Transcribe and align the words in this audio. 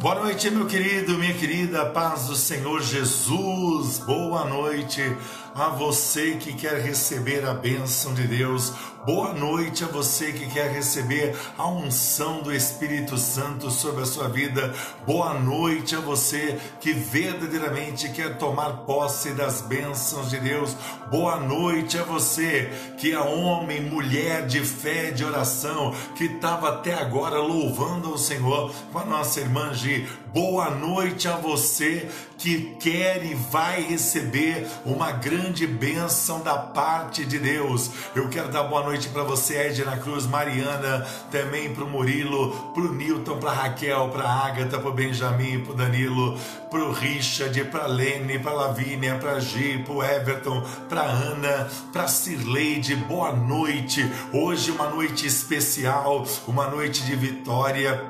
Boa 0.00 0.16
noite, 0.16 0.50
meu 0.50 0.66
querido, 0.66 1.16
minha 1.16 1.34
querida, 1.34 1.86
paz 1.86 2.26
do 2.26 2.34
Senhor 2.34 2.82
Jesus. 2.82 3.98
Boa 3.98 4.44
noite 4.44 5.16
a 5.54 5.68
você 5.68 6.36
que 6.36 6.54
quer 6.54 6.80
receber 6.80 7.44
a 7.44 7.52
bênção 7.52 8.14
de 8.14 8.26
Deus. 8.26 8.72
Boa 9.04 9.32
noite 9.32 9.82
a 9.82 9.88
você 9.88 10.32
que 10.32 10.48
quer 10.48 10.70
receber 10.70 11.34
a 11.58 11.68
unção 11.68 12.40
do 12.40 12.54
Espírito 12.54 13.18
Santo 13.18 13.70
sobre 13.70 14.02
a 14.02 14.06
sua 14.06 14.28
vida. 14.28 14.72
Boa 15.04 15.34
noite 15.34 15.96
a 15.96 16.00
você 16.00 16.58
que 16.80 16.92
verdadeiramente 16.92 18.08
quer 18.10 18.38
tomar 18.38 18.84
posse 18.84 19.32
das 19.32 19.60
bênçãos 19.60 20.30
de 20.30 20.38
Deus. 20.38 20.76
Boa 21.10 21.40
noite 21.40 21.98
a 21.98 22.04
você 22.04 22.70
que 22.96 23.12
é 23.12 23.18
homem, 23.18 23.80
mulher 23.80 24.46
de 24.46 24.60
fé, 24.60 25.10
de 25.10 25.24
oração, 25.24 25.92
que 26.16 26.24
estava 26.24 26.68
até 26.68 26.94
agora 26.94 27.38
louvando 27.38 28.08
ao 28.08 28.18
Senhor 28.18 28.72
com 28.92 28.98
a 29.00 29.04
nossa 29.04 29.40
irmã 29.40 29.74
Gi. 29.74 30.08
Boa 30.32 30.70
noite 30.70 31.28
a 31.28 31.36
você 31.36 32.08
que 32.38 32.74
quer 32.80 33.22
e 33.22 33.34
vai 33.34 33.82
receber 33.82 34.66
uma 34.82 35.12
grande 35.12 35.66
bênção 35.66 36.40
da 36.40 36.56
parte 36.56 37.22
de 37.26 37.38
Deus. 37.38 37.90
Eu 38.16 38.30
quero 38.30 38.48
dar 38.48 38.62
boa 38.62 38.82
noite 38.82 39.10
para 39.10 39.24
você, 39.24 39.58
Edna 39.58 39.98
Cruz, 39.98 40.24
Mariana, 40.24 41.06
também 41.30 41.74
para 41.74 41.84
o 41.84 41.90
Murilo, 41.90 42.72
para 42.72 42.82
o 42.82 42.94
Newton, 42.94 43.38
para 43.38 43.52
Raquel, 43.52 44.08
para 44.08 44.26
Agatha, 44.26 44.78
para 44.78 44.88
o 44.88 44.94
Benjamin, 44.94 45.60
para 45.60 45.72
o 45.74 45.76
Danilo, 45.76 46.38
para 46.70 46.82
o 46.82 46.92
Richard, 46.92 47.64
para 47.64 47.86
Lene, 47.86 48.38
para 48.38 48.52
Lavínia, 48.52 49.16
para 49.16 49.38
Gi, 49.38 49.82
para 49.84 49.92
o 49.92 50.02
Everton, 50.02 50.62
para 50.88 51.02
Ana, 51.02 51.68
para 51.92 52.04
a 52.04 52.08
Cirleide. 52.08 52.96
Boa 52.96 53.32
noite. 53.32 54.10
Hoje 54.32 54.70
uma 54.70 54.88
noite 54.88 55.26
especial, 55.26 56.24
uma 56.48 56.68
noite 56.68 57.04
de 57.04 57.14
vitória. 57.14 58.02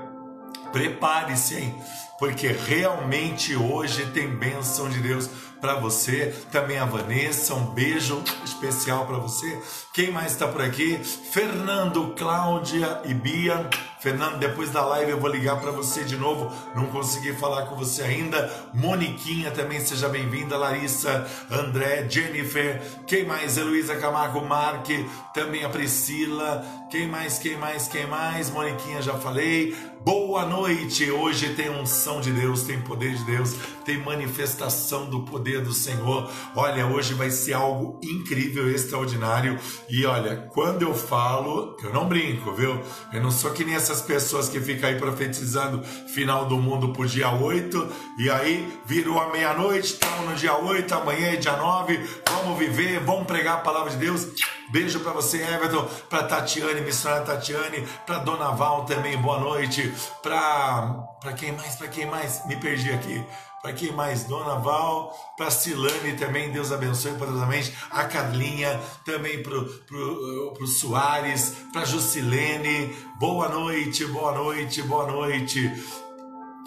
Prepare-se, 0.71 1.57
hein? 1.57 1.75
Porque 2.23 2.47
realmente 2.47 3.57
hoje 3.57 4.07
tem 4.13 4.29
bênção 4.29 4.89
de 4.89 5.01
Deus 5.01 5.29
para 5.61 5.75
você. 5.75 6.33
Também 6.53 6.79
a 6.79 6.85
Vanessa, 6.85 7.53
um 7.53 7.75
beijo 7.75 8.23
especial 8.45 9.09
para 9.09 9.19
você. 9.19 9.61
Quem 9.93 10.11
mais 10.11 10.33
está 10.33 10.49
por 10.49 10.63
aqui? 10.63 10.99
Fernando, 11.05 12.15
Cláudia 12.17 13.03
e 13.05 13.13
Bia. 13.13 13.69
Fernando, 14.01 14.39
depois 14.39 14.71
da 14.71 14.83
live 14.87 15.11
eu 15.11 15.21
vou 15.21 15.29
ligar 15.29 15.61
para 15.61 15.71
você 15.71 16.03
de 16.03 16.17
novo. 16.17 16.51
Não 16.75 16.87
consegui 16.87 17.35
falar 17.35 17.67
com 17.67 17.77
você 17.77 18.03
ainda. 18.03 18.51
Moniquinha 18.73 19.51
também, 19.51 19.81
seja 19.81 20.09
bem-vinda. 20.09 20.57
Larissa, 20.57 21.27
André, 21.51 22.09
Jennifer. 22.09 22.81
Quem 23.07 23.27
mais? 23.27 23.59
Heloísa 23.59 23.95
Camargo, 23.97 24.41
Mark. 24.41 24.89
Também 25.35 25.63
a 25.63 25.69
Priscila. 25.69 26.65
Quem 26.91 27.07
mais? 27.07 27.39
Quem 27.39 27.59
mais? 27.59 27.87
Quem 27.87 28.07
mais? 28.07 28.49
Moniquinha, 28.49 29.03
já 29.03 29.13
falei. 29.19 29.77
Boa 30.05 30.45
noite! 30.45 31.09
Hoje 31.13 31.55
tem 31.55 31.71
unção 31.71 32.21
de 32.21 32.33
Deus, 32.33 32.65
tem 32.65 32.81
poder 32.81 33.15
de 33.15 33.25
Deus, 33.25 33.55
tem 33.85 33.99
manifestação 33.99 35.09
do 35.09 35.21
poder 35.23 35.63
do 35.63 35.73
Senhor. 35.73 36.29
Olha, 36.57 36.89
hoje 36.89 37.15
vai 37.15 37.31
ser 37.31 37.53
algo 37.53 38.01
incrível, 38.03 38.69
extraordinário. 38.69 39.61
E 39.93 40.07
olha, 40.07 40.49
quando 40.55 40.81
eu 40.81 40.95
falo, 40.95 41.77
eu 41.85 41.93
não 41.93 42.09
brinco, 42.09 42.51
viu? 42.55 42.81
Eu 43.13 43.23
não 43.23 43.31
sou 43.31 43.51
que 43.51 43.63
nem 43.63 43.75
essas 43.75 44.01
pessoas 44.01 44.49
que 44.49 44.59
ficam 44.59 44.89
aí 44.89 44.97
profetizando 44.97 45.85
final 45.85 46.47
do 46.47 46.57
mundo 46.57 46.95
pro 46.95 47.07
dia 47.07 47.31
8, 47.31 47.93
e 48.17 48.31
aí 48.31 48.73
virou 48.87 49.21
a 49.21 49.31
meia-noite, 49.31 49.89
estamos 49.89 50.31
no 50.31 50.35
dia 50.35 50.57
8, 50.57 50.95
amanhã 50.95 51.35
é 51.35 51.37
dia 51.37 51.59
9, 51.59 52.23
vamos 52.27 52.59
viver, 52.59 53.01
vamos 53.01 53.27
pregar 53.27 53.57
a 53.57 53.61
palavra 53.61 53.91
de 53.91 53.99
Deus. 53.99 54.29
Beijo 54.71 54.99
para 55.01 55.13
você, 55.13 55.43
Everton, 55.43 55.87
para 56.09 56.23
Tatiane, 56.23 56.81
missionária 56.81 57.27
Tatiane, 57.27 57.87
para 58.07 58.21
Dona 58.21 58.51
Val 58.53 58.87
também, 58.87 59.19
boa 59.19 59.39
noite. 59.41 59.93
Para 60.23 61.13
para 61.21 61.35
quem 61.35 61.53
mais? 61.53 61.77
Para 61.77 61.89
quem 61.89 62.07
mais? 62.07 62.45
Me 62.47 62.57
perdi 62.57 62.91
aqui. 62.91 63.23
Para 63.63 63.73
quem 63.73 63.93
mais? 63.93 64.25
Dona 64.25 64.57
Val, 64.57 65.17
para 65.37 65.51
Silane 65.51 66.17
também, 66.19 66.51
Deus 66.51 66.73
abençoe 66.73 67.13
poderosamente. 67.13 67.73
A 67.91 68.05
Carlinha, 68.05 68.81
também 69.05 69.43
para 69.43 69.61
pro 69.87 70.67
Soares, 70.67 71.55
para 71.73 71.85
Jusilene. 71.85 72.95
Boa 73.21 73.49
noite, 73.49 74.05
boa 74.07 74.33
noite, 74.33 74.83
boa 74.83 75.07
noite. 75.07 75.71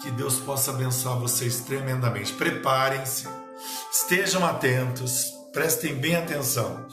Que 0.00 0.10
Deus 0.10 0.40
possa 0.40 0.70
abençoar 0.70 1.18
vocês 1.18 1.60
tremendamente. 1.60 2.32
Preparem-se, 2.32 3.28
estejam 3.92 4.44
atentos, 4.44 5.26
prestem 5.52 5.94
bem 5.94 6.16
atenção 6.16 6.86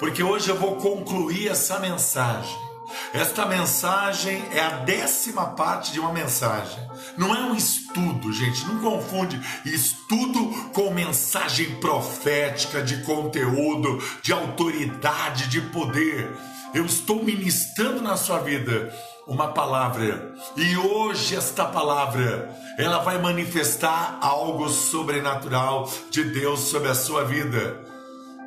porque 0.00 0.22
hoje 0.22 0.48
eu 0.48 0.56
vou 0.56 0.76
concluir 0.76 1.48
essa 1.48 1.78
mensagem. 1.78 2.69
Esta 3.12 3.46
mensagem 3.46 4.42
é 4.52 4.60
a 4.60 4.70
décima 4.78 5.46
parte 5.46 5.92
de 5.92 6.00
uma 6.00 6.12
mensagem. 6.12 6.78
Não 7.16 7.34
é 7.34 7.40
um 7.40 7.54
estudo, 7.54 8.32
gente. 8.32 8.64
Não 8.66 8.78
confunde 8.78 9.40
estudo 9.64 10.70
com 10.72 10.90
mensagem 10.90 11.76
profética, 11.76 12.82
de 12.82 13.02
conteúdo, 13.02 14.02
de 14.22 14.32
autoridade, 14.32 15.48
de 15.48 15.60
poder. 15.60 16.30
Eu 16.72 16.86
estou 16.86 17.24
ministrando 17.24 18.00
na 18.00 18.16
sua 18.16 18.38
vida 18.38 18.92
uma 19.26 19.48
palavra. 19.48 20.34
E 20.56 20.76
hoje 20.76 21.36
esta 21.36 21.64
palavra, 21.64 22.50
ela 22.78 22.98
vai 22.98 23.18
manifestar 23.18 24.18
algo 24.20 24.68
sobrenatural 24.68 25.90
de 26.10 26.24
Deus 26.24 26.60
sobre 26.60 26.88
a 26.88 26.94
sua 26.94 27.24
vida. 27.24 27.80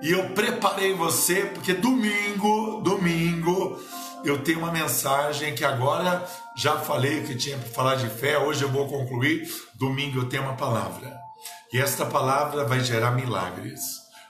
E 0.01 0.11
eu 0.11 0.29
preparei 0.31 0.93
você 0.93 1.45
porque 1.53 1.73
domingo, 1.73 2.81
domingo, 2.81 3.79
eu 4.23 4.41
tenho 4.44 4.59
uma 4.59 4.72
mensagem 4.72 5.53
que 5.53 5.66
agora 5.66 6.25
já 6.56 6.78
falei 6.78 7.23
que 7.23 7.35
tinha 7.35 7.57
para 7.57 7.69
falar 7.69 7.95
de 7.95 8.07
fé, 8.09 8.38
hoje 8.38 8.63
eu 8.63 8.69
vou 8.69 8.88
concluir. 8.88 9.47
Domingo 9.75 10.19
eu 10.19 10.29
tenho 10.29 10.44
uma 10.44 10.56
palavra. 10.56 11.13
E 11.72 11.79
esta 11.79 12.06
palavra 12.06 12.66
vai 12.66 12.79
gerar 12.79 13.11
milagres. 13.11 13.81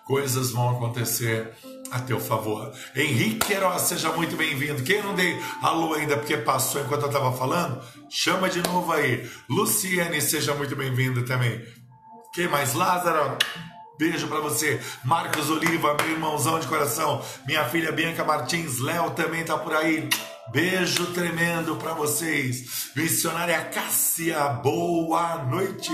Coisas 0.05 0.51
vão 0.51 0.69
acontecer 0.69 1.53
a 1.91 1.99
teu 1.99 2.19
favor. 2.19 2.73
Henrique 2.95 3.45
Queiroz, 3.47 3.83
seja 3.83 4.11
muito 4.11 4.35
bem-vindo. 4.35 4.81
Quem 4.83 5.01
não 5.01 5.13
dei 5.13 5.39
alô 5.61 5.93
ainda 5.93 6.17
porque 6.17 6.37
passou 6.37 6.81
enquanto 6.81 7.03
eu 7.03 7.07
estava 7.07 7.31
falando, 7.33 7.81
chama 8.09 8.49
de 8.49 8.61
novo 8.63 8.91
aí. 8.91 9.29
Luciane, 9.47 10.19
seja 10.21 10.55
muito 10.55 10.75
bem-vinda 10.75 11.23
também. 11.23 11.63
Quem 12.33 12.47
mais? 12.47 12.73
Lázaro, 12.73 13.37
Beijo 13.97 14.27
para 14.27 14.39
você, 14.39 14.81
Marcos 15.03 15.51
Oliva, 15.51 15.95
meu 16.01 16.11
irmãozão 16.11 16.59
de 16.59 16.67
coração. 16.67 17.23
Minha 17.45 17.63
filha 17.65 17.91
Bianca 17.91 18.23
Martins, 18.23 18.79
Léo 18.79 19.11
também 19.11 19.45
tá 19.45 19.55
por 19.55 19.73
aí. 19.75 20.09
Beijo 20.51 21.13
tremendo 21.13 21.75
para 21.75 21.93
vocês. 21.93 22.91
Missionária 22.95 23.61
Cássia, 23.65 24.49
boa 24.49 25.43
noite. 25.43 25.91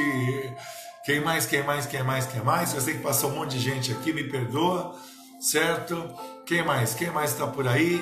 Quem 1.03 1.19
mais, 1.19 1.45
quem 1.45 1.61
mais, 1.61 1.85
quem 1.85 2.01
mais, 2.01 2.25
quem 2.25 2.41
mais? 2.41 2.73
Eu 2.73 2.79
sei 2.79 2.93
que 2.93 3.03
passou 3.03 3.31
um 3.31 3.35
monte 3.35 3.57
de 3.57 3.59
gente 3.59 3.91
aqui, 3.91 4.13
me 4.13 4.23
perdoa, 4.23 4.95
certo? 5.41 6.13
Quem 6.45 6.63
mais, 6.63 6.93
quem 6.93 7.11
mais 7.11 7.31
está 7.31 7.47
por 7.47 7.67
aí? 7.67 7.99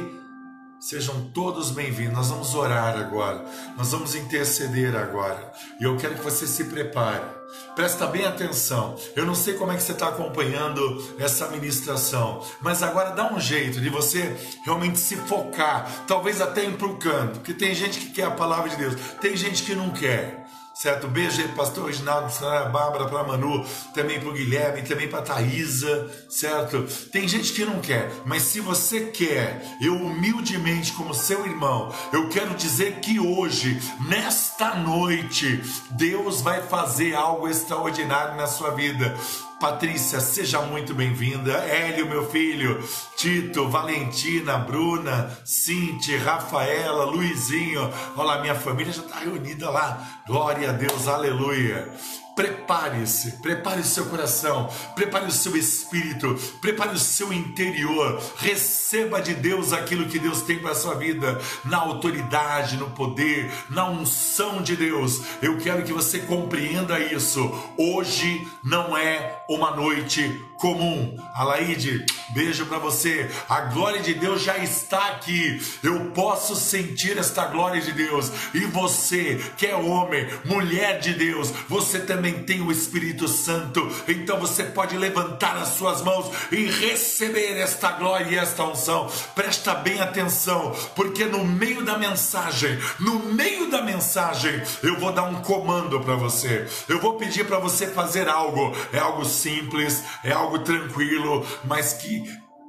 Sejam 0.80 1.32
todos 1.32 1.72
bem-vindos. 1.72 2.14
Nós 2.14 2.30
vamos 2.30 2.54
orar 2.54 2.96
agora. 2.96 3.44
Nós 3.76 3.92
vamos 3.92 4.14
interceder 4.14 4.96
agora. 4.96 5.52
E 5.80 5.86
eu 5.86 5.98
quero 5.98 6.14
que 6.14 6.22
você 6.22 6.46
se 6.46 6.66
prepare. 6.66 7.37
Presta 7.76 8.08
bem 8.08 8.26
atenção. 8.26 8.96
Eu 9.16 9.26
não 9.26 9.36
sei 9.36 9.54
como 9.54 9.72
é 9.72 9.76
que 9.76 9.84
você 9.84 9.92
está 9.92 10.08
acompanhando 10.08 11.16
essa 11.20 11.48
ministração, 11.48 12.44
mas 12.62 12.82
agora 12.82 13.12
dá 13.12 13.32
um 13.32 13.40
jeito 13.40 13.80
de 13.80 13.90
você 13.90 14.36
realmente 14.66 15.00
se 15.00 15.16
focar, 15.16 16.06
talvez 16.08 16.42
até 16.42 16.66
ir 16.66 16.78
para 16.78 16.88
o 16.88 16.98
canto, 16.98 17.40
porque 17.40 17.54
tem 17.54 17.74
gente 17.76 18.00
que 18.00 18.12
quer 18.12 18.26
a 18.26 18.32
palavra 18.32 18.70
de 18.70 18.76
Deus, 18.76 18.96
tem 19.22 19.36
gente 19.36 19.64
que 19.64 19.76
não 19.76 19.92
quer 19.92 20.48
certo? 20.78 21.08
Beijo 21.08 21.42
aí, 21.42 21.48
pastor 21.50 21.88
Reginaldo, 21.88 22.32
para 22.34 22.62
a 22.62 22.66
Bárbara, 22.66 23.06
para 23.06 23.22
a 23.22 23.24
Manu, 23.24 23.66
também 23.94 24.20
para 24.20 24.30
o 24.30 24.34
Guilherme, 24.34 24.84
também 24.84 25.08
para 25.08 25.20
a 25.20 25.24
Thaisa, 25.24 26.10
certo? 26.30 26.84
Tem 27.12 27.28
gente 27.28 27.52
que 27.52 27.66
não 27.66 27.80
quer, 27.80 28.12
mas 28.26 28.44
se 28.44 28.60
você 28.60 29.06
quer, 29.06 29.62
eu 29.82 29.96
humildemente, 29.96 30.94
como 30.94 31.14
seu 31.14 31.46
irmão, 31.46 31.92
eu 32.14 32.30
quero 32.30 32.54
dizer 32.54 33.00
que 33.00 33.20
hoje, 33.20 33.82
nesta 34.08 34.76
noite, 34.76 35.62
Deus 35.92 36.42
vai 36.42 36.62
fazer 36.62 37.16
algo 37.16 37.48
extraordinário 37.48 38.38
na 38.38 38.46
sua 38.46 38.72
vida. 38.72 39.16
Patrícia, 39.60 40.20
seja 40.20 40.62
muito 40.62 40.94
bem-vinda. 40.94 41.52
Hélio, 41.52 42.08
meu 42.08 42.30
filho. 42.30 42.80
Tito, 43.18 43.68
Valentina, 43.68 44.56
Bruna, 44.60 45.36
Cinti, 45.44 46.16
Rafaela, 46.16 47.06
Luizinho. 47.06 47.92
Olha 48.16 48.28
lá, 48.28 48.42
minha 48.42 48.54
família 48.54 48.94
já 48.94 49.02
está 49.02 49.18
reunida 49.18 49.68
lá. 49.72 50.22
Glória 50.28 50.70
a 50.70 50.74
Deus, 50.74 51.08
aleluia. 51.08 51.92
Prepare-se, 52.38 53.32
prepare 53.42 53.82
o 53.82 53.84
seu 53.84 54.06
coração, 54.06 54.70
prepare 54.94 55.26
o 55.26 55.32
seu 55.32 55.58
espírito, 55.58 56.38
prepare 56.62 56.94
o 56.94 57.00
seu 57.00 57.34
interior. 57.34 58.22
Receba 58.38 59.20
de 59.20 59.34
Deus 59.34 59.74
aquilo 59.74 60.06
que 60.06 60.20
Deus 60.20 60.44
tem 60.44 60.60
para 60.60 60.74
a 60.74 60.76
sua 60.76 60.94
vida, 60.94 61.42
na 61.66 61.78
autoridade, 61.78 62.78
no 62.78 62.92
poder, 62.92 63.52
na 63.72 63.90
unção 63.90 64.62
de 64.62 64.76
Deus. 64.76 65.20
Eu 65.42 65.58
quero 65.58 65.82
que 65.82 65.92
você 65.92 66.20
compreenda 66.20 67.00
isso. 67.00 67.52
Hoje 67.76 68.48
não 68.64 68.96
é 68.96 69.44
uma 69.50 69.76
noite 69.76 70.47
comum. 70.58 71.16
Alaide, 71.34 72.06
beijo 72.30 72.66
para 72.66 72.80
você. 72.80 73.30
A 73.48 73.62
glória 73.62 74.02
de 74.02 74.14
Deus 74.14 74.42
já 74.42 74.58
está 74.58 75.08
aqui. 75.10 75.62
Eu 75.84 76.12
posso 76.12 76.56
sentir 76.56 77.18
esta 77.18 77.46
glória 77.46 77.82
de 77.82 77.92
Deus. 77.92 78.32
E 78.54 78.62
você, 78.62 79.40
que 79.56 79.68
é 79.68 79.76
homem, 79.76 80.28
mulher 80.46 81.00
de 81.00 81.14
Deus, 81.14 81.52
você 81.70 82.00
também 82.00 82.44
tem 82.44 82.62
o 82.62 82.72
Espírito 82.72 83.28
Santo. 83.28 83.88
Então 84.08 84.40
você 84.40 84.64
pode 84.64 84.98
levantar 84.98 85.56
as 85.58 85.70
suas 85.70 86.02
mãos 86.02 86.32
e 86.52 86.66
receber 86.66 87.58
esta 87.58 87.92
glória 87.92 88.28
e 88.30 88.36
esta 88.36 88.64
unção. 88.64 89.10
Presta 89.36 89.76
bem 89.76 90.02
atenção, 90.02 90.76
porque 90.96 91.26
no 91.26 91.44
meio 91.46 91.84
da 91.84 91.98
mensagem, 91.98 92.78
no 93.00 93.20
meio 93.20 93.70
da 93.70 93.82
mensagem, 93.82 94.62
eu 94.82 95.00
vou 95.00 95.12
dar 95.12 95.24
um 95.24 95.42
comando 95.42 96.00
para 96.02 96.16
você. 96.16 96.68
Eu 96.90 97.00
vou 97.00 97.14
pedir 97.14 97.46
para 97.46 97.60
você 97.60 97.88
fazer 97.88 98.28
algo. 98.28 98.76
É 98.92 99.00
algo 99.00 99.24
simples, 99.26 100.04
é 100.24 100.32
algo 100.32 100.47
algo 100.48 100.60
tranquilo, 100.60 101.46
mas 101.66 101.94
que 101.94 102.24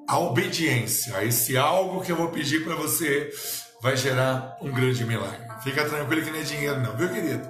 a 0.08 0.18
obediência, 0.18 1.24
esse 1.24 1.56
algo 1.56 2.02
que 2.02 2.10
eu 2.10 2.16
vou 2.16 2.28
pedir 2.28 2.64
para 2.64 2.74
você, 2.74 3.30
vai 3.80 3.96
gerar 3.96 4.56
um 4.60 4.72
grande 4.72 5.04
milagre. 5.04 5.46
Fica 5.62 5.84
tranquilo 5.84 6.22
que 6.22 6.30
não 6.30 6.40
é 6.40 6.42
dinheiro, 6.42 6.80
não, 6.80 6.96
viu, 6.96 7.08
querido? 7.08 7.48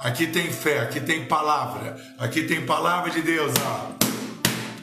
Aqui 0.00 0.26
tem 0.26 0.52
fé, 0.52 0.80
aqui 0.80 1.00
tem 1.00 1.24
palavra, 1.24 1.96
aqui 2.18 2.42
tem 2.42 2.64
palavra 2.64 3.10
de 3.10 3.22
Deus, 3.22 3.52
ó. 3.60 3.92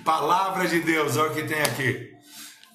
Palavra 0.03 0.67
de 0.67 0.81
Deus, 0.81 1.15
olha 1.15 1.31
o 1.31 1.35
que 1.35 1.43
tem 1.43 1.61
aqui. 1.61 2.11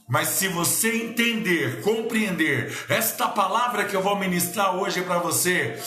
Mas 0.08 0.28
se 0.28 0.49
você 0.49 0.90
entender, 1.02 1.82
compreender 1.82 2.75
esta 2.88 3.28
palavra 3.28 3.84
que 3.84 3.94
eu 3.94 4.00
vou 4.00 4.16
ministrar 4.16 4.75
hoje 4.75 5.02
para 5.02 5.19
você, 5.19 5.78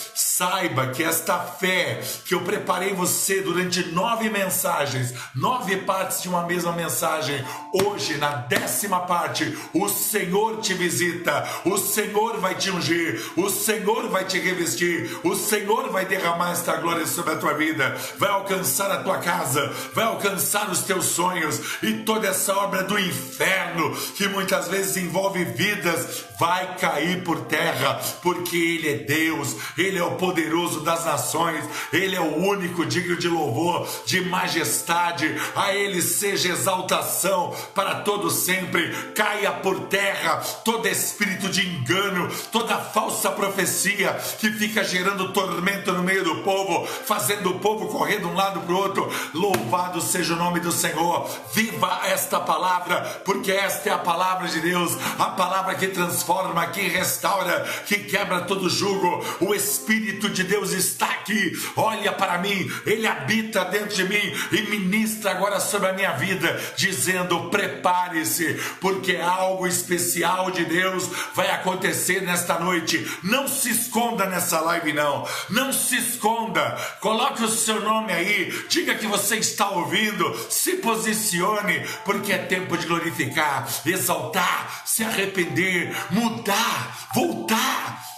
saiba 0.42 0.88
que 0.88 1.04
esta 1.04 1.38
fé 1.38 2.00
que 2.24 2.34
eu 2.34 2.40
preparei 2.40 2.92
você 2.94 3.42
durante 3.42 3.92
nove 3.92 4.28
mensagens, 4.28 5.14
nove 5.36 5.76
partes 5.76 6.20
de 6.20 6.28
uma 6.28 6.44
mesma 6.44 6.72
mensagem, 6.72 7.44
hoje 7.72 8.16
na 8.18 8.30
décima 8.34 9.00
parte, 9.00 9.56
o 9.72 9.88
Senhor 9.88 10.58
te 10.60 10.74
visita, 10.74 11.48
o 11.64 11.78
Senhor 11.78 12.40
vai 12.40 12.56
te 12.56 12.72
ungir, 12.72 13.22
o 13.36 13.48
Senhor 13.48 14.08
vai 14.08 14.24
te 14.24 14.40
revestir, 14.40 15.16
o 15.22 15.36
Senhor 15.36 15.90
vai 15.90 16.06
derramar 16.06 16.50
esta 16.50 16.76
glória 16.76 17.06
sobre 17.06 17.34
a 17.34 17.36
tua 17.36 17.54
vida, 17.54 17.96
vai 18.18 18.30
alcançar 18.30 18.90
a 18.90 19.00
tua 19.04 19.18
casa, 19.18 19.72
vai 19.94 20.06
alcançar 20.06 20.68
os 20.70 20.80
teus 20.80 21.04
sonhos 21.04 21.60
e 21.84 21.98
toda 21.98 22.26
essa 22.26 22.52
obra 22.56 22.82
do 22.82 22.98
inferno 22.98 23.94
que 24.16 24.26
muitas 24.26 24.66
vezes 24.66 24.96
envolve 24.96 25.44
vidas, 25.44 26.24
vai 26.40 26.76
cair 26.76 27.22
por 27.22 27.42
terra, 27.42 28.00
porque 28.20 28.56
Ele 28.56 28.90
é 28.90 28.96
Deus, 28.96 29.56
Ele 29.78 29.98
é 29.98 30.02
o 30.02 30.16
poderoso 30.32 30.80
das 30.80 31.04
nações, 31.04 31.62
Ele 31.92 32.16
é 32.16 32.20
o 32.20 32.36
único 32.36 32.86
digno 32.86 33.16
de 33.16 33.28
louvor, 33.28 33.86
de 34.06 34.22
majestade, 34.22 35.36
a 35.54 35.74
Ele 35.74 36.00
seja 36.00 36.48
exaltação 36.48 37.54
para 37.74 37.96
todo 37.96 38.30
sempre, 38.30 38.90
caia 39.14 39.52
por 39.52 39.78
terra 39.80 40.36
todo 40.64 40.88
espírito 40.88 41.48
de 41.48 41.66
engano, 41.66 42.30
toda 42.50 42.78
falsa 42.78 43.30
profecia 43.30 44.18
que 44.38 44.50
fica 44.52 44.82
gerando 44.82 45.32
tormento 45.32 45.92
no 45.92 46.02
meio 46.02 46.24
do 46.24 46.36
povo, 46.36 46.86
fazendo 46.86 47.50
o 47.50 47.58
povo 47.60 47.88
correr 47.88 48.18
de 48.18 48.26
um 48.26 48.34
lado 48.34 48.60
para 48.60 48.72
o 48.72 48.76
outro. 48.76 49.12
Louvado 49.34 50.00
seja 50.00 50.34
o 50.34 50.38
nome 50.38 50.60
do 50.60 50.72
Senhor, 50.72 51.28
viva 51.52 52.00
esta 52.06 52.40
palavra, 52.40 53.00
porque 53.24 53.52
esta 53.52 53.90
é 53.90 53.92
a 53.92 53.98
palavra 53.98 54.48
de 54.48 54.60
Deus, 54.60 54.96
a 55.18 55.26
palavra 55.26 55.74
que 55.74 55.88
transforma, 55.88 56.66
que 56.68 56.88
restaura, 56.88 57.60
que 57.86 57.98
quebra 57.98 58.42
todo 58.42 58.70
jugo. 58.70 59.24
O 59.40 59.54
Espírito 59.54 60.11
de 60.30 60.44
Deus 60.44 60.72
está 60.72 61.06
aqui, 61.06 61.52
olha 61.76 62.12
para 62.12 62.38
mim, 62.38 62.70
ele 62.86 63.06
habita 63.06 63.64
dentro 63.64 63.94
de 63.94 64.04
mim 64.04 64.32
e 64.52 64.62
ministra 64.62 65.32
agora 65.32 65.60
sobre 65.60 65.88
a 65.88 65.92
minha 65.92 66.12
vida, 66.12 66.60
dizendo: 66.76 67.48
prepare-se, 67.50 68.54
porque 68.80 69.16
algo 69.16 69.66
especial 69.66 70.50
de 70.50 70.64
Deus 70.64 71.08
vai 71.34 71.50
acontecer 71.50 72.22
nesta 72.22 72.58
noite. 72.58 73.06
Não 73.22 73.48
se 73.48 73.70
esconda 73.70 74.26
nessa 74.26 74.60
live, 74.60 74.92
não, 74.92 75.26
não 75.50 75.72
se 75.72 75.96
esconda, 75.96 76.76
coloque 77.00 77.42
o 77.42 77.48
seu 77.48 77.80
nome 77.80 78.12
aí, 78.12 78.52
diga 78.68 78.94
que 78.94 79.06
você 79.06 79.36
está 79.36 79.70
ouvindo, 79.70 80.36
se 80.50 80.74
posicione, 80.76 81.86
porque 82.04 82.32
é 82.32 82.38
tempo 82.38 82.76
de 82.76 82.86
glorificar, 82.86 83.68
exaltar, 83.86 84.82
se 84.84 85.04
arrepender, 85.04 85.94
mudar, 86.10 87.08
voltar 87.14 88.11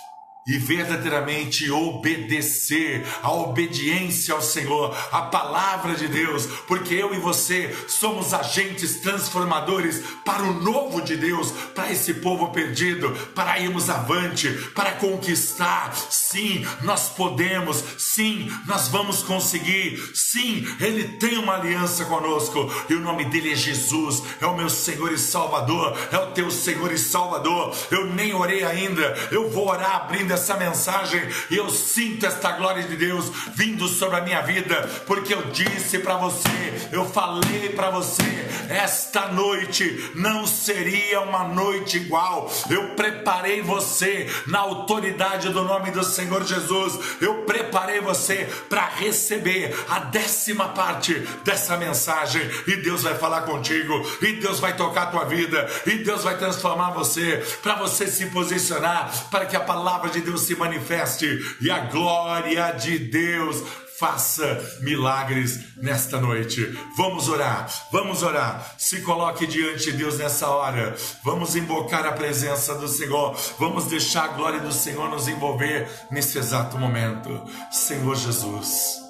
e 0.47 0.59
verdadeiramente 0.59 1.71
obedecer, 1.71 3.07
a 3.23 3.33
obediência 3.33 4.35
ao 4.35 4.43
Senhor, 4.43 4.95
a 5.11 5.23
palavra 5.23 5.95
de 5.95 6.07
Deus, 6.07 6.47
porque 6.67 6.95
eu 6.95 7.15
e 7.15 7.19
você 7.19 7.75
somos 7.89 8.35
agentes 8.35 8.97
transformadores 8.97 10.03
para 10.23 10.43
o 10.43 10.53
novo 10.53 11.01
de 11.01 11.17
Deus, 11.17 11.51
para 11.75 11.91
esse 11.91 12.15
povo 12.15 12.51
perdido, 12.51 13.11
para 13.35 13.59
irmos 13.59 13.89
avante, 13.89 14.51
para 14.75 14.93
conquistar. 14.93 15.95
Sim, 16.11 16.67
nós 16.83 17.09
podemos, 17.09 17.83
sim, 17.97 18.51
nós 18.67 18.89
vamos 18.89 19.23
conseguir, 19.23 19.99
sim, 20.15 20.67
Ele 20.79 21.05
tem 21.17 21.39
uma 21.39 21.55
aliança 21.55 22.05
conosco 22.05 22.71
e 22.91 22.95
o 22.95 23.01
nome 23.01 23.25
dele 23.25 23.53
é 23.53 23.57
Jesus, 23.57 24.23
é 24.43 24.47
o 24.47 24.57
meu 24.57 24.69
Senhor 24.69 25.11
e 25.11 25.19
Salvador, 25.19 25.97
é 26.13 26.19
o 26.19 26.33
teu 26.33 26.51
Senhor 26.51 26.93
e 26.93 26.99
Salvador. 26.99 27.75
Eu 27.91 28.13
nem 28.13 28.35
orei 28.35 28.63
ainda, 28.63 29.17
eu 29.31 29.51
vou 29.51 29.69
orar 29.69 29.97
abrindo 29.97 30.34
essa 30.35 30.57
mensagem 30.57 31.23
e 31.51 31.57
eu 31.57 31.71
sinto 31.71 32.27
esta 32.27 32.53
glória 32.53 32.83
de 32.83 32.97
Deus 32.97 33.31
vindo 33.55 33.89
sobre 33.89 34.17
a 34.17 34.21
minha 34.21 34.43
vida, 34.43 34.89
porque 35.07 35.35
eu 35.35 35.43
disse 35.51 35.99
para 35.99 36.17
você, 36.17 36.89
eu 36.93 37.05
falei 37.07 37.71
para 37.71 37.91
você, 37.91 38.23
esta 38.69 39.29
noite 39.29 40.13
não 40.15 40.47
seria 40.47 41.21
uma 41.21 41.45
noite 41.45 41.97
igual. 41.97 42.51
Eu 42.71 42.91
preparei 42.91 43.63
você 43.63 44.29
na 44.47 44.61
autoridade 44.61 45.51
do 45.51 45.63
nome 45.63 45.91
do 45.91 46.05
Senhor 46.05 46.45
Jesus. 46.45 46.99
Eu 47.21 47.43
preparei 47.43 48.01
você 48.01 48.49
para 48.69 48.87
receber 48.87 49.75
a 49.89 50.01
décima 50.01 50.69
parte 50.71 51.15
dessa 51.45 51.77
mensagem 51.77 52.43
e 52.67 52.77
Deus 52.77 53.03
vai 53.03 53.15
falar 53.15 53.43
contigo 53.43 53.95
e 54.23 54.33
Deus 54.35 54.61
vai 54.61 54.77
tocar 54.77 55.03
a 55.03 55.07
tua 55.07 55.25
vida 55.25 55.69
e 55.87 55.99
Deus 55.99 56.23
vai 56.23 56.37
transformar 56.37 56.91
você 56.91 57.43
para 57.63 57.75
você 57.77 58.07
se 58.07 58.27
posicionar 58.27 59.29
para 59.31 59.47
que 59.47 59.57
a 59.57 59.61
palavra 59.61 60.11
de 60.11 60.21
Deus 60.25 60.43
se 60.43 60.57
manifeste 60.57 61.27
e 61.61 61.71
a 61.71 61.81
glória 61.81 62.73
de 62.73 62.99
Deus 62.99 63.63
faça 63.99 64.61
milagres 64.81 65.77
nesta 65.77 66.21
noite. 66.21 66.61
Vamos 66.97 67.29
orar, 67.29 67.71
vamos 67.93 68.23
orar. 68.23 68.75
Se 68.77 69.01
coloque 69.03 69.47
diante 69.47 69.85
de 69.85 69.93
Deus 69.93 70.19
nessa 70.19 70.49
hora. 70.49 70.97
Vamos 71.23 71.55
invocar 71.55 72.05
a 72.07 72.13
presença 72.13 72.75
do 72.75 72.89
Senhor. 72.89 73.37
Vamos 73.59 73.87
deixar 73.87 74.25
a 74.25 74.29
glória 74.29 74.61
do 74.61 74.73
Senhor 74.73 75.09
nos 75.09 75.29
envolver 75.29 75.89
nesse 76.11 76.39
exato 76.39 76.77
momento. 76.77 77.45
Senhor 77.71 78.17
Jesus, 78.17 79.01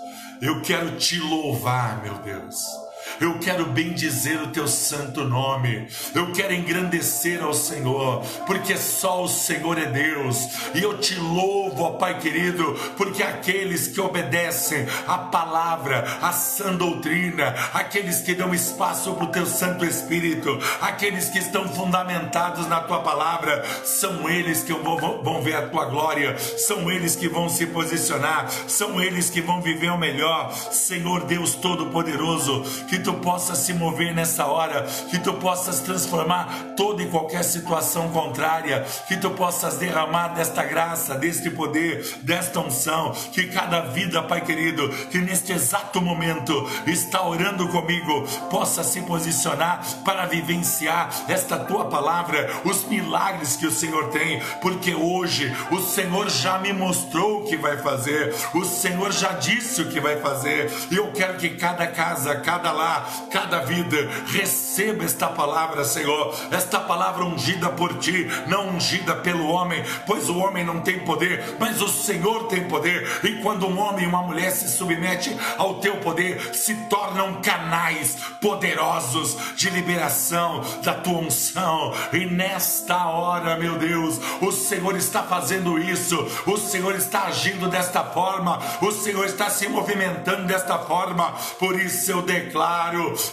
eu 0.43 0.61
quero 0.63 0.97
te 0.97 1.19
louvar, 1.19 2.03
meu 2.03 2.15
Deus. 2.19 2.84
Eu 3.21 3.39
quero 3.39 3.67
bendizer 3.67 4.43
o 4.43 4.49
teu 4.49 4.67
santo 4.67 5.25
nome. 5.25 5.87
Eu 6.15 6.33
quero 6.33 6.53
engrandecer 6.53 7.43
ao 7.43 7.55
Senhor, 7.55 8.23
porque 8.47 8.77
só 8.77 9.23
o 9.23 9.29
Senhor 9.29 9.79
é 9.79 9.87
Deus. 9.87 10.37
E 10.75 10.83
eu 10.83 10.99
te 10.99 11.15
louvo, 11.15 11.83
ó 11.83 11.91
Pai 11.93 12.19
querido, 12.19 12.75
porque 12.97 13.23
aqueles 13.23 13.89
que 13.89 14.01
obedecem 14.01 14.87
a 15.07 15.19
palavra, 15.19 16.05
a 16.21 16.33
sã 16.33 16.75
doutrina, 16.75 17.55
aqueles 17.73 18.21
que 18.21 18.35
dão 18.35 18.55
espaço 18.55 19.15
para 19.15 19.25
o 19.25 19.29
teu 19.29 19.47
Santo 19.47 19.85
Espírito, 19.85 20.59
aqueles 20.81 21.29
que 21.29 21.39
estão 21.39 21.69
fundamentados 21.69 22.67
na 22.67 22.81
tua 22.81 23.01
palavra, 23.01 23.65
são 23.85 24.29
eles 24.29 24.63
que 24.63 24.73
vão 24.73 25.43
ver 25.43 25.57
a 25.57 25.69
tua 25.69 25.85
glória, 25.87 26.37
são 26.39 26.91
eles 26.91 27.15
que 27.15 27.29
vão 27.29 27.49
se 27.49 27.67
posicionar, 27.67 28.51
são 28.67 29.01
eles 29.01 29.31
que 29.31 29.41
vão 29.41 29.61
viver 29.61 29.91
o 29.91 29.99
melhor. 29.99 30.53
Senhor 30.73 31.25
Deus 31.25 31.55
Todo-Poderoso, 31.55 32.63
que 32.89 32.99
tu 33.05 33.13
possas 33.15 33.59
se 33.59 33.75
mover 33.75 34.15
nessa 34.15 34.47
hora, 34.47 34.83
que 35.11 35.19
tu 35.19 35.35
possas 35.35 35.81
transformar 35.81 36.75
toda 36.77 37.03
e 37.03 37.07
qualquer 37.09 37.45
situação 37.45 38.09
contrária, 38.09 38.85
que 39.07 39.17
tu 39.17 39.31
possas 39.31 39.77
derramar 39.77 40.29
desta 40.29 40.65
graça, 40.65 41.15
deste 41.15 41.51
poder, 41.51 42.03
desta 42.23 42.59
unção, 42.61 43.13
que 43.33 43.49
cada 43.49 43.83
vida, 43.83 44.23
Pai 44.23 44.41
querido, 44.41 44.89
que 45.11 45.19
neste 45.19 45.53
exato 45.53 46.01
momento 46.01 46.69
está 46.87 47.23
orando 47.23 47.69
comigo, 47.69 48.27
possa 48.51 48.83
se 48.83 49.03
posicionar 49.03 49.85
para 50.05 50.27
vivenciar 50.27 51.11
esta 51.29 51.59
tua 51.59 51.85
palavra, 51.87 52.51
os 52.65 52.85
milagres 52.85 53.57
que 53.57 53.67
o 53.67 53.71
Senhor 53.71 54.09
tem, 54.09 54.41
porque 54.63 54.95
hoje 54.95 55.55
o 55.71 55.79
Senhor 55.81 56.31
já 56.31 56.59
me 56.59 56.73
mostrou 56.73 57.43
o 57.43 57.45
que 57.45 57.57
vai 57.57 57.77
fazer, 57.77 58.35
o 58.55 58.65
Senhor 58.65 59.13
já 59.13 59.33
disse 59.33 59.83
o 59.83 59.91
que 59.91 60.01
vai 60.01 60.17
fazer, 60.21 60.73
e 60.91 60.97
eu 60.97 61.13
quero 61.13 61.37
que 61.37 61.51
cada 61.51 61.87
casa, 61.87 62.37
cada 62.37 62.73
lar, 62.73 62.94
abençoar 62.95 63.29
cada 63.31 63.61
vida. 63.61 64.09
Receba 64.27 65.05
esta 65.05 65.29
palavra, 65.29 65.85
Senhor, 65.85 66.35
esta 66.51 66.79
palavra 66.79 67.25
ungida 67.25 67.69
por 67.71 67.99
ti, 67.99 68.29
não 68.47 68.71
ungida 68.71 69.15
pelo 69.17 69.49
homem, 69.49 69.83
pois 70.07 70.29
o 70.29 70.39
homem 70.39 70.65
não 70.65 70.81
tem 70.81 71.01
poder, 71.01 71.57
mas 71.59 71.81
o 71.83 71.89
Senhor 71.89 72.45
tem 72.45 72.65
poder. 72.65 73.21
E 73.25 73.41
quando 73.43 73.67
um 73.67 73.79
homem 73.79 74.05
e 74.05 74.09
uma 74.09 74.23
mulher 74.23 74.51
se 74.51 74.69
submete 74.69 75.37
ao 75.59 75.75
teu 75.75 75.97
poder, 75.97 76.55
se 76.55 76.75
tornam 76.89 77.41
canais 77.43 78.17
poderosos 78.41 79.37
de 79.57 79.71
liberação 79.71 80.63
da 80.83 80.95
tua 80.95 81.19
unção. 81.19 81.93
E 82.13 82.27
nesta 82.27 83.07
hora, 83.07 83.57
meu 83.57 83.79
Deus, 83.79 84.21
o 84.41 84.53
Senhor 84.53 84.97
está 84.97 85.23
fazendo 85.23 85.79
isso, 85.79 86.17
o 86.47 86.57
Senhor 86.57 86.95
está 86.95 87.25
agindo 87.25 87.69
desta 87.69 88.05
forma, 88.05 88.61
o 88.81 88.91
Senhor 88.93 89.25
está 89.25 89.51
se 89.51 89.69
movimentando 89.69 90.47
desta 90.47 90.79
forma. 90.79 91.33
Por 91.59 91.81
isso 91.81 92.11
eu 92.11 92.23
declaro, 92.23 92.84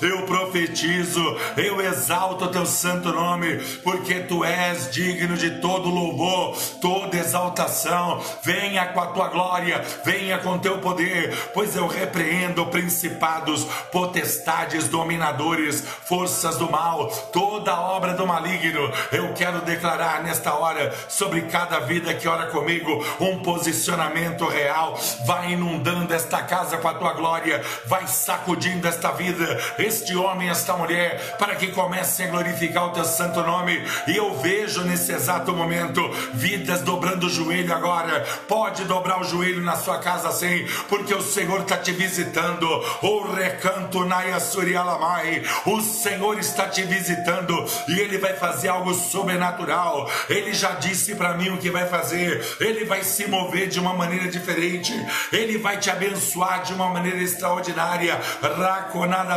eu 0.01 0.23
profetizo, 0.25 1.21
eu 1.57 1.81
exalto 1.81 2.45
o 2.45 2.47
teu 2.47 2.65
santo 2.65 3.11
nome, 3.11 3.57
porque 3.83 4.21
tu 4.21 4.45
és 4.45 4.89
digno 4.91 5.35
de 5.35 5.59
todo 5.59 5.89
louvor, 5.89 6.55
toda 6.81 7.17
exaltação. 7.17 8.21
Venha 8.43 8.87
com 8.87 9.01
a 9.01 9.07
tua 9.07 9.27
glória, 9.27 9.83
venha 10.05 10.37
com 10.37 10.57
teu 10.57 10.77
poder, 10.77 11.35
pois 11.53 11.75
eu 11.75 11.87
repreendo 11.87 12.65
principados, 12.67 13.65
potestades, 13.91 14.87
dominadores, 14.87 15.83
forças 16.05 16.57
do 16.57 16.69
mal, 16.69 17.07
toda 17.33 17.79
obra 17.79 18.13
do 18.13 18.25
maligno. 18.25 18.91
Eu 19.11 19.33
quero 19.33 19.61
declarar 19.61 20.23
nesta 20.23 20.53
hora 20.53 20.93
sobre 21.09 21.41
cada 21.43 21.79
vida 21.79 22.13
que 22.13 22.27
ora 22.27 22.47
comigo 22.47 23.03
um 23.19 23.39
posicionamento 23.39 24.45
real. 24.47 24.97
Vai 25.25 25.53
inundando 25.53 26.13
esta 26.13 26.41
casa 26.43 26.77
com 26.77 26.87
a 26.87 26.93
tua 26.93 27.13
glória, 27.13 27.61
vai 27.85 28.07
sacudindo 28.07 28.87
esta 28.87 29.11
vida, 29.11 29.40
este 29.77 30.15
homem, 30.15 30.49
esta 30.49 30.75
mulher, 30.75 31.35
para 31.37 31.55
que 31.55 31.67
comecem 31.67 32.27
a 32.27 32.29
glorificar 32.29 32.87
o 32.87 32.91
teu 32.91 33.05
santo 33.05 33.41
nome. 33.41 33.81
E 34.07 34.17
eu 34.17 34.37
vejo 34.39 34.83
nesse 34.83 35.11
exato 35.11 35.53
momento 35.53 36.01
vidas 36.33 36.81
dobrando 36.81 37.27
o 37.27 37.29
joelho 37.29 37.73
agora. 37.73 38.21
Pode 38.47 38.83
dobrar 38.85 39.21
o 39.21 39.23
joelho 39.23 39.61
na 39.61 39.75
sua 39.75 39.99
casa 39.99 40.31
sim, 40.31 40.65
porque 40.87 41.13
o 41.13 41.21
Senhor 41.21 41.61
está 41.61 41.77
te 41.77 41.91
visitando. 41.91 42.67
O 43.01 43.31
recanto 43.33 44.05
Naya 44.05 44.39
Surialamai. 44.39 45.43
O 45.65 45.81
Senhor 45.81 46.37
está 46.39 46.67
te 46.67 46.83
visitando 46.83 47.65
e 47.87 47.99
Ele 47.99 48.17
vai 48.17 48.33
fazer 48.33 48.69
algo 48.69 48.93
sobrenatural. 48.93 50.09
Ele 50.29 50.53
já 50.53 50.71
disse 50.71 51.15
para 51.15 51.33
mim 51.33 51.49
o 51.49 51.57
que 51.57 51.69
vai 51.69 51.87
fazer. 51.87 52.43
Ele 52.59 52.85
vai 52.85 53.03
se 53.03 53.27
mover 53.27 53.67
de 53.67 53.79
uma 53.79 53.93
maneira 53.93 54.27
diferente. 54.29 54.93
Ele 55.31 55.57
vai 55.57 55.77
te 55.77 55.89
abençoar 55.89 56.63
de 56.63 56.73
uma 56.73 56.89
maneira 56.89 57.21
extraordinária. 57.21 58.19
Suriantaramanai. 58.41 59.30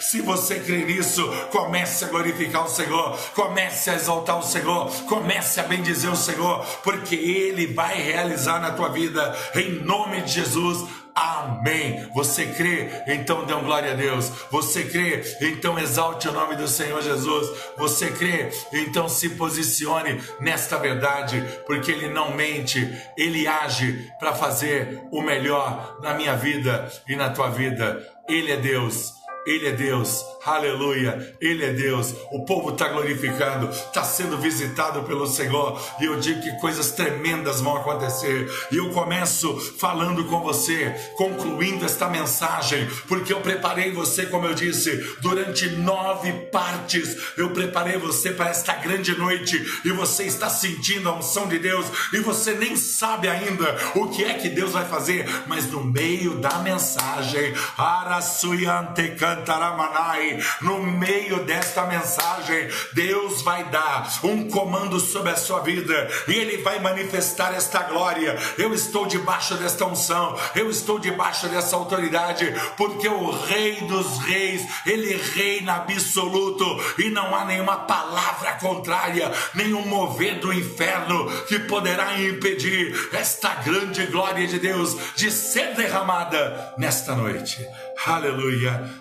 Se 0.00 0.20
você 0.20 0.60
crê 0.60 0.84
nisso, 0.84 1.26
comece 1.50 2.04
a 2.04 2.08
glorificar 2.08 2.64
o 2.64 2.68
Senhor. 2.68 3.18
Comece 3.34 3.90
a 3.90 3.94
exaltar 3.94 4.38
o 4.38 4.42
Senhor. 4.42 4.90
Comece 5.06 5.60
a 5.60 5.64
bendizer 5.64 6.10
o 6.10 6.16
Senhor, 6.16 6.64
porque 6.82 7.14
Ele 7.14 7.66
vai 7.66 8.00
realizar 8.00 8.60
na 8.60 8.72
tua 8.72 8.88
vida. 8.88 9.36
Em 9.54 9.82
nome 9.84 10.22
de 10.22 10.32
Jesus. 10.32 11.05
Amém. 11.16 12.06
Você 12.12 12.44
crê? 12.44 12.90
Então 13.06 13.46
dê 13.46 13.54
glória 13.54 13.92
a 13.92 13.94
Deus. 13.94 14.30
Você 14.50 14.84
crê? 14.84 15.22
Então 15.40 15.78
exalte 15.78 16.28
o 16.28 16.32
nome 16.32 16.56
do 16.56 16.68
Senhor 16.68 17.00
Jesus. 17.00 17.48
Você 17.78 18.10
crê? 18.10 18.50
Então 18.70 19.08
se 19.08 19.30
posicione 19.30 20.20
nesta 20.38 20.76
verdade, 20.76 21.42
porque 21.66 21.90
Ele 21.90 22.08
não 22.08 22.34
mente, 22.34 22.86
Ele 23.16 23.48
age 23.48 24.12
para 24.18 24.34
fazer 24.34 25.00
o 25.10 25.22
melhor 25.22 25.98
na 26.02 26.12
minha 26.12 26.36
vida 26.36 26.86
e 27.08 27.16
na 27.16 27.30
tua 27.30 27.48
vida. 27.48 28.06
Ele 28.28 28.52
é 28.52 28.56
Deus. 28.56 29.15
Ele 29.46 29.68
é 29.68 29.72
Deus, 29.72 30.24
aleluia, 30.44 31.36
Ele 31.40 31.64
é 31.64 31.72
Deus. 31.72 32.12
O 32.32 32.44
povo 32.44 32.70
está 32.70 32.88
glorificando, 32.88 33.68
está 33.68 34.02
sendo 34.02 34.36
visitado 34.38 35.04
pelo 35.04 35.26
Senhor, 35.26 35.80
e 36.00 36.04
eu 36.06 36.18
digo 36.18 36.42
que 36.42 36.60
coisas 36.60 36.90
tremendas 36.90 37.60
vão 37.60 37.76
acontecer. 37.76 38.50
E 38.72 38.76
eu 38.76 38.90
começo 38.90 39.56
falando 39.78 40.24
com 40.24 40.40
você, 40.40 40.92
concluindo 41.16 41.84
esta 41.84 42.08
mensagem, 42.08 42.88
porque 43.06 43.32
eu 43.32 43.40
preparei 43.40 43.92
você, 43.92 44.26
como 44.26 44.46
eu 44.46 44.54
disse, 44.54 44.96
durante 45.20 45.68
nove 45.70 46.32
partes. 46.50 47.16
Eu 47.36 47.50
preparei 47.50 47.98
você 47.98 48.32
para 48.32 48.50
esta 48.50 48.74
grande 48.74 49.16
noite, 49.16 49.64
e 49.84 49.92
você 49.92 50.24
está 50.24 50.50
sentindo 50.50 51.08
a 51.08 51.14
unção 51.16 51.46
de 51.46 51.60
Deus, 51.60 51.86
e 52.12 52.18
você 52.18 52.52
nem 52.52 52.74
sabe 52.74 53.28
ainda 53.28 53.76
o 53.94 54.08
que 54.08 54.24
é 54.24 54.34
que 54.34 54.48
Deus 54.48 54.72
vai 54.72 54.86
fazer, 54.86 55.24
mas 55.46 55.70
no 55.70 55.84
meio 55.84 56.34
da 56.36 56.58
mensagem, 56.58 57.54
Arasuyante 57.76 59.10
Cantaramanai, 59.36 60.38
no 60.62 60.82
meio 60.82 61.44
desta 61.44 61.84
mensagem, 61.86 62.68
Deus 62.92 63.42
vai 63.42 63.64
dar 63.64 64.08
um 64.22 64.48
comando 64.48 64.98
sobre 64.98 65.30
a 65.30 65.36
sua 65.36 65.60
vida 65.60 66.08
e 66.26 66.32
Ele 66.32 66.58
vai 66.58 66.78
manifestar 66.80 67.54
esta 67.54 67.82
glória. 67.82 68.36
Eu 68.56 68.72
estou 68.72 69.06
debaixo 69.06 69.54
desta 69.54 69.84
unção, 69.84 70.36
eu 70.54 70.70
estou 70.70 70.98
debaixo 70.98 71.48
dessa 71.48 71.76
autoridade, 71.76 72.52
porque 72.76 73.08
o 73.08 73.30
Rei 73.30 73.82
dos 73.82 74.18
Reis, 74.18 74.66
Ele 74.86 75.16
reina 75.34 75.74
absoluto 75.76 76.64
e 76.98 77.10
não 77.10 77.34
há 77.34 77.44
nenhuma 77.44 77.76
palavra 77.80 78.52
contrária, 78.52 79.30
nenhum 79.54 79.86
mover 79.86 80.40
do 80.40 80.52
inferno 80.52 81.30
que 81.42 81.58
poderá 81.60 82.18
impedir 82.20 83.10
esta 83.12 83.54
grande 83.56 84.06
glória 84.06 84.46
de 84.46 84.58
Deus 84.58 84.96
de 85.14 85.30
ser 85.30 85.74
derramada 85.74 86.74
nesta 86.78 87.14
noite. 87.14 87.66
Aleluia, 88.06 88.36
aleluia, 88.46 88.96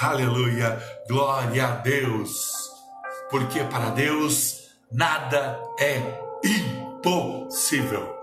aleluia. 0.00 0.78
Glória 1.08 1.66
a 1.66 1.70
Deus. 1.76 2.70
Porque 3.30 3.64
para 3.64 3.90
Deus 3.90 4.70
nada 4.90 5.60
é 5.78 6.00
impossível. 6.44 8.14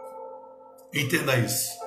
Entenda 0.94 1.38
isso. 1.38 1.79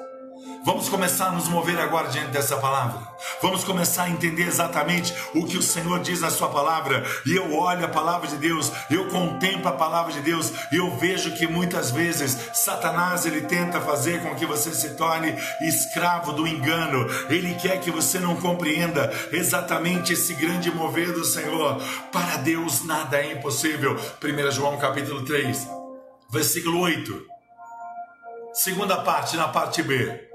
Vamos 0.65 0.89
começar 0.89 1.27
a 1.27 1.33
nos 1.33 1.49
mover 1.49 1.77
agora 1.81 2.09
diante 2.09 2.31
dessa 2.31 2.57
palavra. 2.57 3.01
Vamos 3.41 3.65
começar 3.65 4.05
a 4.05 4.11
entender 4.11 4.45
exatamente 4.45 5.13
o 5.35 5.45
que 5.45 5.57
o 5.57 5.63
Senhor 5.63 5.99
diz 5.99 6.21
na 6.21 6.31
Sua 6.31 6.49
palavra. 6.51 7.05
E 7.27 7.35
eu 7.35 7.53
olho 7.53 7.85
a 7.85 7.89
palavra 7.89 8.29
de 8.29 8.37
Deus, 8.37 8.71
eu 8.89 9.09
contemplo 9.09 9.69
a 9.69 9.73
palavra 9.73 10.13
de 10.13 10.21
Deus 10.21 10.53
e 10.71 10.77
eu 10.77 10.97
vejo 10.97 11.35
que 11.35 11.49
muitas 11.49 11.91
vezes 11.91 12.51
Satanás 12.55 13.27
ele 13.27 13.41
tenta 13.41 13.81
fazer 13.81 14.23
com 14.23 14.37
que 14.37 14.47
você 14.47 14.73
se 14.73 14.91
torne 14.91 15.35
escravo 15.63 16.33
do 16.33 16.47
engano. 16.47 17.09
Ele 17.29 17.55
quer 17.57 17.81
que 17.81 17.91
você 17.91 18.21
não 18.21 18.37
compreenda 18.37 19.13
exatamente 19.33 20.13
esse 20.13 20.33
grande 20.35 20.71
mover 20.71 21.13
do 21.13 21.25
Senhor. 21.25 21.83
Para 22.13 22.37
Deus 22.37 22.85
nada 22.85 23.17
é 23.17 23.33
impossível. 23.33 23.97
1 23.97 24.51
João 24.53 24.79
capítulo 24.79 25.25
3, 25.25 25.67
versículo 26.31 26.79
8. 26.83 27.27
Segunda 28.53 28.99
parte, 28.99 29.37
na 29.37 29.49
parte 29.49 29.83
B. 29.83 30.32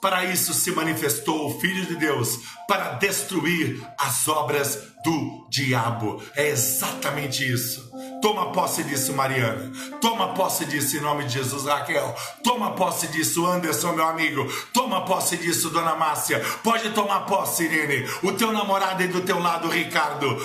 Para 0.00 0.24
isso 0.24 0.54
se 0.54 0.70
manifestou 0.72 1.46
o 1.46 1.60
Filho 1.60 1.84
de 1.84 1.96
Deus, 1.96 2.38
para 2.66 2.92
destruir 2.92 3.86
as 3.98 4.26
obras 4.28 4.78
do 5.04 5.46
diabo. 5.50 6.22
É 6.34 6.48
exatamente 6.48 7.44
isso. 7.44 7.90
Toma 8.22 8.52
posse 8.52 8.82
disso, 8.82 9.12
Mariana. 9.12 9.70
Toma 10.00 10.34
posse 10.34 10.64
disso 10.64 10.96
em 10.96 11.00
nome 11.00 11.24
de 11.24 11.34
Jesus, 11.34 11.64
Raquel. 11.64 12.14
Toma 12.42 12.72
posse 12.72 13.08
disso, 13.08 13.46
Anderson, 13.46 13.92
meu 13.92 14.06
amigo. 14.06 14.50
Toma 14.72 15.04
posse 15.04 15.36
disso, 15.36 15.70
Dona 15.70 15.94
Márcia. 15.94 16.40
Pode 16.62 16.90
tomar 16.90 17.20
posse, 17.20 17.64
Irene. 17.64 18.08
O 18.22 18.32
teu 18.32 18.52
namorado 18.52 19.02
aí 19.02 19.08
do 19.08 19.20
teu 19.20 19.38
lado, 19.38 19.68
Ricardo. 19.68 20.36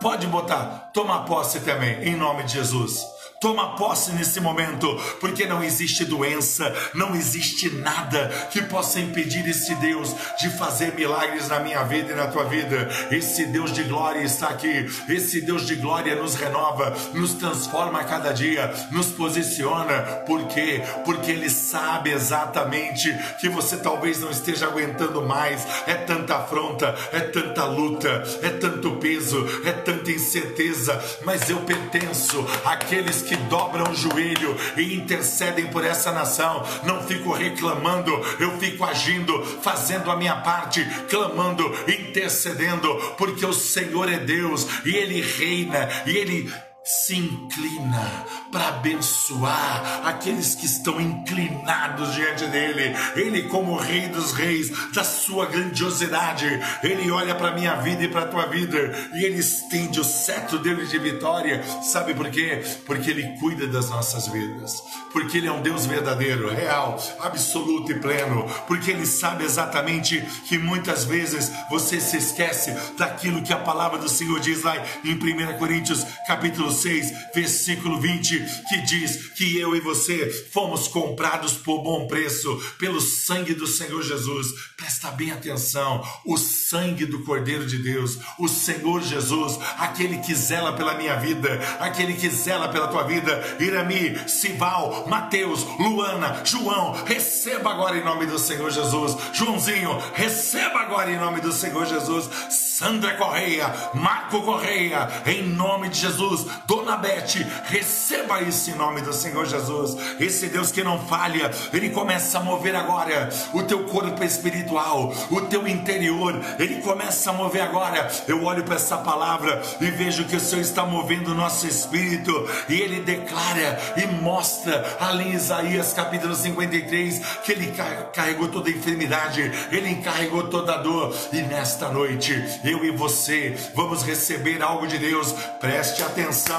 Pode 0.00 0.26
botar. 0.26 0.90
Toma 0.92 1.24
posse 1.24 1.60
também, 1.60 2.02
em 2.02 2.16
nome 2.16 2.42
de 2.44 2.54
Jesus. 2.54 3.00
Toma 3.42 3.74
posse 3.74 4.12
nesse 4.12 4.38
momento, 4.38 4.86
porque 5.18 5.46
não 5.46 5.64
existe 5.64 6.04
doença, 6.04 6.72
não 6.94 7.12
existe 7.12 7.68
nada 7.70 8.28
que 8.52 8.62
possa 8.62 9.00
impedir 9.00 9.44
esse 9.48 9.74
Deus 9.74 10.14
de 10.38 10.48
fazer 10.50 10.94
milagres 10.94 11.48
na 11.48 11.58
minha 11.58 11.82
vida 11.82 12.12
e 12.12 12.14
na 12.14 12.28
tua 12.28 12.44
vida. 12.44 12.88
Esse 13.10 13.46
Deus 13.46 13.72
de 13.72 13.82
glória 13.82 14.22
está 14.22 14.48
aqui. 14.48 14.86
Esse 15.08 15.40
Deus 15.40 15.66
de 15.66 15.74
glória 15.74 16.14
nos 16.14 16.36
renova, 16.36 16.94
nos 17.14 17.34
transforma 17.34 17.98
a 17.98 18.04
cada 18.04 18.32
dia, 18.32 18.72
nos 18.92 19.06
posiciona. 19.08 20.02
Por 20.24 20.46
quê? 20.46 20.80
Porque 21.04 21.32
Ele 21.32 21.50
sabe 21.50 22.12
exatamente 22.12 23.12
que 23.40 23.48
você 23.48 23.76
talvez 23.76 24.20
não 24.20 24.30
esteja 24.30 24.66
aguentando 24.66 25.20
mais. 25.20 25.66
É 25.88 25.94
tanta 25.94 26.36
afronta, 26.36 26.94
é 27.12 27.18
tanta 27.18 27.64
luta, 27.64 28.22
é 28.40 28.50
tanto 28.50 28.92
peso, 28.98 29.44
é 29.64 29.72
tanta 29.72 30.12
incerteza. 30.12 31.02
Mas 31.24 31.50
eu 31.50 31.58
pertenço 31.62 32.46
àqueles 32.64 33.20
que 33.22 33.31
que 33.32 33.36
dobram 33.48 33.90
o 33.90 33.94
joelho 33.94 34.54
e 34.76 34.94
intercedem 34.94 35.66
por 35.68 35.84
essa 35.84 36.12
nação. 36.12 36.62
Não 36.84 37.02
fico 37.02 37.32
reclamando, 37.32 38.12
eu 38.38 38.58
fico 38.58 38.84
agindo, 38.84 39.42
fazendo 39.62 40.10
a 40.10 40.16
minha 40.16 40.36
parte, 40.36 40.84
clamando, 41.08 41.64
intercedendo, 41.88 42.94
porque 43.16 43.46
o 43.46 43.52
Senhor 43.54 44.12
é 44.12 44.18
Deus 44.18 44.66
e 44.84 44.94
Ele 44.94 45.22
reina 45.22 45.88
e 46.04 46.16
Ele 46.16 46.52
se 46.84 47.16
inclina 47.16 48.26
para 48.50 48.68
abençoar 48.68 50.02
aqueles 50.04 50.56
que 50.56 50.66
estão 50.66 51.00
inclinados 51.00 52.12
diante 52.14 52.44
dele. 52.46 52.94
Ele, 53.14 53.42
como 53.44 53.76
Rei 53.76 54.08
dos 54.08 54.32
Reis, 54.32 54.70
da 54.92 55.04
sua 55.04 55.46
grandiosidade, 55.46 56.60
ele 56.82 57.10
olha 57.10 57.34
para 57.36 57.54
minha 57.54 57.76
vida 57.76 58.02
e 58.02 58.08
para 58.08 58.26
tua 58.26 58.46
vida 58.46 58.92
e 59.14 59.24
ele 59.24 59.38
estende 59.38 60.00
o 60.00 60.04
cetro 60.04 60.58
dele 60.58 60.84
de 60.86 60.98
vitória. 60.98 61.62
Sabe 61.82 62.14
por 62.14 62.28
quê? 62.30 62.62
Porque 62.84 63.10
ele 63.10 63.38
cuida 63.38 63.66
das 63.68 63.88
nossas 63.88 64.26
vidas. 64.26 64.82
Porque 65.12 65.38
ele 65.38 65.46
é 65.46 65.52
um 65.52 65.62
Deus 65.62 65.86
verdadeiro, 65.86 66.50
real, 66.50 67.00
absoluto 67.20 67.92
e 67.92 68.00
pleno. 68.00 68.44
Porque 68.66 68.90
ele 68.90 69.06
sabe 69.06 69.44
exatamente 69.44 70.20
que 70.48 70.58
muitas 70.58 71.04
vezes 71.04 71.52
você 71.70 72.00
se 72.00 72.16
esquece 72.16 72.74
daquilo 72.98 73.42
que 73.42 73.52
a 73.52 73.58
palavra 73.58 73.98
do 73.98 74.08
Senhor 74.08 74.40
diz 74.40 74.62
lá 74.62 74.76
em 75.04 75.14
1 75.14 75.58
Coríntios, 75.58 76.04
capítulo 76.26 76.71
6, 76.72 77.12
versículo 77.34 78.00
20, 78.00 78.38
que 78.68 78.82
diz 78.82 79.28
que 79.36 79.58
eu 79.58 79.76
e 79.76 79.80
você 79.80 80.30
fomos 80.52 80.88
comprados 80.88 81.54
por 81.54 81.82
bom 81.82 82.06
preço 82.06 82.56
pelo 82.78 83.00
sangue 83.00 83.54
do 83.54 83.66
Senhor 83.66 84.02
Jesus. 84.02 84.48
Presta 84.76 85.10
bem 85.10 85.30
atenção: 85.30 86.02
o 86.24 86.36
sangue 86.36 87.06
do 87.06 87.24
Cordeiro 87.24 87.66
de 87.66 87.78
Deus, 87.78 88.18
o 88.38 88.48
Senhor 88.48 89.02
Jesus, 89.02 89.58
aquele 89.78 90.18
que 90.18 90.34
zela 90.34 90.72
pela 90.72 90.94
minha 90.94 91.16
vida, 91.16 91.60
aquele 91.78 92.14
que 92.14 92.28
zela 92.28 92.68
pela 92.68 92.88
tua 92.88 93.04
vida. 93.04 93.56
Irami, 93.60 94.16
Sival, 94.28 95.06
Mateus, 95.08 95.64
Luana, 95.78 96.42
João, 96.44 96.92
receba 97.04 97.70
agora 97.70 97.96
em 97.96 98.04
nome 98.04 98.26
do 98.26 98.38
Senhor 98.38 98.70
Jesus. 98.70 99.16
Joãozinho, 99.32 99.98
receba 100.14 100.80
agora 100.80 101.10
em 101.10 101.18
nome 101.18 101.40
do 101.40 101.52
Senhor 101.52 101.86
Jesus. 101.86 102.28
Sandra 102.50 103.16
Correia, 103.16 103.72
Marco 103.94 104.42
Correia, 104.42 105.08
em 105.26 105.42
nome 105.42 105.88
de 105.88 106.00
Jesus. 106.00 106.46
Dona 106.66 106.96
Bete, 106.96 107.46
receba 107.64 108.40
isso 108.42 108.70
em 108.70 108.74
nome 108.74 109.00
do 109.00 109.12
Senhor 109.12 109.46
Jesus. 109.46 109.96
Esse 110.18 110.48
Deus 110.48 110.70
que 110.70 110.82
não 110.82 111.06
falha, 111.06 111.50
ele 111.72 111.90
começa 111.90 112.38
a 112.38 112.42
mover 112.42 112.74
agora 112.74 113.28
o 113.52 113.62
teu 113.62 113.84
corpo 113.84 114.22
espiritual, 114.24 115.12
o 115.30 115.40
teu 115.42 115.66
interior, 115.66 116.40
ele 116.58 116.80
começa 116.82 117.30
a 117.30 117.32
mover 117.32 117.62
agora. 117.62 118.10
Eu 118.26 118.44
olho 118.44 118.64
para 118.64 118.76
essa 118.76 118.98
palavra 118.98 119.62
e 119.80 119.86
vejo 119.90 120.24
que 120.24 120.36
o 120.36 120.40
Senhor 120.40 120.62
está 120.62 120.84
movendo 120.84 121.32
o 121.32 121.34
nosso 121.34 121.66
espírito 121.66 122.32
e 122.68 122.80
ele 122.80 123.00
declara 123.00 123.78
e 123.96 124.06
mostra 124.06 124.96
ali 125.00 125.28
em 125.28 125.32
Isaías 125.32 125.92
capítulo 125.92 126.34
53 126.34 127.18
que 127.44 127.52
ele 127.52 127.72
carregou 128.12 128.48
toda 128.48 128.68
a 128.68 128.72
enfermidade, 128.72 129.50
ele 129.70 129.90
encarregou 129.90 130.48
toda 130.48 130.74
a 130.74 130.78
dor 130.78 131.14
e 131.32 131.42
nesta 131.42 131.88
noite 131.88 132.60
eu 132.64 132.84
e 132.84 132.90
você 132.90 133.56
vamos 133.74 134.02
receber 134.02 134.62
algo 134.62 134.86
de 134.86 134.98
Deus. 134.98 135.32
Preste 135.60 136.02
atenção, 136.02 136.51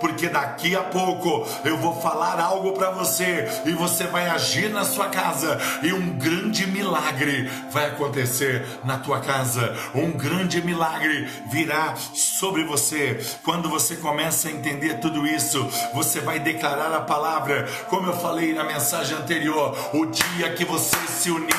porque 0.00 0.28
daqui 0.28 0.76
a 0.76 0.82
pouco 0.82 1.46
eu 1.64 1.76
vou 1.76 2.00
falar 2.00 2.40
algo 2.40 2.72
para 2.72 2.90
você 2.90 3.48
e 3.64 3.72
você 3.72 4.04
vai 4.04 4.28
agir 4.28 4.70
na 4.70 4.84
sua 4.84 5.08
casa 5.08 5.58
e 5.82 5.92
um 5.92 6.10
grande 6.18 6.66
milagre 6.66 7.50
vai 7.70 7.86
acontecer 7.86 8.66
na 8.84 8.98
tua 8.98 9.20
casa. 9.20 9.74
Um 9.94 10.12
grande 10.12 10.62
milagre 10.62 11.28
virá 11.50 11.94
sobre 12.14 12.64
você. 12.64 13.20
Quando 13.44 13.68
você 13.68 13.96
começa 13.96 14.48
a 14.48 14.52
entender 14.52 15.00
tudo 15.00 15.26
isso, 15.26 15.66
você 15.94 16.20
vai 16.20 16.38
declarar 16.38 16.94
a 16.94 17.00
palavra, 17.00 17.68
como 17.88 18.06
eu 18.06 18.16
falei 18.18 18.52
na 18.52 18.64
mensagem 18.64 19.16
anterior, 19.16 19.76
o 19.92 20.06
dia 20.06 20.52
que 20.54 20.64
você 20.64 20.96
se 21.08 21.30
unir 21.30 21.50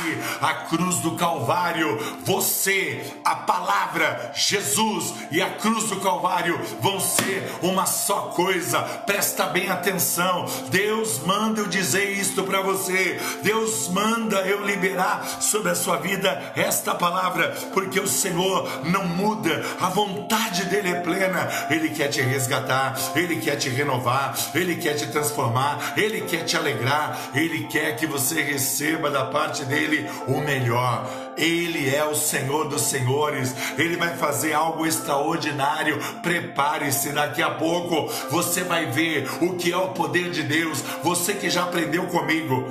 à 0.41 0.53
cruz 0.65 0.98
do 0.98 1.15
Calvário, 1.15 1.98
você, 2.24 3.03
a 3.24 3.36
palavra, 3.36 4.31
Jesus 4.33 5.13
e 5.31 5.41
a 5.41 5.50
cruz 5.50 5.89
do 5.89 6.00
Calvário 6.00 6.60
vão 6.79 7.00
ser 7.00 7.50
uma 7.82 7.86
só 7.88 8.32
coisa. 8.36 8.80
Presta 9.06 9.48
bem 9.48 9.70
atenção. 9.70 10.46
Deus 10.70 11.20
manda 11.26 11.62
eu 11.62 11.68
dizer 11.68 12.12
isto 12.12 12.44
para 12.44 12.62
você. 12.62 13.20
Deus 13.42 13.90
manda 13.90 14.38
eu 14.42 14.64
liberar 14.64 15.26
sobre 15.42 15.72
a 15.72 15.76
sua 15.76 15.98
vida 15.98 16.54
esta 16.56 16.94
palavra, 16.94 17.50
porque 17.74 18.00
o 18.00 18.08
Senhor 18.08 18.86
não 18.86 19.06
muda. 19.06 19.64
A 19.80 19.90
vontade 19.90 20.66
dele 20.66 20.90
é 20.90 21.00
plena. 21.02 21.50
Ele 21.70 21.90
quer 21.90 22.10
te 22.10 22.22
resgatar, 22.22 22.96
ele 23.16 23.38
quer 23.38 23.56
te 23.56 23.70
renovar, 23.70 24.36
ele 24.54 24.76
quer 24.76 24.94
te 24.94 25.08
transformar, 25.08 25.94
ele 25.98 26.22
quer 26.22 26.44
te 26.44 26.56
alegrar, 26.56 27.18
ele 27.34 27.68
quer 27.68 27.96
que 27.96 28.06
você 28.06 28.42
receba 28.44 29.10
da 29.10 29.26
parte 29.26 29.66
dele 29.66 30.10
o 30.28 30.40
melhor. 30.40 31.31
Ele 31.38 31.94
é 31.94 32.04
o 32.04 32.16
Senhor 32.16 32.68
dos 32.68 32.82
Senhores, 32.82 33.54
Ele 33.78 33.96
vai 33.96 34.16
fazer 34.18 34.54
algo 34.54 34.86
extraordinário. 34.86 36.00
Prepare-se, 36.22 37.12
daqui 37.12 37.42
a 37.42 37.52
pouco 37.52 38.12
você 38.30 38.64
vai 38.64 38.88
ver 38.88 39.28
o 39.42 39.56
que 39.56 39.72
é 39.72 39.78
o 39.78 39.90
poder 39.90 40.32
de 40.32 40.44
Deus. 40.44 40.82
Você 41.04 41.34
que 41.34 41.50
já 41.50 41.64
aprendeu 41.64 42.06
comigo 42.08 42.66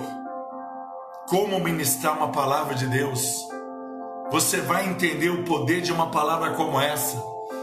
como 1.29 1.61
ministrar 1.61 2.17
uma 2.17 2.33
palavra 2.33 2.75
de 2.75 2.87
Deus, 2.87 3.47
você 4.31 4.61
vai 4.61 4.88
entender 4.88 5.31
o 5.31 5.44
poder 5.44 5.81
de 5.81 5.92
uma 5.92 6.11
palavra 6.11 6.51
como 6.51 6.81
essa, 6.81 7.23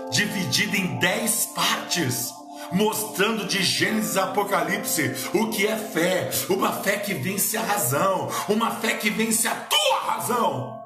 dividida 0.10 0.78
em 0.78 0.98
dez 1.00 1.48
partes 1.48 2.38
mostrando 2.72 3.46
de 3.46 3.64
Gênesis 3.64 4.18
a 4.18 4.26
Apocalipse 4.26 5.30
o 5.34 5.48
que 5.48 5.66
é 5.66 5.78
fé, 5.78 6.30
uma 6.50 6.74
fé 6.74 6.98
que 6.98 7.14
vence 7.14 7.56
a 7.56 7.62
razão, 7.62 8.30
uma 8.50 8.72
fé 8.72 8.96
que 8.96 9.10
vence 9.10 9.48
a 9.48 9.56
tua 9.56 10.00
razão 10.00 10.77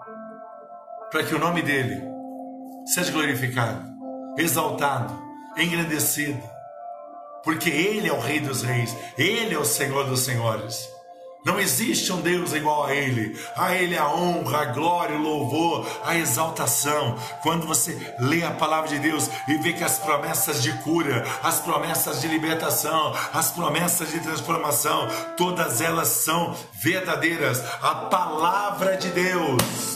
para 1.11 1.23
que 1.23 1.35
o 1.35 1.39
nome 1.39 1.61
dele 1.61 2.01
seja 2.85 3.11
glorificado, 3.11 3.85
exaltado, 4.37 5.21
engrandecido, 5.57 6.41
porque 7.43 7.69
ele 7.69 8.07
é 8.07 8.13
o 8.13 8.19
Rei 8.19 8.39
dos 8.39 8.61
Reis, 8.61 8.95
ele 9.17 9.53
é 9.53 9.59
o 9.59 9.65
Senhor 9.65 10.05
dos 10.05 10.21
Senhores. 10.21 10.89
Não 11.43 11.59
existe 11.59 12.13
um 12.13 12.21
Deus 12.21 12.53
igual 12.53 12.85
a 12.85 12.93
Ele. 12.93 13.35
A 13.57 13.73
Ele 13.73 13.97
a 13.97 14.07
honra, 14.07 14.59
a 14.59 14.65
glória, 14.65 15.17
o 15.17 15.21
louvor, 15.21 15.87
a 16.05 16.15
exaltação. 16.15 17.17
Quando 17.41 17.65
você 17.65 17.97
lê 18.19 18.43
a 18.43 18.51
palavra 18.51 18.89
de 18.89 18.99
Deus 18.99 19.27
e 19.47 19.57
vê 19.57 19.73
que 19.73 19.83
as 19.83 19.97
promessas 19.97 20.61
de 20.61 20.71
cura, 20.83 21.25
as 21.41 21.59
promessas 21.59 22.21
de 22.21 22.27
libertação, 22.27 23.11
as 23.33 23.49
promessas 23.51 24.11
de 24.11 24.19
transformação, 24.19 25.07
todas 25.35 25.81
elas 25.81 26.09
são 26.09 26.55
verdadeiras. 26.73 27.63
A 27.81 27.95
palavra 27.95 28.95
de 28.95 29.09
Deus 29.09 29.95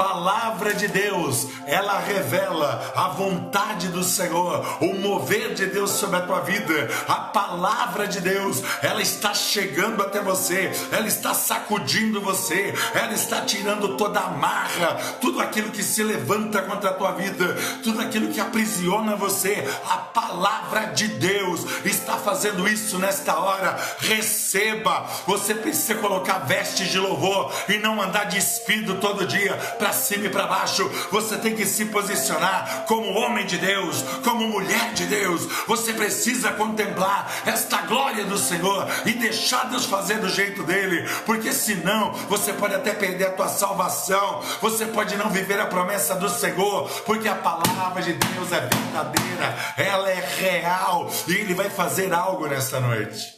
palavra 0.00 0.72
de 0.72 0.88
Deus, 0.88 1.46
ela 1.66 1.98
revela 1.98 2.90
a 2.96 3.08
vontade 3.08 3.88
do 3.88 4.02
Senhor, 4.02 4.78
o 4.80 4.94
mover 4.94 5.52
de 5.52 5.66
Deus 5.66 5.90
sobre 5.90 6.16
a 6.16 6.22
tua 6.22 6.40
vida. 6.40 6.88
A 7.06 7.16
palavra 7.16 8.08
de 8.08 8.18
Deus, 8.18 8.62
ela 8.80 9.02
está 9.02 9.34
chegando 9.34 10.02
até 10.02 10.22
você, 10.22 10.72
ela 10.90 11.06
está 11.06 11.34
sacudindo 11.34 12.18
você, 12.18 12.72
ela 12.94 13.12
está 13.12 13.42
tirando 13.42 13.98
toda 13.98 14.20
a 14.20 14.30
marra, 14.30 14.94
tudo 15.20 15.38
aquilo 15.38 15.70
que 15.70 15.82
se 15.82 16.02
levanta 16.02 16.62
contra 16.62 16.88
a 16.88 16.94
tua 16.94 17.12
vida, 17.12 17.54
tudo 17.82 18.00
aquilo 18.00 18.32
que 18.32 18.40
aprisiona 18.40 19.16
você. 19.16 19.68
A 19.86 19.98
palavra 19.98 20.86
de 20.94 21.08
Deus 21.08 21.60
está 21.84 22.16
fazendo 22.16 22.66
isso 22.66 22.98
nesta 22.98 23.38
hora. 23.38 23.78
Receba. 23.98 25.06
Você 25.26 25.54
precisa 25.54 25.96
colocar 25.96 26.38
vestes 26.38 26.88
de 26.88 26.98
louvor 26.98 27.52
e 27.68 27.76
não 27.76 28.00
andar 28.00 28.24
despido 28.24 28.94
todo 28.94 29.26
dia 29.26 29.54
para 29.78 29.89
para 29.90 29.92
cima 29.92 30.26
e 30.26 30.30
para 30.30 30.46
baixo. 30.46 30.88
Você 31.10 31.36
tem 31.36 31.54
que 31.54 31.66
se 31.66 31.86
posicionar 31.86 32.84
como 32.86 33.10
homem 33.10 33.44
de 33.44 33.58
Deus, 33.58 34.02
como 34.22 34.46
mulher 34.46 34.92
de 34.94 35.04
Deus. 35.06 35.42
Você 35.66 35.92
precisa 35.92 36.52
contemplar 36.52 37.28
esta 37.44 37.82
glória 37.82 38.24
do 38.24 38.38
Senhor 38.38 38.86
e 39.04 39.12
deixar 39.12 39.68
Deus 39.68 39.86
fazer 39.86 40.18
do 40.20 40.28
jeito 40.28 40.62
dele, 40.62 41.08
porque 41.26 41.52
senão 41.52 42.12
você 42.28 42.52
pode 42.52 42.74
até 42.74 42.92
perder 42.92 43.26
a 43.26 43.32
tua 43.32 43.48
salvação. 43.48 44.40
Você 44.60 44.86
pode 44.86 45.16
não 45.16 45.28
viver 45.28 45.58
a 45.58 45.66
promessa 45.66 46.14
do 46.14 46.28
Senhor, 46.28 46.88
porque 47.04 47.28
a 47.28 47.34
palavra 47.34 48.00
de 48.00 48.12
Deus 48.12 48.52
é 48.52 48.60
verdadeira, 48.60 49.74
ela 49.76 50.08
é 50.08 50.24
real 50.38 51.10
e 51.26 51.32
ele 51.32 51.54
vai 51.54 51.68
fazer 51.68 52.12
algo 52.12 52.46
nesta 52.46 52.78
noite. 52.78 53.34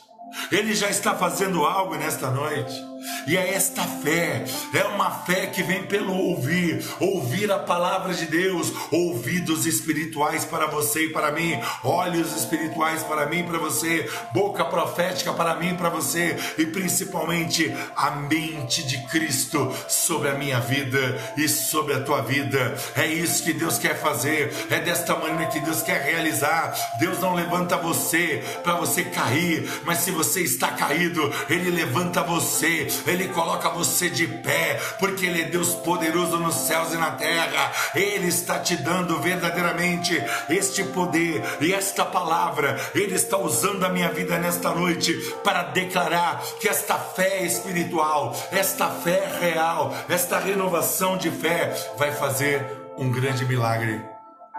Ele 0.51 0.75
já 0.75 0.91
está 0.91 1.15
fazendo 1.15 1.65
algo 1.65 1.95
nesta 1.95 2.31
noite. 2.31 2.92
E 3.27 3.37
é 3.37 3.55
esta 3.55 3.83
fé, 3.83 4.45
é 4.75 4.85
uma 4.85 5.11
fé 5.11 5.47
que 5.47 5.63
vem 5.63 5.85
pelo 5.85 6.15
ouvir, 6.15 6.85
ouvir 7.01 7.51
a 7.51 7.59
palavra 7.59 8.15
de 8.15 8.27
Deus, 8.27 8.73
ouvidos 8.91 9.67
espirituais 9.67 10.45
para 10.45 10.67
você 10.67 11.07
e 11.07 11.13
para 11.13 11.33
mim, 11.33 11.59
olhos 11.85 12.35
espirituais 12.35 13.03
para 13.03 13.27
mim 13.27 13.41
e 13.41 13.45
para 13.45 13.59
você, 13.59 14.09
boca 14.33 14.65
profética 14.65 15.33
para 15.33 15.55
mim 15.55 15.71
e 15.71 15.77
para 15.77 15.89
você, 15.89 16.37
e 16.59 16.67
principalmente 16.67 17.73
a 17.97 18.11
mente 18.13 18.83
de 18.85 18.99
Cristo 19.07 19.73
sobre 19.89 20.29
a 20.29 20.35
minha 20.35 20.61
vida 20.61 21.19
e 21.37 21.49
sobre 21.49 21.95
a 21.95 22.01
tua 22.01 22.23
vida. 22.23 22.77
É 22.97 23.07
isso 23.07 23.45
que 23.45 23.53
Deus 23.53 23.79
quer 23.79 24.01
fazer, 24.01 24.53
é 24.71 24.81
desta 24.81 25.15
maneira 25.15 25.47
que 25.47 25.61
Deus 25.61 25.83
quer 25.83 26.03
realizar. 26.03 26.75
Deus 26.99 27.21
não 27.21 27.35
levanta 27.35 27.77
você 27.77 28.43
para 28.63 28.75
você 28.75 29.05
cair, 29.05 29.69
mas 29.85 29.99
se 29.99 30.11
você 30.11 30.43
está 30.43 30.69
caído, 30.69 31.33
Ele 31.49 31.71
levanta 31.71 32.23
você 32.23 32.89
Ele 33.07 33.29
coloca 33.29 33.69
você 33.69 34.09
de 34.11 34.27
pé, 34.27 34.81
porque 34.99 35.27
Ele 35.27 35.43
é 35.43 35.45
Deus 35.45 35.75
poderoso 35.75 36.39
nos 36.39 36.55
céus 36.55 36.93
e 36.93 36.97
na 36.97 37.13
terra. 37.13 37.73
Ele 37.95 38.29
está 38.29 38.59
te 38.59 38.77
dando 38.77 39.21
verdadeiramente 39.21 40.23
este 40.49 40.85
poder 40.85 41.43
e 41.61 41.73
esta 41.73 42.05
palavra. 42.05 42.79
Ele 42.95 43.15
está 43.15 43.39
usando 43.39 43.85
a 43.85 43.89
minha 43.89 44.11
vida 44.11 44.39
nesta 44.39 44.71
noite 44.71 45.13
para 45.45 45.65
declarar 45.65 46.43
que 46.61 46.69
esta 46.69 46.97
fé 46.97 47.43
espiritual, 47.43 48.37
esta 48.51 48.89
fé 48.89 49.31
real, 49.41 49.95
esta 50.09 50.39
renovação 50.39 51.17
de 51.17 51.31
fé 51.31 51.75
vai 51.97 52.13
fazer 52.13 52.65
um 52.97 53.11
grande 53.11 53.45
milagre 53.45 54.01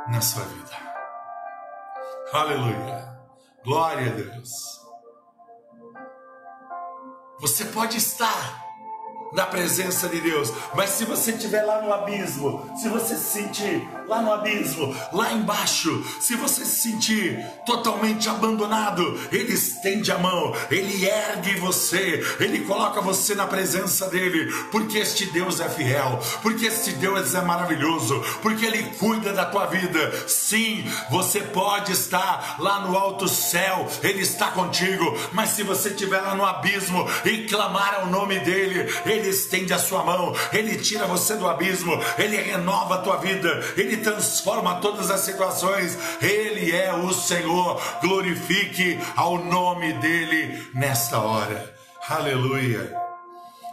na 0.07 0.21
sua 0.21 0.43
vida. 0.43 0.71
Aleluia. 2.31 3.13
Glória 3.63 4.11
a 4.11 4.15
Deus. 4.15 4.72
Você 7.43 7.65
pode 7.65 7.97
estar 7.97 8.63
na 9.33 9.45
presença 9.45 10.07
de 10.07 10.21
Deus. 10.21 10.49
Mas 10.73 10.91
se 10.91 11.03
você 11.03 11.31
estiver 11.31 11.61
lá 11.63 11.81
no 11.81 11.91
abismo, 11.91 12.65
se 12.77 12.87
você 12.87 13.17
se 13.17 13.31
sentir 13.31 13.85
lá 14.07 14.21
no 14.21 14.33
abismo, 14.33 14.95
lá 15.11 15.33
embaixo, 15.33 16.03
se 16.19 16.35
você 16.35 16.65
se 16.65 16.81
sentir 16.83 17.43
totalmente 17.65 18.29
abandonado, 18.29 19.19
Ele 19.31 19.53
estende 19.53 20.11
a 20.11 20.17
mão, 20.17 20.53
Ele 20.69 21.05
ergue 21.05 21.55
você, 21.59 22.23
Ele 22.39 22.61
coloca 22.61 23.01
você 23.01 23.35
na 23.35 23.47
presença 23.47 24.09
dEle, 24.09 24.51
porque 24.71 24.97
este 24.97 25.25
Deus 25.27 25.59
é 25.59 25.69
fiel, 25.69 26.19
porque 26.41 26.65
este 26.65 26.91
Deus 26.93 27.33
é 27.33 27.41
maravilhoso, 27.41 28.21
porque 28.41 28.65
Ele 28.65 28.83
cuida 28.97 29.33
da 29.33 29.45
tua 29.45 29.65
vida. 29.65 30.27
Sim, 30.27 30.85
você 31.09 31.39
pode 31.41 31.91
estar 31.91 32.57
lá 32.59 32.81
no 32.81 32.97
alto 32.97 33.27
céu, 33.27 33.87
Ele 34.01 34.21
está 34.21 34.51
contigo, 34.51 35.17
mas 35.31 35.49
se 35.49 35.63
você 35.63 35.89
estiver 35.89 36.21
lá 36.21 36.35
no 36.35 36.45
abismo 36.45 37.07
e 37.25 37.45
clamar 37.47 37.95
ao 37.95 38.07
nome 38.07 38.39
dEle, 38.39 38.87
Ele 39.05 39.29
estende 39.29 39.73
a 39.73 39.79
sua 39.79 40.03
mão, 40.03 40.35
Ele 40.51 40.77
tira 40.77 41.05
você 41.05 41.35
do 41.35 41.47
abismo, 41.47 41.99
Ele 42.17 42.37
renova 42.37 42.95
a 42.95 42.99
tua 42.99 43.17
vida, 43.17 43.63
Ele 43.77 43.92
transforma 43.97 44.75
todas 44.81 45.09
as 45.09 45.21
situações, 45.21 45.97
Ele 46.21 46.75
é 46.75 46.93
o 46.93 47.13
Senhor. 47.13 47.81
Glorifique 48.01 48.99
ao 49.15 49.37
nome 49.43 49.93
dEle 49.93 50.69
nesta 50.73 51.19
hora. 51.19 51.73
Aleluia. 52.09 53.03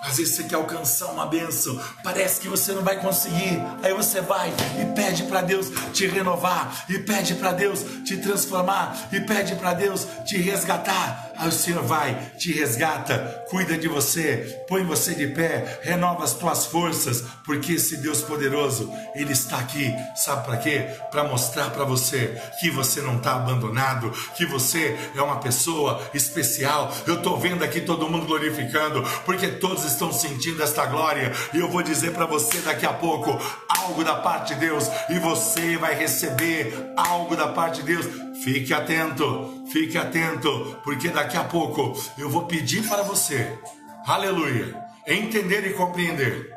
Às 0.02 0.16
vezes 0.16 0.34
você 0.34 0.44
quer 0.44 0.54
alcançar 0.54 1.06
uma 1.06 1.26
bênção, 1.26 1.78
parece 2.02 2.40
que 2.40 2.48
você 2.48 2.72
não 2.72 2.82
vai 2.82 2.98
conseguir. 3.00 3.60
Aí 3.82 3.92
você 3.92 4.22
vai 4.22 4.50
e 4.80 4.94
pede 4.94 5.24
para 5.24 5.42
Deus 5.42 5.68
te 5.92 6.06
renovar, 6.06 6.86
e 6.88 6.98
pede 7.00 7.34
para 7.34 7.52
Deus 7.52 7.84
te 8.04 8.16
transformar, 8.16 8.96
e 9.12 9.20
pede 9.20 9.56
para 9.56 9.74
Deus 9.74 10.06
te 10.24 10.38
resgatar. 10.38 11.29
Aí 11.40 11.48
o 11.48 11.52
Senhor 11.52 11.82
vai, 11.82 12.32
te 12.36 12.52
resgata, 12.52 13.46
cuida 13.48 13.78
de 13.78 13.88
você, 13.88 14.62
põe 14.68 14.84
você 14.84 15.14
de 15.14 15.26
pé, 15.28 15.80
renova 15.82 16.22
as 16.22 16.34
tuas 16.34 16.66
forças, 16.66 17.24
porque 17.46 17.72
esse 17.72 17.96
Deus 17.96 18.20
poderoso, 18.20 18.92
Ele 19.14 19.32
está 19.32 19.58
aqui, 19.58 19.90
sabe 20.14 20.44
para 20.44 20.58
quê? 20.58 20.86
Para 21.10 21.24
mostrar 21.24 21.70
para 21.70 21.84
você 21.84 22.38
que 22.60 22.70
você 22.70 23.00
não 23.00 23.16
está 23.16 23.36
abandonado, 23.36 24.10
que 24.36 24.44
você 24.44 24.94
é 25.16 25.22
uma 25.22 25.40
pessoa 25.40 26.02
especial. 26.12 26.92
Eu 27.06 27.14
estou 27.14 27.38
vendo 27.38 27.64
aqui 27.64 27.80
todo 27.80 28.06
mundo 28.06 28.26
glorificando, 28.26 29.02
porque 29.24 29.48
todos 29.48 29.86
estão 29.86 30.12
sentindo 30.12 30.62
esta 30.62 30.84
glória, 30.84 31.32
e 31.54 31.58
eu 31.58 31.70
vou 31.70 31.82
dizer 31.82 32.12
para 32.12 32.26
você 32.26 32.58
daqui 32.58 32.84
a 32.84 32.92
pouco 32.92 33.40
algo 33.66 34.04
da 34.04 34.16
parte 34.16 34.52
de 34.52 34.60
Deus, 34.60 34.90
e 35.08 35.18
você 35.18 35.78
vai 35.78 35.94
receber 35.94 36.92
algo 36.98 37.34
da 37.34 37.48
parte 37.48 37.82
de 37.82 37.94
Deus. 37.94 38.29
Fique 38.42 38.72
atento, 38.72 39.64
fique 39.70 39.98
atento, 39.98 40.78
porque 40.82 41.08
daqui 41.08 41.36
a 41.36 41.44
pouco 41.44 41.94
eu 42.16 42.28
vou 42.30 42.46
pedir 42.46 42.86
para 42.88 43.02
você, 43.02 43.58
aleluia, 44.06 44.76
entender 45.06 45.66
e 45.66 45.74
compreender 45.74 46.50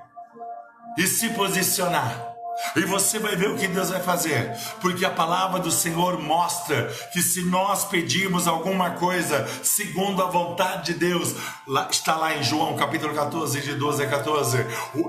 e 0.97 1.05
se 1.05 1.29
posicionar 1.29 2.32
e 2.75 2.81
você 2.81 3.19
vai 3.19 3.35
ver 3.35 3.49
o 3.49 3.57
que 3.57 3.67
Deus 3.67 3.89
vai 3.89 4.01
fazer, 4.01 4.51
porque 4.81 5.05
a 5.05 5.09
palavra 5.09 5.59
do 5.59 5.71
Senhor 5.71 6.19
mostra 6.19 6.91
que 7.11 7.21
se 7.21 7.43
nós 7.43 7.85
pedirmos 7.85 8.47
alguma 8.47 8.91
coisa 8.91 9.47
segundo 9.63 10.21
a 10.21 10.27
vontade 10.27 10.93
de 10.93 10.99
Deus, 10.99 11.35
lá, 11.67 11.87
está 11.89 12.15
lá 12.15 12.35
em 12.35 12.43
João 12.43 12.75
capítulo 12.75 13.13
14, 13.13 13.61
de 13.61 13.75
12 13.75 14.03
a 14.03 14.07
14, 14.07 14.65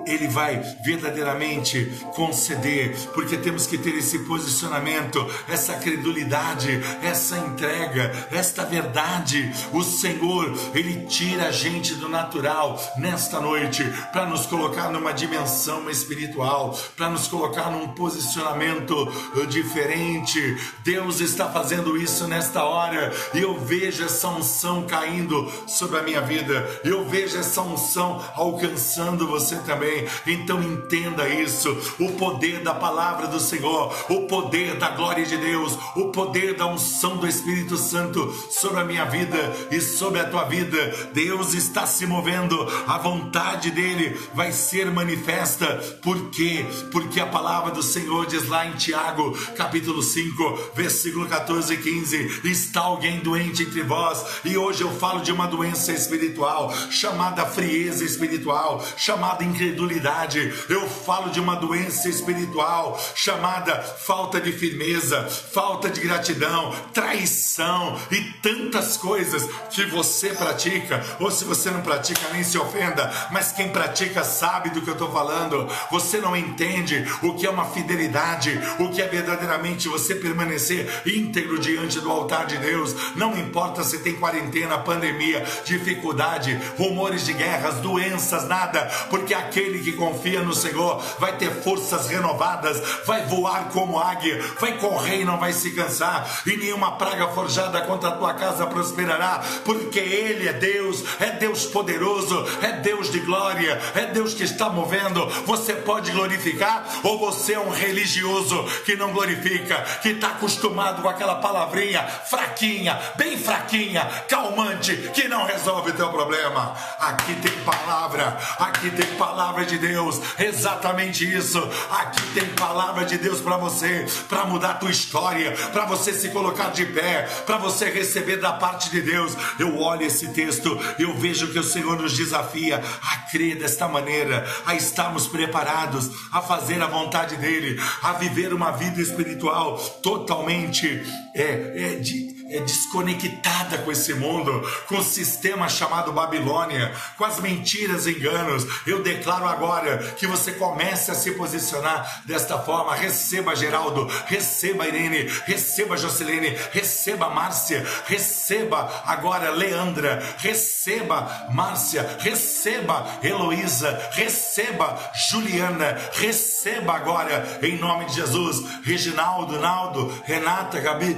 ele 0.07 0.29
vai 0.29 0.61
verdadeiramente 0.85 1.91
conceder, 2.15 2.97
porque 3.15 3.37
temos 3.37 3.67
que 3.67 3.79
ter 3.79 3.95
esse 3.95 4.21
posicionamento, 4.21 5.25
essa 5.49 5.75
credulidade, 5.75 6.81
essa 7.03 7.39
entrega, 7.39 8.29
esta 8.31 8.65
verdade. 8.65 9.53
O 9.73 9.83
Senhor, 9.83 10.53
ele 10.75 11.07
tira 11.07 11.49
a 11.49 11.53
gente 11.53 11.95
do 11.95 12.09
natural 12.09 12.81
nesta 12.97 13.41
noite 13.41 13.85
para 14.13 14.27
nos 14.27 14.47
colocar 14.47 14.91
numa 14.91 15.13
dimensão 15.13 15.89
espiritual, 15.91 16.79
para 16.97 17.09
nos 17.09 17.27
colocar 17.35 17.69
num 17.69 17.89
posicionamento 17.89 19.13
eh, 19.37 19.47
diferente. 19.47 20.57
Deus 20.85 21.21
está 21.21 21.49
fazendo 21.49 21.97
isso 21.97 22.29
nesta 22.29 22.63
hora 22.63 23.13
e 23.35 23.41
eu 23.41 23.59
vejo 23.59 24.05
essa 24.05 24.29
unção 24.29 24.85
caindo 24.87 25.51
sobre 25.67 25.99
a 25.99 26.03
minha 26.03 26.21
vida. 26.21 26.81
Eu 26.85 27.05
vejo 27.05 27.37
essa 27.37 27.61
unção 27.61 28.25
alcançando 28.37 29.27
você 29.27 29.57
também. 29.57 30.07
Então 30.25 30.63
entenda 30.63 31.29
isso: 31.29 31.77
o 31.99 32.13
poder 32.13 32.61
da 32.61 32.73
palavra 32.73 33.27
do 33.27 33.41
Senhor, 33.41 33.93
o 34.09 34.29
poder 34.29 34.77
da 34.77 34.91
glória 34.91 35.27
de 35.27 35.37
Deus, 35.37 35.77
o 35.97 36.13
poder 36.13 36.55
da 36.55 36.67
unção 36.67 37.17
do 37.17 37.27
Espírito 37.27 37.77
Santo 37.77 38.33
sobre 38.49 38.81
a 38.81 38.85
minha 38.85 39.05
vida 39.05 39.53
e 39.73 39.81
sobre 39.81 40.21
a 40.21 40.29
tua 40.29 40.45
vida. 40.45 41.11
Deus 41.13 41.53
está 41.53 41.85
se 41.85 42.07
movendo, 42.07 42.57
a 42.87 42.97
vontade 42.99 43.73
dele 43.73 44.17
vai 44.33 44.53
ser 44.53 44.89
manifesta. 44.93 45.67
Por 46.01 46.31
quê? 46.31 46.65
Porque 46.93 47.19
a 47.19 47.24
palavra 47.27 47.71
do 47.71 47.83
Senhor 47.83 48.27
diz 48.27 48.49
lá 48.49 48.67
em 48.67 48.73
Tiago, 48.73 49.37
capítulo 49.57 50.03
5, 50.03 50.73
versículo 50.75 51.29
14 51.29 51.75
e 51.75 51.77
15: 51.77 52.41
Está 52.45 52.81
alguém 52.81 53.21
doente 53.21 53.63
entre 53.63 53.83
vós, 53.83 54.25
e 54.45 54.57
hoje 54.57 54.83
eu 54.83 54.91
falo 54.99 55.21
de 55.21 55.33
uma 55.33 55.47
doença 55.47 55.93
espiritual, 55.93 56.75
chamada 56.91 57.47
frieza 57.47 58.05
espiritual, 58.05 58.85
chamada 58.97 59.45
incredulidade. 59.45 60.53
Eu 60.69 60.89
falo 60.89 61.31
de 61.31 61.41
uma 61.41 61.57
doença 61.57 62.09
espiritual 62.09 63.01
chamada 63.15 63.81
falta 63.83 64.41
de 64.41 64.53
firmeza, 64.53 65.23
falta 65.25 65.89
de 65.89 66.01
gratidão, 66.01 66.75
traição 66.93 67.99
e 68.11 68.21
tantas 68.43 68.97
coisas 68.97 69.49
que 69.71 69.85
você 69.87 70.31
pratica, 70.31 71.03
ou 71.21 71.31
se 71.31 71.45
você 71.45 71.71
não 71.71 71.83
pratica, 71.83 72.29
nem 72.33 72.45
se 72.45 72.59
ofenda, 72.59 73.13
mas 73.31 73.53
quem 73.53 73.71
pratica 73.71 74.25
sabe 74.25 74.71
do 74.71 74.83
que 74.83 74.89
eu 74.89 74.95
estou 74.95 75.11
falando. 75.11 75.69
Você 75.91 76.19
não 76.19 76.37
entende 76.37 77.05
o 77.23 77.35
que 77.35 77.47
é 77.47 77.51
uma 77.51 77.67
fidelidade, 77.67 78.61
o 78.79 78.89
que 78.91 79.01
é 79.01 79.09
verdadeiramente 79.09 79.89
você 79.89 80.15
permanecer 80.15 81.03
íntegro 81.07 81.59
diante 81.59 82.01
do 82.01 82.11
altar 82.11 82.47
de 82.47 82.59
Deus. 82.59 82.95
Não 83.17 83.37
importa 83.39 83.83
se 83.85 83.99
tem 83.99 84.15
quarentena, 84.15 84.79
pandemia, 84.79 85.45
dificuldade, 85.65 86.59
rumores 86.77 87.25
de 87.25 87.33
guerras, 87.33 87.77
doenças, 87.77 88.49
nada, 88.49 88.91
porque 89.11 89.35
aquele 89.35 89.81
que 89.81 89.93
confia 89.93 90.43
no 90.43 90.55
Senhor 90.55 91.03
vai 91.19 91.37
ter 91.37 91.51
forças 91.51 92.09
renovadas, 92.09 92.81
vai 93.07 93.27
voar 93.27 93.69
como 93.71 93.99
águia, 93.99 94.41
vai 94.61 94.79
correr 94.79 95.21
e 95.21 95.25
não 95.25 95.39
vai 95.39 95.53
se 95.53 95.73
cansar, 95.73 96.43
e 96.47 96.57
nenhuma 96.57 96.93
praga 96.93 97.29
forjada 97.29 97.81
contra 97.83 98.11
a 98.11 98.17
tua 98.17 98.35
casa 98.35 98.67
prosperará, 98.67 99.43
porque 99.65 99.99
Ele 99.99 100.49
é 100.49 100.53
Deus, 100.53 101.05
é 101.21 101.31
Deus 101.31 101.67
poderoso, 101.67 102.47
é 102.63 102.73
Deus 102.73 103.11
de 103.11 103.21
glória, 103.21 103.81
é 103.95 104.07
Deus 104.07 104.35
que 104.35 104.45
está 104.45 104.69
movendo. 104.69 105.27
Você 105.47 105.75
pode 105.75 106.11
glorificar 106.13 106.85
ou 107.05 107.19
você 107.19 107.53
é 107.53 107.61
um 107.61 107.71
religioso 107.71 108.65
que 108.85 108.97
não 108.97 109.13
glorifica, 109.13 109.85
que 110.03 110.09
está 110.09 110.29
acostumado 110.29 111.03
com 111.03 111.09
aquela 111.09 111.37
palavrinha 111.37 112.03
fraquinha, 112.03 112.99
bem 113.17 113.37
fraquinha, 113.37 114.05
calmante, 114.29 114.97
que 115.15 115.29
não 115.29 115.45
resolve 115.45 115.91
o 115.91 115.95
teu 115.95 116.09
problema. 116.09 116.75
Aqui 116.99 117.35
tem 117.37 117.53
palavra, 117.65 118.37
aqui 118.59 118.91
tem 118.91 119.07
palavra 119.17 119.65
de 119.65 119.79
Deus, 119.79 120.21
exatamente 120.39 121.25
isso. 121.25 121.59
Aqui 121.91 122.23
tem 122.35 122.47
palavra 122.55 123.05
de 123.05 123.19
Deus 123.19 123.41
para 123.41 123.57
você, 123.57 124.07
para 124.29 124.47
mudar 124.47 124.71
a 124.71 124.75
tua 124.75 124.91
história, 124.91 125.53
para 125.73 125.85
você 125.85 126.13
se 126.13 126.31
colocar 126.31 126.71
de 126.71 126.87
pé, 126.87 127.23
para 127.45 127.59
você 127.59 127.91
receber 127.91 128.39
da 128.39 128.53
parte 128.53 128.91
de 128.91 129.03
Deus. 129.03 129.37
Eu 129.59 129.79
olho 129.79 130.07
esse 130.07 130.29
texto, 130.29 130.79
eu 130.99 131.15
vejo 131.15 131.53
que 131.53 131.59
o 131.59 131.65
Senhor 131.65 131.97
nos 132.01 132.17
desafia 132.17 132.83
a 133.03 133.17
crer 133.31 133.57
desta 133.57 133.87
maneira, 133.87 134.47
a 134.65 134.75
estarmos 134.75 135.27
preparados 135.27 136.11
a 136.33 136.41
fazer 136.41 136.81
a 136.83 136.87
vontade 136.95 137.37
dele, 137.37 137.79
a 138.03 138.13
viver 138.15 138.53
uma 138.53 138.71
vida 138.71 139.01
espiritual 139.01 139.79
totalmente 140.03 141.03
é, 141.35 141.43
é, 141.43 141.95
de, 141.97 142.44
desconectada 142.61 143.79
com 143.79 143.91
esse 143.91 144.15
mundo, 144.15 144.63
com 144.87 144.99
o 144.99 145.05
sistema 145.05 145.69
chamado 145.69 146.13
Babilônia, 146.13 146.93
com 147.17 147.25
as 147.25 147.41
mentiras 147.41 148.07
e 148.07 148.13
enganos. 148.13 148.67
Eu 148.87 149.03
declaro 149.03 149.47
agora 149.47 149.99
que 150.17 150.27
você 150.27 150.53
comece 150.53 151.11
a 151.11 151.15
se 151.15 151.33
posicionar 151.33 152.23
desta 152.25 152.59
forma. 152.59 152.95
Receba 152.95 153.55
Geraldo, 153.55 154.07
receba 154.27 154.87
Irene, 154.87 155.31
receba 155.47 155.97
Jocelene, 155.97 156.57
receba 156.73 157.29
Márcia, 157.29 157.85
receba 158.07 159.03
agora 159.07 159.51
Leandra, 159.51 160.23
receba 160.39 161.49
Márcia, 161.53 162.17
receba 162.21 163.07
Heloísa, 163.23 164.11
receba 164.13 164.99
Juliana, 165.31 165.99
receba 166.13 166.95
agora 166.95 167.59
em 167.63 167.79
nome 167.79 168.07
de 168.07 168.15
Jesus, 168.15 168.63
Reginaldo, 168.85 169.59
Naldo, 169.59 170.23
Renata, 170.25 170.81
Gabi, 170.81 171.17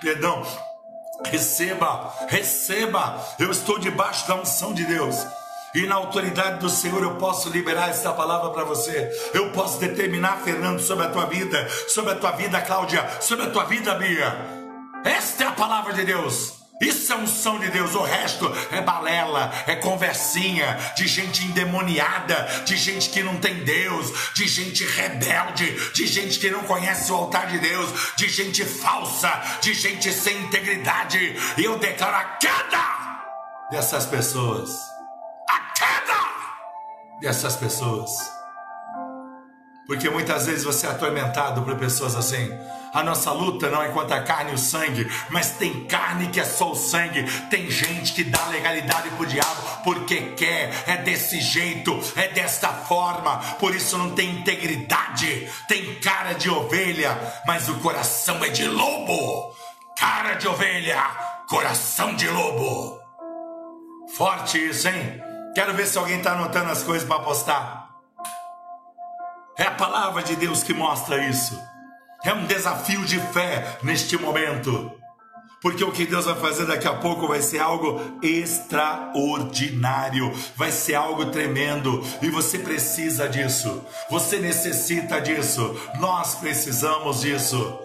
perdão, 0.00 0.42
receba, 1.24 2.12
receba, 2.28 3.24
eu 3.38 3.50
estou 3.50 3.78
debaixo 3.78 4.26
da 4.28 4.36
unção 4.36 4.72
de 4.72 4.84
Deus. 4.84 5.26
E 5.74 5.86
na 5.86 5.96
autoridade 5.96 6.60
do 6.60 6.70
Senhor 6.70 7.02
eu 7.02 7.16
posso 7.16 7.50
liberar 7.50 7.90
essa 7.90 8.12
palavra 8.12 8.50
para 8.50 8.64
você. 8.64 9.10
Eu 9.34 9.50
posso 9.50 9.78
determinar, 9.78 10.38
Fernando, 10.42 10.80
sobre 10.80 11.04
a 11.04 11.10
tua 11.10 11.26
vida, 11.26 11.68
sobre 11.88 12.12
a 12.12 12.16
tua 12.16 12.32
vida, 12.32 12.62
Cláudia, 12.62 13.06
sobre 13.20 13.44
a 13.44 13.50
tua 13.50 13.64
vida, 13.64 13.94
Bia. 13.94 14.34
Esta 15.04 15.44
é 15.44 15.46
a 15.48 15.52
palavra 15.52 15.92
de 15.92 16.04
Deus. 16.04 16.55
Isso 16.80 17.10
é 17.10 17.16
unção 17.16 17.58
de 17.58 17.70
Deus, 17.70 17.94
o 17.94 18.02
resto 18.02 18.46
é 18.70 18.82
balela, 18.82 19.50
é 19.66 19.76
conversinha 19.76 20.76
de 20.94 21.06
gente 21.06 21.44
endemoniada, 21.44 22.46
de 22.66 22.76
gente 22.76 23.08
que 23.08 23.22
não 23.22 23.38
tem 23.38 23.64
Deus, 23.64 24.34
de 24.34 24.46
gente 24.46 24.84
rebelde, 24.84 25.92
de 25.92 26.06
gente 26.06 26.38
que 26.38 26.50
não 26.50 26.62
conhece 26.64 27.10
o 27.10 27.14
altar 27.14 27.46
de 27.46 27.58
Deus, 27.58 28.14
de 28.16 28.28
gente 28.28 28.62
falsa, 28.64 29.30
de 29.62 29.72
gente 29.72 30.12
sem 30.12 30.36
integridade. 30.42 31.34
E 31.56 31.64
eu 31.64 31.78
declaro 31.78 32.16
a 32.16 32.24
queda 32.36 32.86
dessas 33.70 34.04
pessoas. 34.04 34.70
A 35.48 35.58
queda 35.72 36.28
dessas 37.20 37.56
pessoas. 37.56 38.35
Porque 39.86 40.10
muitas 40.10 40.46
vezes 40.46 40.64
você 40.64 40.86
é 40.86 40.90
atormentado 40.90 41.62
por 41.62 41.76
pessoas 41.76 42.16
assim. 42.16 42.50
A 42.92 43.02
nossa 43.02 43.30
luta 43.30 43.68
não 43.68 43.82
é 43.82 43.88
contra 43.88 44.16
a 44.16 44.22
carne 44.22 44.52
e 44.52 44.54
o 44.54 44.58
sangue, 44.58 45.06
mas 45.28 45.50
tem 45.50 45.84
carne 45.84 46.28
que 46.28 46.40
é 46.40 46.44
só 46.44 46.72
o 46.72 46.74
sangue. 46.74 47.24
Tem 47.50 47.70
gente 47.70 48.14
que 48.14 48.24
dá 48.24 48.46
legalidade 48.46 49.10
pro 49.10 49.26
diabo 49.26 49.66
porque 49.84 50.32
quer, 50.36 50.72
é 50.86 50.96
desse 50.96 51.40
jeito, 51.40 52.00
é 52.16 52.28
desta 52.28 52.68
forma. 52.68 53.38
Por 53.60 53.74
isso 53.74 53.96
não 53.98 54.12
tem 54.12 54.30
integridade. 54.30 55.48
Tem 55.68 55.94
cara 55.96 56.32
de 56.32 56.48
ovelha, 56.48 57.16
mas 57.46 57.68
o 57.68 57.74
coração 57.74 58.42
é 58.42 58.48
de 58.48 58.66
lobo. 58.66 59.54
Cara 59.96 60.34
de 60.34 60.48
ovelha, 60.48 61.02
coração 61.48 62.14
de 62.14 62.28
lobo. 62.28 62.98
Forte 64.16 64.58
isso, 64.70 64.88
hein? 64.88 65.22
Quero 65.54 65.74
ver 65.74 65.86
se 65.86 65.98
alguém 65.98 66.18
está 66.18 66.32
anotando 66.32 66.70
as 66.70 66.82
coisas 66.82 67.06
para 67.06 67.20
postar. 67.20 67.75
É 69.58 69.64
a 69.64 69.70
palavra 69.70 70.22
de 70.22 70.36
Deus 70.36 70.62
que 70.62 70.74
mostra 70.74 71.26
isso. 71.26 71.58
É 72.24 72.32
um 72.32 72.44
desafio 72.44 73.04
de 73.04 73.18
fé 73.32 73.78
neste 73.82 74.18
momento. 74.18 74.92
Porque 75.62 75.82
o 75.82 75.90
que 75.90 76.04
Deus 76.04 76.26
vai 76.26 76.34
fazer 76.34 76.66
daqui 76.66 76.86
a 76.86 76.92
pouco 76.94 77.26
vai 77.26 77.40
ser 77.40 77.60
algo 77.60 78.18
extraordinário, 78.22 80.30
vai 80.54 80.70
ser 80.70 80.94
algo 80.94 81.26
tremendo 81.26 82.02
e 82.20 82.28
você 82.28 82.58
precisa 82.58 83.26
disso. 83.28 83.82
Você 84.10 84.38
necessita 84.38 85.20
disso. 85.20 85.74
Nós 85.98 86.34
precisamos 86.34 87.22
disso. 87.22 87.80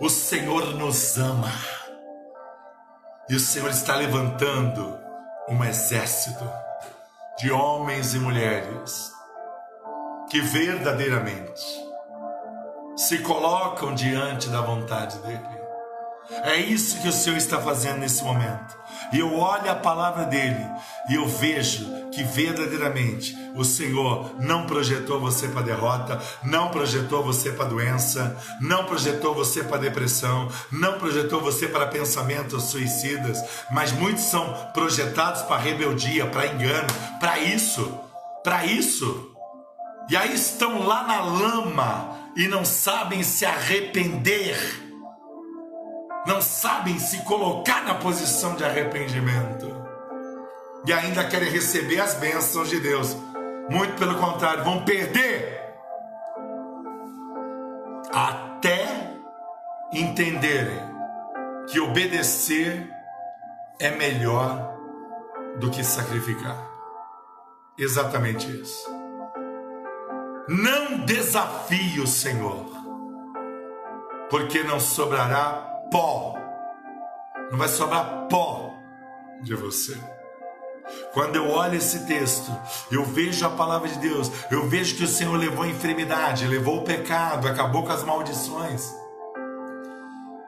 O 0.00 0.08
Senhor 0.08 0.74
nos 0.74 1.18
ama. 1.18 1.52
E 3.28 3.36
o 3.36 3.40
Senhor 3.40 3.70
está 3.70 3.94
levantando 3.94 4.98
um 5.48 5.62
exército 5.62 6.50
de 7.38 7.52
homens 7.52 8.14
e 8.14 8.18
mulheres 8.18 9.12
que 10.32 10.40
verdadeiramente 10.40 11.62
se 12.96 13.18
colocam 13.18 13.94
diante 13.94 14.48
da 14.48 14.62
vontade 14.62 15.18
dele. 15.18 15.60
É 16.44 16.56
isso 16.56 17.02
que 17.02 17.08
o 17.08 17.12
Senhor 17.12 17.36
está 17.36 17.60
fazendo 17.60 17.98
nesse 17.98 18.24
momento. 18.24 18.74
E 19.12 19.18
eu 19.18 19.38
olho 19.38 19.70
a 19.70 19.74
palavra 19.74 20.24
dele 20.24 20.66
e 21.10 21.16
eu 21.16 21.28
vejo 21.28 21.86
que 22.10 22.22
verdadeiramente 22.22 23.36
o 23.54 23.62
Senhor 23.62 24.34
não 24.40 24.66
projetou 24.66 25.20
você 25.20 25.48
para 25.48 25.60
derrota, 25.60 26.18
não 26.42 26.70
projetou 26.70 27.22
você 27.22 27.52
para 27.52 27.66
doença, 27.66 28.34
não 28.58 28.86
projetou 28.86 29.34
você 29.34 29.62
para 29.62 29.82
depressão, 29.82 30.48
não 30.70 30.98
projetou 30.98 31.42
você 31.42 31.68
para 31.68 31.88
pensamentos 31.88 32.70
suicidas, 32.70 33.44
mas 33.70 33.92
muitos 33.92 34.24
são 34.24 34.50
projetados 34.72 35.42
para 35.42 35.60
rebeldia, 35.60 36.26
para 36.26 36.46
engano, 36.46 36.88
para 37.20 37.38
isso, 37.38 38.00
para 38.42 38.64
isso. 38.64 39.31
E 40.10 40.16
aí 40.16 40.34
estão 40.34 40.86
lá 40.86 41.04
na 41.04 41.20
lama 41.20 42.18
e 42.36 42.48
não 42.48 42.64
sabem 42.64 43.22
se 43.22 43.44
arrepender, 43.44 44.56
não 46.26 46.40
sabem 46.40 46.98
se 46.98 47.18
colocar 47.24 47.84
na 47.84 47.94
posição 47.94 48.54
de 48.54 48.64
arrependimento 48.64 49.82
e 50.84 50.92
ainda 50.92 51.24
querem 51.24 51.50
receber 51.50 52.00
as 52.00 52.14
bênçãos 52.14 52.68
de 52.68 52.80
Deus. 52.80 53.16
Muito 53.70 53.94
pelo 53.94 54.18
contrário, 54.18 54.64
vão 54.64 54.84
perder 54.84 55.60
até 58.12 59.12
entenderem 59.92 60.80
que 61.70 61.80
obedecer 61.80 62.90
é 63.78 63.90
melhor 63.90 64.76
do 65.58 65.70
que 65.70 65.84
sacrificar. 65.84 66.56
Exatamente 67.78 68.50
isso. 68.50 68.91
Não 70.48 70.98
desafie 71.04 72.00
o 72.00 72.06
Senhor, 72.06 72.66
porque 74.28 74.64
não 74.64 74.80
sobrará 74.80 75.52
pó, 75.90 76.34
não 77.50 77.56
vai 77.56 77.68
sobrar 77.68 78.26
pó 78.28 78.74
de 79.40 79.54
você. 79.54 79.96
Quando 81.12 81.36
eu 81.36 81.48
olho 81.48 81.76
esse 81.76 82.06
texto, 82.06 82.50
eu 82.90 83.04
vejo 83.04 83.46
a 83.46 83.50
palavra 83.50 83.88
de 83.88 83.98
Deus, 84.00 84.32
eu 84.50 84.68
vejo 84.68 84.96
que 84.96 85.04
o 85.04 85.08
Senhor 85.08 85.36
levou 85.36 85.62
a 85.62 85.68
enfermidade, 85.68 86.46
levou 86.48 86.78
o 86.78 86.84
pecado, 86.84 87.46
acabou 87.46 87.84
com 87.84 87.92
as 87.92 88.02
maldições. 88.02 88.92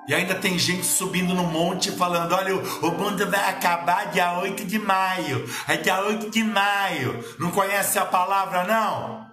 E 0.08 0.14
ainda 0.14 0.34
tem 0.34 0.58
gente 0.58 0.84
subindo 0.84 1.32
no 1.32 1.44
monte 1.44 1.92
falando: 1.92 2.34
olha, 2.34 2.56
o 2.56 2.90
mundo 2.90 3.30
vai 3.30 3.48
acabar 3.48 4.10
dia 4.10 4.38
8 4.38 4.64
de 4.64 4.78
maio. 4.78 5.48
É 5.68 5.76
dia 5.76 6.02
8 6.04 6.30
de 6.30 6.42
maio. 6.42 7.24
Não 7.38 7.50
conhece 7.50 7.98
a 7.98 8.04
palavra, 8.04 8.64
não? 8.64 9.23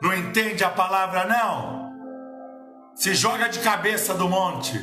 Não 0.00 0.14
entende 0.14 0.64
a 0.64 0.70
palavra, 0.70 1.24
não? 1.26 1.90
Se 2.94 3.14
joga 3.14 3.48
de 3.48 3.60
cabeça 3.60 4.14
do 4.14 4.28
monte. 4.28 4.78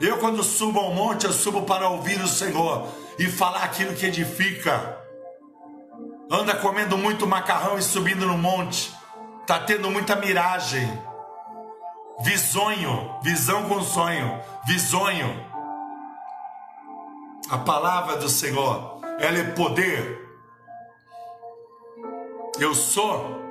Eu, 0.00 0.18
quando 0.18 0.42
subo 0.42 0.80
ao 0.80 0.92
monte, 0.92 1.26
eu 1.26 1.32
subo 1.32 1.62
para 1.62 1.88
ouvir 1.88 2.20
o 2.22 2.28
Senhor 2.28 2.88
e 3.18 3.26
falar 3.26 3.64
aquilo 3.64 3.94
que 3.94 4.06
edifica. 4.06 4.98
Anda 6.30 6.56
comendo 6.56 6.96
muito 6.96 7.26
macarrão 7.26 7.76
e 7.76 7.82
subindo 7.82 8.24
no 8.24 8.38
monte. 8.38 8.94
Tá 9.46 9.58
tendo 9.58 9.90
muita 9.90 10.16
miragem. 10.16 10.88
Visonho, 12.20 13.18
visão 13.22 13.68
com 13.68 13.82
sonho, 13.82 14.40
visonho. 14.66 15.46
A 17.50 17.58
palavra 17.58 18.16
do 18.16 18.28
Senhor, 18.28 19.00
ela 19.18 19.38
é 19.38 19.44
poder. 19.52 20.18
Eu 22.58 22.74
sou 22.74 23.49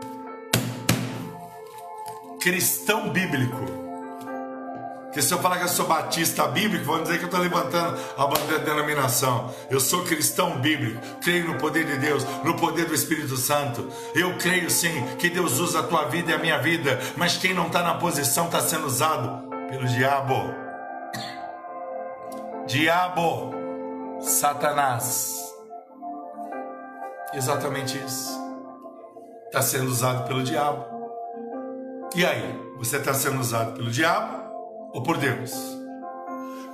cristão 2.40 3.10
bíblico. 3.10 3.80
Porque 5.04 5.24
se 5.24 5.34
eu 5.34 5.40
falar 5.40 5.58
que 5.58 5.64
eu 5.64 5.70
sou 5.70 5.88
batista 5.88 6.48
bíblico, 6.48 6.86
vão 6.86 7.02
dizer 7.02 7.18
que 7.18 7.24
eu 7.24 7.30
estou 7.30 7.42
levantando 7.42 8.00
a 8.16 8.28
bandeira 8.28 8.60
da 8.60 8.74
denominação. 8.74 9.52
Eu 9.68 9.80
sou 9.80 10.04
cristão 10.04 10.60
bíblico, 10.60 11.02
creio 11.20 11.48
no 11.48 11.58
poder 11.58 11.84
de 11.86 11.98
Deus, 11.98 12.24
no 12.44 12.54
poder 12.56 12.86
do 12.86 12.94
Espírito 12.94 13.36
Santo. 13.36 13.90
Eu 14.14 14.38
creio 14.38 14.70
sim 14.70 15.04
que 15.18 15.28
Deus 15.28 15.58
usa 15.60 15.80
a 15.80 15.84
tua 15.84 16.06
vida 16.06 16.32
e 16.32 16.36
a 16.36 16.38
minha 16.38 16.60
vida, 16.60 17.00
mas 17.18 17.38
quem 17.38 17.56
não 17.56 17.68
está 17.68 17.82
na 17.82 17.96
posição 17.96 18.46
está 18.46 18.62
sendo 18.62 18.86
usado 18.86 19.50
pelo 19.68 19.88
diabo. 19.88 20.54
Diabo, 22.68 23.52
Satanás. 24.22 25.44
Exatamente 27.34 27.98
isso. 27.98 28.30
Está 29.48 29.64
sendo 29.64 29.90
usado 29.90 30.28
pelo 30.28 30.44
diabo. 30.44 30.99
E 32.16 32.26
aí, 32.26 32.60
você 32.78 32.98
está 32.98 33.14
sendo 33.14 33.40
usado 33.40 33.74
pelo 33.74 33.92
diabo 33.92 34.36
ou 34.94 35.04
por 35.04 35.18
Deus? 35.18 35.52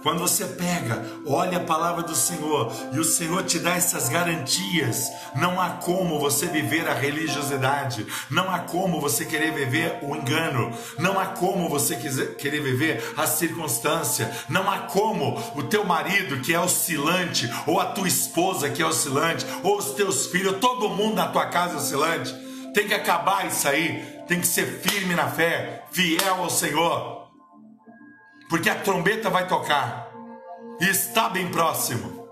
Quando 0.02 0.20
você 0.20 0.46
pega, 0.46 1.04
olha 1.26 1.58
a 1.58 1.64
palavra 1.64 2.04
do 2.04 2.16
Senhor 2.16 2.72
e 2.94 3.00
o 3.00 3.04
Senhor 3.04 3.44
te 3.44 3.60
dá 3.60 3.76
essas 3.76 4.08
garantias, 4.08 5.12
não 5.36 5.60
há 5.60 5.72
como 5.72 6.20
você 6.20 6.46
viver 6.46 6.88
a 6.88 6.94
religiosidade, 6.94 8.06
não 8.30 8.50
há 8.50 8.60
como 8.60 9.02
você 9.02 9.26
querer 9.26 9.52
viver 9.52 9.98
o 10.04 10.16
engano, 10.16 10.72
não 11.00 11.20
há 11.20 11.26
como 11.26 11.68
você 11.68 11.96
querer 12.38 12.62
viver 12.62 13.04
a 13.18 13.26
circunstância, 13.26 14.32
não 14.48 14.70
há 14.70 14.82
como 14.82 15.42
o 15.56 15.64
teu 15.64 15.84
marido 15.84 16.40
que 16.40 16.54
é 16.54 16.60
oscilante, 16.60 17.52
ou 17.66 17.80
a 17.82 17.88
tua 17.88 18.08
esposa 18.08 18.70
que 18.70 18.84
é 18.84 18.86
oscilante, 18.86 19.46
ou 19.64 19.80
os 19.80 19.92
teus 19.94 20.28
filhos, 20.28 20.60
todo 20.60 20.88
mundo 20.88 21.16
na 21.16 21.28
tua 21.28 21.48
casa 21.48 21.74
é 21.74 21.78
oscilante. 21.78 22.46
Tem 22.76 22.88
que 22.88 22.94
acabar 22.94 23.48
isso 23.48 23.68
aí, 23.68 24.15
tem 24.28 24.40
que 24.40 24.48
ser 24.48 24.66
firme 24.66 25.16
na 25.16 25.28
fé, 25.28 25.86
fiel 25.92 26.36
ao 26.36 26.50
Senhor 26.50 27.26
porque 28.50 28.70
a 28.70 28.76
trombeta 28.76 29.30
vai 29.30 29.48
tocar 29.48 30.08
e 30.80 30.86
está 30.86 31.30
bem 31.30 31.50
próximo. 31.50 32.26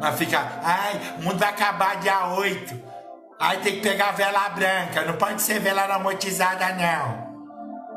Mas 0.00 0.16
fica, 0.16 0.60
ai, 0.62 1.16
o 1.18 1.22
mundo 1.22 1.38
vai 1.38 1.48
acabar 1.48 1.96
dia 1.96 2.28
8. 2.28 2.98
Aí 3.40 3.58
tem 3.58 3.76
que 3.76 3.80
pegar 3.80 4.12
vela 4.12 4.48
branca, 4.48 5.04
não 5.04 5.16
pode 5.16 5.42
ser 5.42 5.60
vela 5.60 5.94
amortizada, 5.94 6.72
não. 6.74 7.28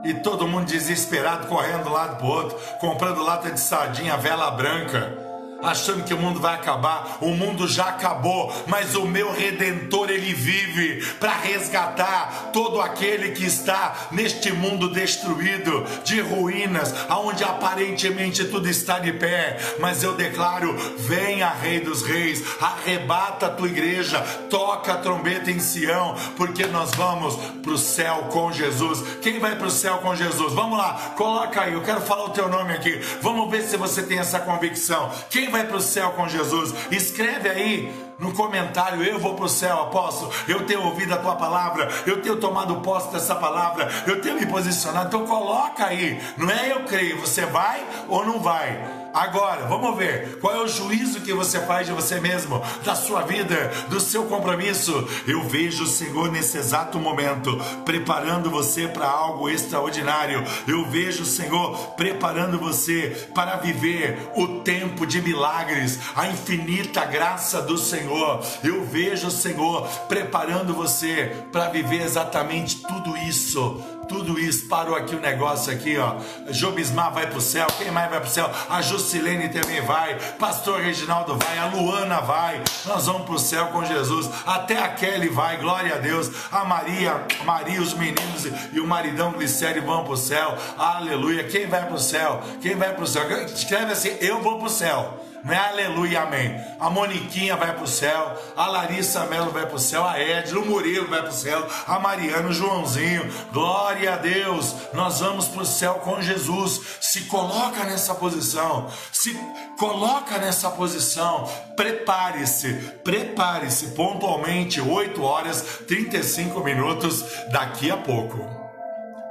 E 0.04 0.16
todo 0.16 0.48
mundo 0.48 0.66
desesperado, 0.66 1.48
correndo 1.48 1.84
de 1.84 1.90
um 1.90 1.94
lado 1.94 2.18
pro 2.18 2.28
outro, 2.28 2.58
comprando 2.80 3.24
lata 3.24 3.52
de 3.52 3.60
sardinha, 3.60 4.18
vela 4.18 4.50
branca 4.52 5.31
achando 5.64 6.04
que 6.04 6.14
o 6.14 6.18
mundo 6.18 6.40
vai 6.40 6.56
acabar. 6.56 7.18
O 7.22 7.34
mundo 7.34 7.68
já 7.68 7.86
acabou, 7.86 8.54
mas 8.68 8.96
o 8.96 9.06
meu 9.06 9.32
redentor 9.32 10.10
ele 10.10 10.34
vive 10.34 11.06
para 11.20 11.34
resgatar 11.34 12.50
todo 12.54 12.82
aquele 12.82 13.32
que 13.32 13.46
está 13.46 14.08
neste 14.12 14.52
mundo 14.52 14.90
destruído, 14.90 15.86
de 16.04 16.22
ruínas, 16.22 16.94
aonde 17.10 17.44
aparentemente 17.44 18.46
tudo 18.46 18.70
está 18.70 19.00
de 19.00 19.14
pé. 19.14 19.58
Mas 19.80 20.04
eu 20.04 20.14
declaro: 20.14 20.76
venha, 20.98 21.50
Rei 21.50 21.80
dos 21.80 22.04
Reis, 22.04 22.44
arrebata 22.60 23.48
a 23.48 23.50
tua 23.50 23.68
igreja, 23.68 24.20
toca 24.50 24.94
a 24.94 24.98
trombeta 24.98 25.52
em 25.52 25.60
Sião, 25.60 26.16
porque 26.36 26.66
nós 26.68 26.92
vamos 26.92 27.36
para 27.62 27.72
o 27.72 27.78
céu 27.78 28.30
com 28.32 28.52
Jesus. 28.52 29.04
Quem 29.22 29.40
vai 29.40 29.56
para 29.56 29.68
o 29.68 29.72
céu 29.72 30.00
com 30.00 30.16
Jesus? 30.16 30.54
Vamos 30.54 30.78
lá, 30.78 31.14
coloca 31.16 31.62
aí, 31.62 31.74
eu 31.74 31.82
quero 31.82 32.02
falar 32.02 32.26
o 32.26 32.30
teu 32.30 32.48
nome 32.48 32.74
aqui. 32.74 33.00
Vamos 33.22 33.50
ver 33.50 33.64
se 33.64 33.78
você 33.78 34.04
tem 34.04 34.20
essa 34.20 34.40
convicção. 34.40 35.12
Quem 35.30 35.50
vai 35.52 35.66
para 35.66 35.78
o 35.78 35.82
céu 35.82 36.12
com 36.12 36.28
Jesus? 36.28 36.74
Escreve 36.90 37.50
aí 37.50 37.94
no 38.18 38.34
comentário: 38.34 39.04
Eu 39.04 39.20
vou 39.20 39.36
para 39.36 39.46
o 39.46 39.50
céu, 39.50 39.82
apóstolo. 39.82 40.32
Eu 40.48 40.66
tenho 40.66 40.84
ouvido 40.84 41.14
a 41.14 41.18
tua 41.18 41.36
palavra, 41.36 41.90
eu 42.06 42.22
tenho 42.22 42.38
tomado 42.38 42.76
posse 42.82 43.12
dessa 43.12 43.36
palavra, 43.36 43.90
eu 44.08 44.22
tenho 44.22 44.40
me 44.40 44.46
posicionado. 44.46 45.08
Então 45.08 45.28
coloca 45.28 45.86
aí, 45.86 46.22
não 46.38 46.50
é 46.50 46.72
eu 46.72 46.82
creio, 46.86 47.20
você 47.20 47.46
vai 47.46 47.86
ou 48.08 48.26
não 48.26 48.40
vai? 48.40 49.01
Agora, 49.14 49.66
vamos 49.68 49.98
ver 49.98 50.40
qual 50.40 50.56
é 50.56 50.62
o 50.62 50.68
juízo 50.68 51.22
que 51.22 51.34
você 51.34 51.60
faz 51.60 51.86
de 51.88 51.94
você 51.94 52.20
mesmo, 52.20 52.62
da 52.86 52.96
sua 52.96 53.22
vida, 53.22 53.72
do 53.90 54.00
seu 54.00 54.26
compromisso. 54.26 55.08
Eu 55.28 55.44
vejo 55.44 55.84
o 55.84 55.88
Senhor 55.88 56.32
nesse 56.32 56.58
exato 56.58 56.98
momento 57.00 57.58
preparando 57.84 58.50
você 58.50 58.88
para 58.88 59.08
algo 59.08 59.50
extraordinário. 59.50 60.44
Eu 60.68 60.86
vejo 60.86 61.24
o 61.24 61.26
Senhor 61.26 61.78
preparando 61.96 62.58
você 62.58 63.30
para 63.34 63.58
viver 63.58 64.32
o 64.36 64.60
tempo 64.60 65.06
de 65.06 65.22
milagres, 65.22 66.00
a 66.16 66.28
infinita 66.28 67.06
graça 67.06 67.62
do 67.62 67.78
Senhor. 67.78 68.42
Eu 68.64 68.86
vejo 68.86 69.28
o 69.28 69.32
Senhor 69.32 69.88
preparando 70.08 70.74
você 70.74 71.46
para 71.52 71.70
viver 71.70 72.02
exatamente 72.02 72.82
tudo 72.82 73.18
isso 73.18 74.01
tudo 74.12 74.38
isso, 74.38 74.68
parou 74.68 74.94
aqui 74.94 75.16
o 75.16 75.22
negócio 75.22 75.72
aqui, 75.72 75.98
ó. 75.98 76.18
Jobismar 76.52 77.14
vai 77.14 77.28
pro 77.28 77.40
céu, 77.40 77.66
quem 77.78 77.90
mais 77.90 78.10
vai 78.10 78.20
pro 78.20 78.30
céu? 78.30 78.52
A 78.70 78.82
Juscelene 78.82 79.48
também 79.48 79.80
vai, 79.80 80.20
Pastor 80.38 80.82
Reginaldo 80.82 81.38
vai, 81.38 81.58
a 81.58 81.68
Luana 81.68 82.20
vai. 82.20 82.62
Nós 82.86 83.06
vamos 83.08 83.22
pro 83.22 83.40
céu 83.40 83.68
com 83.68 83.86
Jesus. 83.86 84.30
Até 84.46 84.78
a 84.78 84.90
Kelly 84.90 85.30
vai, 85.30 85.56
glória 85.58 85.96
a 85.96 85.98
Deus. 85.98 86.30
A 86.52 86.66
Maria, 86.66 87.26
Maria, 87.46 87.82
os 87.82 87.94
meninos 87.94 88.46
e 88.74 88.82
o 88.82 88.86
maridão 88.86 89.32
Glicério 89.32 89.82
vão 89.86 90.04
pro 90.04 90.18
céu. 90.18 90.58
Aleluia. 90.78 91.46
Quem 91.46 91.68
vai 91.68 91.86
pro 91.86 91.98
céu? 91.98 92.42
Quem 92.62 92.76
vai 92.76 92.94
pro 92.94 93.08
céu? 93.08 93.24
Escreve 93.46 93.94
assim: 93.94 94.18
Eu 94.20 94.42
vou 94.42 94.60
pro 94.60 94.70
céu. 94.70 95.31
Não 95.44 95.58
aleluia, 95.58 96.22
amém. 96.22 96.56
A 96.80 96.90
Moniquinha 96.90 97.56
vai 97.56 97.74
para 97.74 97.84
o 97.84 97.88
céu, 97.88 98.38
a 98.56 98.68
Larissa 98.68 99.26
Melo 99.26 99.52
vai 99.52 99.66
para 99.66 99.76
o 99.76 99.80
céu, 99.80 100.06
a 100.06 100.20
Edna, 100.20 100.60
o 100.60 100.66
Murilo 100.66 101.08
vai 101.08 101.22
para 101.22 101.32
o 101.32 101.34
céu, 101.34 101.68
a 101.88 102.00
Mariana, 102.00 102.50
o 102.50 102.54
Joãozinho. 102.54 103.28
Glória 103.52 104.14
a 104.14 104.18
Deus, 104.18 104.76
nós 104.94 105.20
vamos 105.20 105.48
para 105.48 105.64
o 105.64 105.66
céu 105.66 105.96
com 105.96 106.22
Jesus. 106.22 106.82
Se 107.02 107.22
coloca 107.22 107.84
nessa 107.86 108.14
posição, 108.14 108.88
se 109.12 109.34
coloca 109.80 110.38
nessa 110.38 110.70
posição. 110.70 111.50
Prepare-se, 111.76 112.74
prepare-se 113.04 113.88
pontualmente, 113.88 114.80
8 114.80 115.24
horas 115.24 115.62
35 115.88 116.60
minutos 116.64 117.26
daqui 117.52 117.90
a 117.90 117.98
pouco. 117.98 118.48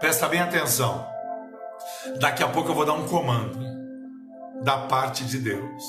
Presta 0.01 0.29
bem 0.29 0.41
atenção. 0.41 1.07
Daqui 2.19 2.43
a 2.43 2.49
pouco 2.49 2.71
eu 2.71 2.75
vou 2.75 2.85
dar 2.85 2.95
um 2.95 3.07
comando 3.07 3.70
da 4.63 4.79
parte 4.87 5.25
de 5.25 5.39
Deus. 5.39 5.85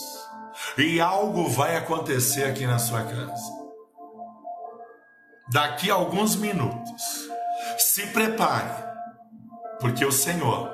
E 0.77 0.99
algo 0.99 1.49
vai 1.49 1.75
acontecer 1.75 2.43
aqui 2.45 2.65
na 2.65 2.79
sua 2.79 3.03
casa. 3.03 3.61
Daqui 5.51 5.91
a 5.91 5.95
alguns 5.95 6.35
minutos, 6.35 7.29
se 7.77 8.07
prepare, 8.07 8.71
porque 9.79 10.05
o 10.05 10.11
Senhor, 10.11 10.71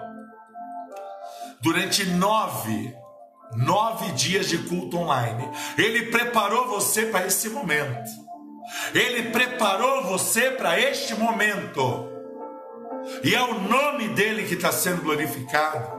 durante 1.61 2.05
nove, 2.05 2.95
nove 3.55 4.11
dias 4.11 4.47
de 4.47 4.59
culto 4.59 4.97
online, 4.97 5.49
Ele 5.77 6.11
preparou 6.11 6.67
você 6.67 7.07
para 7.07 7.25
esse 7.25 7.49
momento. 7.49 8.27
Ele 8.93 9.31
preparou 9.31 10.03
você 10.03 10.51
para 10.51 10.79
este 10.79 11.15
momento. 11.15 12.11
E 13.23 13.33
é 13.33 13.41
o 13.41 13.59
nome 13.61 14.09
dele 14.09 14.45
que 14.45 14.55
está 14.55 14.71
sendo 14.71 15.01
glorificado. 15.01 15.96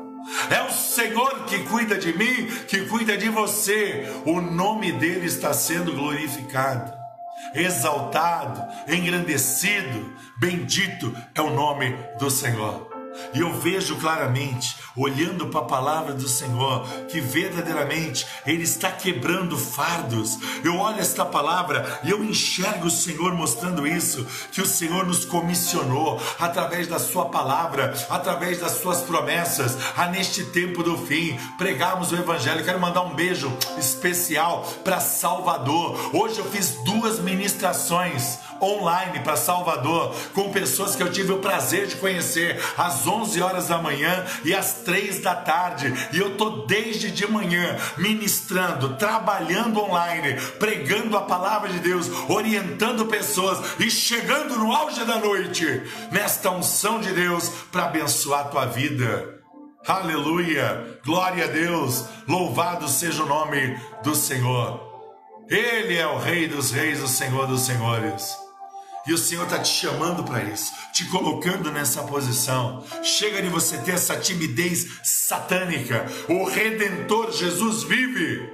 É 0.51 0.63
o 0.63 0.71
Senhor 0.71 1.45
que 1.45 1.65
cuida 1.65 1.97
de 1.97 2.17
mim, 2.17 2.47
que 2.67 2.87
cuida 2.87 3.17
de 3.17 3.29
você. 3.29 4.07
O 4.25 4.41
nome 4.41 4.93
dele 4.93 5.27
está 5.27 5.53
sendo 5.53 5.93
glorificado, 5.93 6.93
exaltado, 7.55 8.63
engrandecido. 8.93 10.17
Bendito 10.39 11.15
é 11.35 11.41
o 11.41 11.51
nome 11.51 11.97
do 12.19 12.31
Senhor. 12.31 12.88
E 13.35 13.41
eu 13.41 13.53
vejo 13.55 13.97
claramente, 13.97 14.77
olhando 14.97 15.47
para 15.49 15.61
a 15.61 15.65
palavra 15.65 16.13
do 16.13 16.29
Senhor, 16.29 16.87
que 17.09 17.21
verdadeiramente 17.21 18.27
Ele 18.47 18.63
está 18.63 18.91
quebrando 18.91 19.57
fardos. 19.57 20.39
Eu 20.65 20.77
olho 20.79 21.01
esta 21.01 21.25
palavra 21.25 22.01
e 22.05 22.11
eu 22.11 22.25
enxergo 22.25 22.87
o 22.87 22.91
Senhor 22.91 23.35
mostrando 23.35 23.87
isso, 23.87 24.27
que 24.53 24.61
o 24.61 24.67
Senhor 24.67 25.07
nos 25.07 25.25
comissionou 25.25 26.21
através 26.39 26.87
da 26.87 26.99
Sua 26.99 27.27
palavra, 27.27 27.95
através 28.09 28.59
das 28.59 28.73
Suas 28.73 29.03
promessas, 29.03 29.77
a 29.97 30.07
neste 30.07 30.45
tempo 30.45 30.83
do 30.83 30.97
fim, 30.97 31.39
pregarmos 31.57 32.13
o 32.13 32.17
Evangelho. 32.17 32.65
Quero 32.65 32.81
mandar 32.81 33.03
um 33.03 33.15
beijo 33.15 33.53
especial 33.79 34.63
para 34.85 35.01
Salvador. 35.01 36.15
Hoje 36.15 36.39
eu 36.39 36.45
fiz 36.51 36.77
duas 36.85 37.19
ministrações 37.21 38.39
online 38.61 39.21
para 39.21 39.37
Salvador, 39.37 40.15
com 40.35 40.51
pessoas 40.51 40.97
que 40.97 41.03
eu 41.03 41.11
tive 41.11 41.33
o 41.33 41.39
prazer 41.39 41.87
de 41.87 41.97
conhecer 41.97 42.61
às 42.77 43.07
11 43.09 43.41
horas 43.43 43.69
da 43.69 43.79
manhã 43.79 44.25
e 44.45 44.55
às 44.55 44.75
3 44.85 45.21
da 45.21 45.35
tarde. 45.35 45.93
E 46.13 46.19
eu 46.19 46.37
tô 46.37 46.67
desde 46.67 47.11
de 47.11 47.27
manhã 47.27 47.77
ministrando, 47.97 48.97
trabalhando 48.97 49.81
online, 49.81 50.41
pregando 50.59 51.17
a 51.17 51.23
palavra 51.23 51.69
de 51.69 51.79
Deus, 51.79 52.09
orientando 52.29 53.07
pessoas 53.07 53.59
e 53.81 53.91
chegando 53.91 54.57
no 54.57 54.73
auge 54.73 55.05
da 55.05 55.19
noite 55.19 55.83
nesta 56.13 56.51
unção 56.51 57.01
de 57.01 57.13
Deus 57.13 57.49
para 57.73 57.85
abençoar 57.85 58.41
a 58.41 58.49
tua 58.49 58.67
vida. 58.67 59.39
Aleluia! 59.87 60.99
Glória 61.05 61.45
a 61.45 61.49
Deus! 61.49 62.05
Louvado 62.27 62.89
seja 62.89 63.23
o 63.23 63.27
nome 63.27 63.79
do 64.03 64.15
Senhor. 64.15 64.87
Ele 65.49 65.97
é 65.97 66.07
o 66.07 66.19
Rei 66.19 66.47
dos 66.47 66.71
Reis, 66.71 67.03
o 67.03 67.09
Senhor 67.09 67.47
dos 67.47 67.63
Senhores. 67.63 68.48
E 69.09 69.13
o 69.15 69.17
Senhor 69.17 69.45
está 69.45 69.59
te 69.59 69.71
chamando 69.71 70.23
para 70.23 70.45
isso, 70.45 70.71
te 70.93 71.07
colocando 71.07 71.73
nessa 71.73 72.03
posição. 72.03 72.85
Chega 73.03 73.41
de 73.41 73.49
você 73.49 73.79
ter 73.79 73.93
essa 73.93 74.15
timidez 74.17 74.87
satânica. 75.03 76.05
O 76.29 76.45
Redentor 76.45 77.33
Jesus 77.33 77.85
vive. 77.85 78.53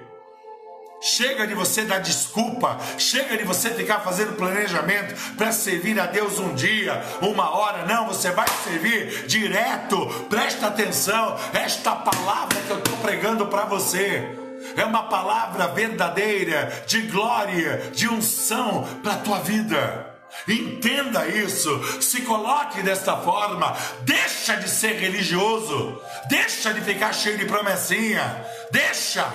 Chega 1.03 1.45
de 1.45 1.55
você 1.55 1.83
dar 1.83 1.99
desculpa, 1.99 2.79
chega 2.97 3.37
de 3.37 3.43
você 3.43 3.69
ficar 3.71 3.99
fazendo 4.01 4.37
planejamento 4.37 5.35
para 5.35 5.51
servir 5.51 5.99
a 5.99 6.07
Deus 6.07 6.39
um 6.39 6.55
dia, 6.55 7.03
uma 7.21 7.51
hora. 7.51 7.85
Não, 7.85 8.07
você 8.07 8.31
vai 8.31 8.47
servir 8.63 9.27
direto. 9.27 10.07
Presta 10.31 10.69
atenção, 10.69 11.37
esta 11.53 11.97
palavra 11.97 12.61
que 12.61 12.71
eu 12.71 12.79
estou 12.79 12.97
pregando 12.99 13.49
para 13.49 13.65
você 13.65 14.39
é 14.77 14.85
uma 14.85 15.03
palavra 15.09 15.67
verdadeira 15.67 16.85
de 16.87 17.03
glória, 17.03 17.91
de 17.93 18.09
unção 18.09 18.85
para 19.03 19.15
a 19.15 19.19
tua 19.19 19.41
vida. 19.41 20.14
Entenda 20.47 21.27
isso, 21.27 22.03
se 22.03 22.23
coloque 22.23 22.83
desta 22.83 23.17
forma, 23.17 23.75
deixa 24.03 24.57
de 24.57 24.69
ser 24.69 24.95
religioso, 24.99 26.01
deixa 26.29 26.73
de 26.75 26.81
ficar 26.83 27.13
cheio 27.15 27.39
de 27.39 27.47
promessinha, 27.47 28.45
deixa, 28.71 29.27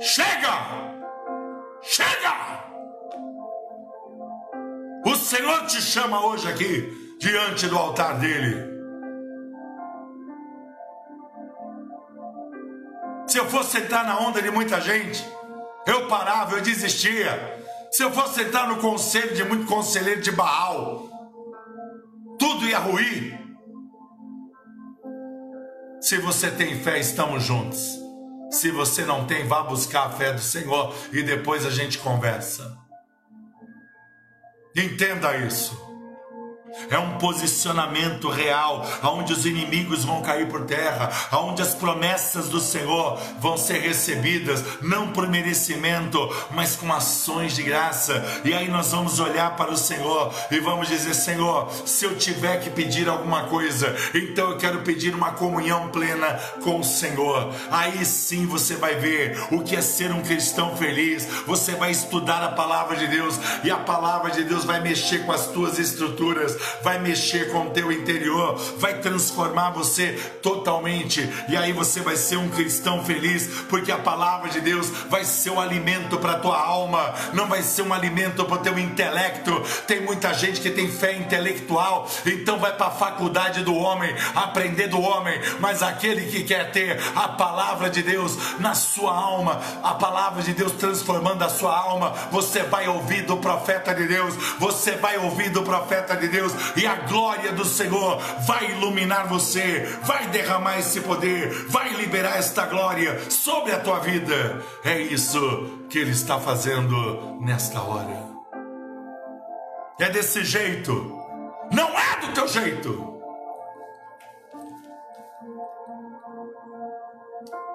chega, 0.00 0.98
chega. 1.82 2.58
O 5.06 5.14
Senhor 5.14 5.66
te 5.66 5.80
chama 5.80 6.26
hoje 6.26 6.48
aqui, 6.48 7.16
diante 7.20 7.68
do 7.68 7.78
altar 7.78 8.18
dele. 8.18 8.78
Se 13.28 13.38
eu 13.38 13.46
fosse 13.48 13.78
sentar 13.78 14.04
na 14.04 14.18
onda 14.18 14.42
de 14.42 14.50
muita 14.50 14.80
gente, 14.80 15.24
eu 15.86 16.08
parava, 16.08 16.56
eu 16.56 16.62
desistia. 16.62 17.58
Se 17.90 18.02
eu 18.02 18.12
fosse 18.12 18.34
sentar 18.44 18.68
no 18.68 18.78
conselho 18.78 19.34
de 19.34 19.44
muito 19.44 19.66
conselheiro 19.66 20.20
de 20.20 20.30
Baal, 20.30 21.08
tudo 22.38 22.66
ia 22.66 22.78
ruir. 22.78 23.38
Se 26.00 26.18
você 26.18 26.50
tem 26.50 26.78
fé, 26.80 26.98
estamos 26.98 27.42
juntos. 27.42 27.98
Se 28.50 28.70
você 28.70 29.04
não 29.04 29.26
tem, 29.26 29.46
vá 29.46 29.62
buscar 29.62 30.06
a 30.06 30.10
fé 30.10 30.32
do 30.32 30.40
Senhor 30.40 30.94
e 31.12 31.22
depois 31.22 31.66
a 31.66 31.70
gente 31.70 31.98
conversa. 31.98 32.78
Entenda 34.76 35.36
isso. 35.36 35.87
É 36.90 36.98
um 36.98 37.18
posicionamento 37.18 38.28
real, 38.28 38.86
aonde 39.02 39.32
os 39.32 39.46
inimigos 39.46 40.04
vão 40.04 40.22
cair 40.22 40.48
por 40.48 40.64
terra, 40.64 41.10
aonde 41.30 41.62
as 41.62 41.74
promessas 41.74 42.48
do 42.48 42.60
Senhor 42.60 43.18
vão 43.40 43.56
ser 43.56 43.80
recebidas, 43.80 44.62
não 44.82 45.08
por 45.08 45.28
merecimento, 45.28 46.18
mas 46.50 46.76
com 46.76 46.92
ações 46.92 47.54
de 47.54 47.62
graça. 47.62 48.22
E 48.44 48.52
aí 48.52 48.68
nós 48.68 48.92
vamos 48.92 49.18
olhar 49.18 49.56
para 49.56 49.70
o 49.70 49.76
Senhor 49.76 50.32
e 50.50 50.60
vamos 50.60 50.88
dizer: 50.88 51.14
Senhor, 51.14 51.70
se 51.86 52.04
eu 52.04 52.16
tiver 52.16 52.60
que 52.60 52.70
pedir 52.70 53.08
alguma 53.08 53.44
coisa, 53.44 53.94
então 54.14 54.50
eu 54.50 54.58
quero 54.58 54.82
pedir 54.82 55.14
uma 55.14 55.32
comunhão 55.32 55.88
plena 55.88 56.34
com 56.62 56.80
o 56.80 56.84
Senhor. 56.84 57.52
Aí 57.70 58.04
sim 58.04 58.46
você 58.46 58.76
vai 58.76 58.96
ver 58.96 59.38
o 59.50 59.62
que 59.62 59.76
é 59.76 59.80
ser 59.80 60.12
um 60.12 60.22
cristão 60.22 60.76
feliz. 60.76 61.26
Você 61.46 61.74
vai 61.74 61.90
estudar 61.90 62.42
a 62.42 62.52
palavra 62.52 62.96
de 62.96 63.06
Deus 63.06 63.38
e 63.64 63.70
a 63.70 63.76
palavra 63.76 64.30
de 64.30 64.44
Deus 64.44 64.64
vai 64.64 64.80
mexer 64.80 65.24
com 65.24 65.32
as 65.32 65.46
tuas 65.46 65.78
estruturas 65.78 66.57
vai 66.82 66.98
mexer 66.98 67.50
com 67.50 67.66
o 67.66 67.70
teu 67.70 67.90
interior, 67.92 68.56
vai 68.78 68.98
transformar 69.00 69.70
você 69.70 70.12
totalmente. 70.42 71.28
E 71.48 71.56
aí 71.56 71.72
você 71.72 72.00
vai 72.00 72.16
ser 72.16 72.36
um 72.36 72.48
cristão 72.48 73.04
feliz, 73.04 73.46
porque 73.68 73.92
a 73.92 73.98
palavra 73.98 74.48
de 74.48 74.60
Deus 74.60 74.88
vai 75.08 75.24
ser 75.24 75.50
um 75.50 75.60
alimento 75.60 76.18
para 76.18 76.38
tua 76.38 76.58
alma, 76.58 77.14
não 77.32 77.46
vai 77.46 77.62
ser 77.62 77.82
um 77.82 77.92
alimento 77.92 78.44
para 78.44 78.54
o 78.54 78.58
teu 78.58 78.78
intelecto. 78.78 79.62
Tem 79.86 80.00
muita 80.00 80.32
gente 80.34 80.60
que 80.60 80.70
tem 80.70 80.90
fé 80.90 81.12
intelectual, 81.12 82.08
então 82.26 82.58
vai 82.58 82.72
para 82.72 82.86
a 82.86 82.90
faculdade 82.90 83.62
do 83.62 83.74
homem, 83.74 84.14
aprender 84.34 84.88
do 84.88 85.00
homem, 85.00 85.38
mas 85.60 85.82
aquele 85.82 86.26
que 86.26 86.44
quer 86.44 86.70
ter 86.70 86.98
a 87.14 87.28
palavra 87.28 87.90
de 87.90 88.02
Deus 88.02 88.58
na 88.58 88.74
sua 88.74 89.14
alma, 89.14 89.60
a 89.82 89.94
palavra 89.94 90.42
de 90.42 90.52
Deus 90.52 90.72
transformando 90.72 91.42
a 91.42 91.48
sua 91.48 91.76
alma, 91.76 92.12
você 92.30 92.62
vai 92.62 92.88
ouvir 92.88 93.22
do 93.22 93.36
profeta 93.36 93.94
de 93.94 94.06
Deus, 94.06 94.34
você 94.58 94.92
vai 94.92 95.18
ouvir 95.18 95.50
do 95.50 95.62
profeta 95.62 96.16
de 96.16 96.28
Deus, 96.28 96.47
e 96.76 96.86
a 96.86 96.94
glória 96.94 97.52
do 97.52 97.64
Senhor 97.64 98.18
vai 98.46 98.72
iluminar 98.72 99.26
você, 99.26 99.80
vai 100.02 100.26
derramar 100.28 100.78
esse 100.78 101.00
poder, 101.00 101.50
vai 101.68 101.90
liberar 101.94 102.38
esta 102.38 102.66
glória 102.66 103.18
sobre 103.30 103.72
a 103.72 103.80
tua 103.80 103.98
vida. 104.00 104.62
É 104.84 104.98
isso 104.98 105.86
que 105.88 105.98
Ele 105.98 106.10
está 106.10 106.38
fazendo 106.38 107.38
nesta 107.40 107.80
hora. 107.80 108.28
É 110.00 110.08
desse 110.10 110.44
jeito, 110.44 110.92
não 111.72 111.88
é 111.98 112.20
do 112.20 112.32
teu 112.32 112.46
jeito. 112.46 113.20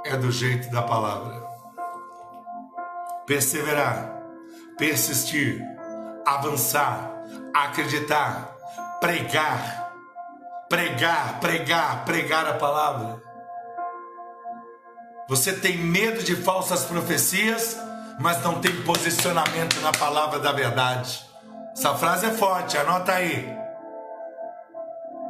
É 0.05 0.17
do 0.17 0.32
jeito 0.32 0.69
da 0.69 0.82
palavra. 0.82 1.43
Perseverar, 3.26 4.21
persistir, 4.78 5.61
avançar, 6.26 7.24
acreditar, 7.53 8.53
pregar, 9.04 9.91
pregar, 10.70 11.41
pregar, 11.41 12.06
pregar 12.06 12.47
a 12.47 12.54
palavra. 12.54 13.22
Você 15.28 15.51
tem 15.51 15.76
medo 15.76 16.24
de 16.24 16.38
falsas 16.38 16.86
profecias, 16.86 17.78
mas 18.18 18.41
não 18.41 18.62
tem 18.62 18.82
posicionamento 18.84 19.82
na 19.82 19.91
palavra 19.91 20.39
da 20.39 20.54
verdade. 20.54 21.22
Essa 21.74 21.93
frase 21.95 22.28
é 22.28 22.32
forte, 22.32 22.78
anota 22.78 23.12
aí. 23.12 23.54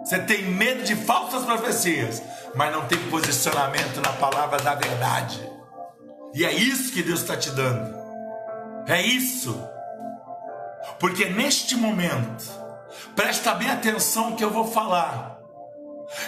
Você 0.03 0.19
tem 0.19 0.43
medo 0.43 0.83
de 0.83 0.95
falsas 0.95 1.43
profecias, 1.43 2.21
mas 2.53 2.71
não 2.71 2.85
tem 2.85 2.99
posicionamento 3.09 4.01
na 4.01 4.13
palavra 4.13 4.59
da 4.59 4.75
verdade. 4.75 5.41
E 6.35 6.45
é 6.45 6.53
isso 6.53 6.93
que 6.93 7.01
Deus 7.01 7.21
está 7.21 7.35
te 7.35 7.49
dando. 7.49 7.91
É 8.87 9.01
isso. 9.01 9.59
Porque 10.99 11.25
neste 11.25 11.75
momento, 11.75 12.62
Presta 13.15 13.53
bem 13.53 13.69
atenção 13.69 14.35
que 14.35 14.43
eu 14.43 14.49
vou 14.49 14.65
falar. 14.65 15.39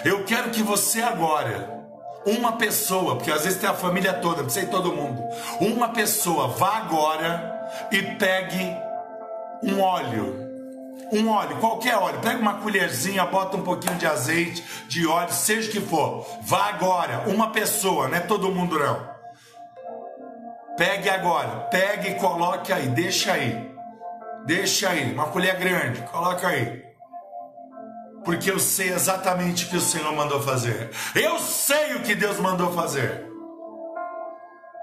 Eu 0.04 0.24
quero 0.24 0.50
que 0.50 0.62
você 0.62 1.02
agora, 1.02 1.84
uma 2.24 2.52
pessoa, 2.52 3.16
porque 3.16 3.30
às 3.30 3.44
vezes 3.44 3.60
tem 3.60 3.68
a 3.68 3.74
família 3.74 4.12
toda, 4.14 4.42
não 4.42 4.50
sei 4.50 4.66
todo 4.66 4.92
mundo, 4.92 5.22
uma 5.60 5.90
pessoa 5.90 6.48
vá 6.48 6.78
agora 6.78 7.68
e 7.90 8.02
pegue 8.02 8.76
um 9.62 9.80
óleo. 9.80 10.44
Um 11.12 11.30
óleo, 11.30 11.58
qualquer 11.58 11.94
óleo, 11.96 12.18
pega 12.20 12.38
uma 12.38 12.54
colherzinha, 12.54 13.24
bota 13.26 13.56
um 13.56 13.62
pouquinho 13.62 13.94
de 13.94 14.06
azeite, 14.06 14.64
de 14.88 15.06
óleo, 15.06 15.32
seja 15.32 15.68
o 15.68 15.72
que 15.72 15.80
for. 15.80 16.26
Vá 16.42 16.68
agora, 16.68 17.24
uma 17.28 17.50
pessoa, 17.50 18.08
não 18.08 18.16
é 18.16 18.20
todo 18.20 18.50
mundo 18.50 18.76
não. 18.76 19.08
Pegue 20.76 21.08
agora, 21.08 21.68
pegue 21.70 22.08
e 22.08 22.14
coloque 22.16 22.72
aí, 22.72 22.88
deixa 22.88 23.32
aí. 23.32 23.65
Deixa 24.46 24.90
aí, 24.90 25.12
uma 25.12 25.26
colher 25.26 25.56
grande, 25.58 26.02
coloca 26.02 26.46
aí. 26.46 26.84
Porque 28.24 28.50
eu 28.50 28.58
sei 28.58 28.92
exatamente 28.92 29.66
o 29.66 29.68
que 29.68 29.76
o 29.76 29.80
Senhor 29.80 30.12
mandou 30.14 30.40
fazer. 30.40 30.90
Eu 31.14 31.38
sei 31.40 31.94
o 31.94 32.02
que 32.02 32.14
Deus 32.14 32.38
mandou 32.38 32.72
fazer. 32.72 33.26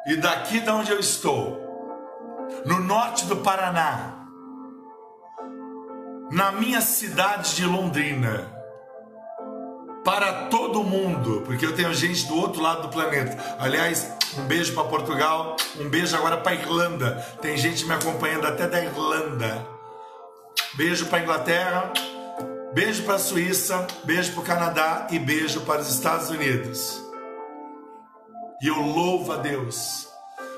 E 0.06 0.18
daqui 0.18 0.60
de 0.60 0.70
onde 0.70 0.92
eu 0.92 1.00
estou, 1.00 1.62
no 2.66 2.80
norte 2.80 3.26
do 3.26 3.38
Paraná, 3.38 4.28
na 6.30 6.52
minha 6.52 6.82
cidade 6.82 7.56
de 7.56 7.66
Londrina, 7.66 8.52
para 10.04 10.48
todo 10.48 10.84
mundo, 10.84 11.44
porque 11.46 11.66
eu 11.66 11.74
tenho 11.74 11.94
gente 11.94 12.28
do 12.28 12.36
outro 12.36 12.62
lado 12.62 12.84
do 12.84 12.90
planeta. 12.90 13.38
Aliás, 13.58 14.12
um 14.38 14.44
beijo 14.44 14.74
para 14.74 14.84
Portugal, 14.84 15.56
um 15.80 15.90
beijo 15.90 16.16
agora 16.16 16.38
para 16.38 16.54
Irlanda. 16.54 17.26
Tem 17.42 17.56
gente 17.56 17.86
me 17.86 17.94
acompanhando 17.94 18.46
até 18.48 18.68
da 18.68 18.84
Irlanda. 18.84 19.66
Beijo 20.74 21.06
para 21.06 21.20
Inglaterra, 21.22 21.94
beijo 22.74 23.04
para 23.04 23.18
Suíça, 23.18 23.88
beijo 24.04 24.34
para 24.34 24.42
o 24.42 24.46
Canadá 24.46 25.08
e 25.10 25.20
beijo 25.20 25.62
para 25.62 25.82
os 25.82 25.90
Estados 25.90 26.30
Unidos. 26.30 27.02
E 28.62 28.68
eu 28.68 28.82
louvo 28.82 29.34
a 29.34 29.38
Deus, 29.38 30.08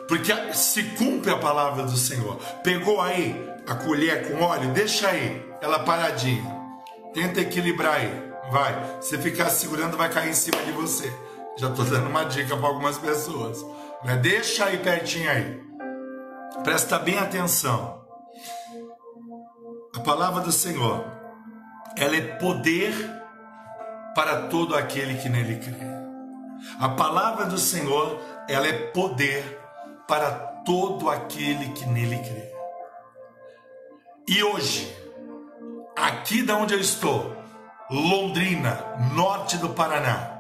porque 0.08 0.32
se 0.54 0.84
cumpre 0.96 1.32
a 1.32 1.38
palavra 1.38 1.84
do 1.84 1.98
Senhor. 1.98 2.38
Pegou 2.64 3.02
aí 3.02 3.36
a 3.68 3.76
colher 3.76 4.28
com 4.28 4.44
óleo, 4.44 4.72
deixa 4.72 5.10
aí, 5.10 5.46
ela 5.62 5.80
paradinha. 5.80 6.56
Tenta 7.14 7.42
equilibrar 7.42 7.96
aí. 7.96 8.35
Vai. 8.52 9.02
Se 9.02 9.18
ficar 9.18 9.50
segurando, 9.50 9.98
vai 9.98 10.10
cair 10.10 10.30
em 10.30 10.34
cima 10.34 10.62
de 10.64 10.72
você. 10.72 11.12
Já 11.58 11.70
estou 11.70 11.86
dando 11.86 12.10
uma 12.10 12.26
dica 12.26 12.56
para 12.56 12.68
algumas 12.68 12.98
pessoas. 12.98 13.66
Né? 14.04 14.18
Deixa 14.18 14.66
aí 14.66 14.78
pertinho 14.78 15.30
aí. 15.30 15.64
Presta 16.64 17.00
bem 17.00 17.18
atenção. 17.18 18.06
A 19.96 20.00
palavra 20.02 20.42
do 20.42 20.52
Senhor, 20.52 21.06
ela 21.98 22.16
é 22.16 22.22
poder 22.22 22.94
para 24.14 24.48
todo 24.48 24.76
aquele 24.76 25.16
que 25.16 25.30
nele 25.30 25.58
crê. 25.58 25.96
A 26.80 26.90
palavra 26.90 27.46
do 27.46 27.58
Senhor, 27.58 28.20
ela 28.50 28.68
é 28.68 28.74
poder 28.74 29.60
para 30.08 30.32
todo 30.66 31.10
aquele 31.10 31.70
que 31.74 31.86
nele 31.86 32.18
crê. 32.18 32.52
E 34.28 34.44
hoje, 34.44 34.96
aqui 35.96 36.42
da 36.42 36.58
onde 36.58 36.74
eu 36.74 36.80
estou, 36.80 37.35
Londrina, 37.90 38.80
norte 39.14 39.58
do 39.58 39.70
Paraná. 39.70 40.32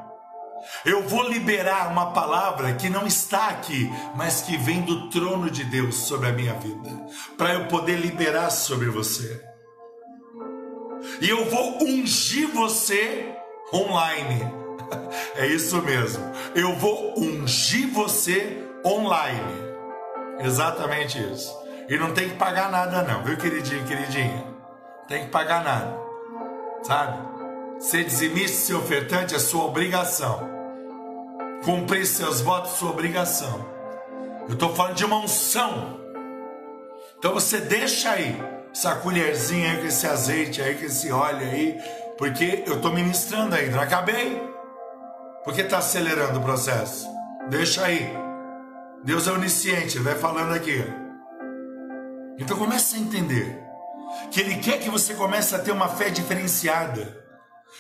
Eu 0.84 1.08
vou 1.08 1.24
liberar 1.28 1.92
uma 1.92 2.12
palavra 2.12 2.74
que 2.74 2.90
não 2.90 3.06
está 3.06 3.50
aqui, 3.50 3.92
mas 4.16 4.42
que 4.42 4.58
vem 4.58 4.82
do 4.82 5.10
trono 5.10 5.50
de 5.50 5.64
Deus 5.64 5.96
sobre 5.96 6.30
a 6.30 6.32
minha 6.32 6.54
vida, 6.56 6.90
para 7.38 7.54
eu 7.54 7.68
poder 7.68 8.00
liberar 8.00 8.50
sobre 8.50 8.90
você. 8.90 9.44
E 11.22 11.30
eu 11.30 11.50
vou 11.50 11.84
ungir 11.84 12.48
você 12.50 13.36
online. 13.74 14.42
É 15.36 15.48
isso 15.48 15.82
mesmo. 15.82 16.24
Eu 16.54 16.76
vou 16.76 17.20
ungir 17.20 17.90
você 17.92 18.64
online. 18.86 19.76
Exatamente 20.40 21.20
isso. 21.20 21.54
E 21.90 21.98
não 21.98 22.14
tem 22.14 22.30
que 22.30 22.36
pagar 22.36 22.72
nada 22.72 23.04
não, 23.04 23.24
viu, 23.24 23.36
queridinho, 23.36 23.86
queridinha? 23.86 24.56
tem 25.08 25.26
que 25.26 25.32
pagar 25.32 25.64
nada, 25.64 25.98
sabe? 26.84 27.35
Ser 27.80 28.06
dizimista 28.06 28.58
ser 28.58 28.74
ofertante 28.76 29.36
é 29.36 29.40
sua 29.40 29.66
obrigação. 29.66 30.50
Cumprir 31.64 32.06
seus 32.06 32.42
votos 32.42 32.74
é 32.74 32.76
sua 32.76 32.92
obrigação. 32.92 33.66
Eu 34.48 34.54
estou 34.54 34.74
falando 34.74 34.96
de 34.96 35.06
uma 35.06 35.18
unção. 35.18 36.00
Então 37.18 37.34
você 37.34 37.60
deixa 37.60 38.12
aí 38.12 38.42
essa 38.72 38.96
colherzinha 38.96 39.72
aí 39.72 39.78
com 39.80 39.88
esse 39.88 40.08
azeite 40.08 40.62
aí, 40.62 40.76
com 40.76 40.86
esse 40.86 41.12
óleo 41.12 41.40
aí, 41.40 41.78
porque 42.18 42.64
eu 42.66 42.76
estou 42.76 42.94
ministrando 42.94 43.56
ainda. 43.56 43.76
Não 43.76 43.84
acabei. 43.84 44.42
Porque 45.44 45.62
está 45.62 45.80
acelerando 45.80 46.40
o 46.40 46.44
processo. 46.44 47.08
Deixa 47.50 47.86
aí. 47.86 48.10
Deus 49.04 49.28
é 49.28 49.32
onisciente, 49.32 49.98
ele 49.98 50.04
vai 50.04 50.16
falando 50.16 50.54
aqui. 50.54 50.84
Então 52.40 52.58
comece 52.58 52.96
a 52.96 53.00
entender 53.00 53.60
que 54.32 54.40
ele 54.40 54.56
quer 54.58 54.80
que 54.80 54.90
você 54.90 55.14
comece 55.14 55.54
a 55.56 55.60
ter 55.60 55.72
uma 55.72 55.88
fé 55.88 56.10
diferenciada, 56.10 57.25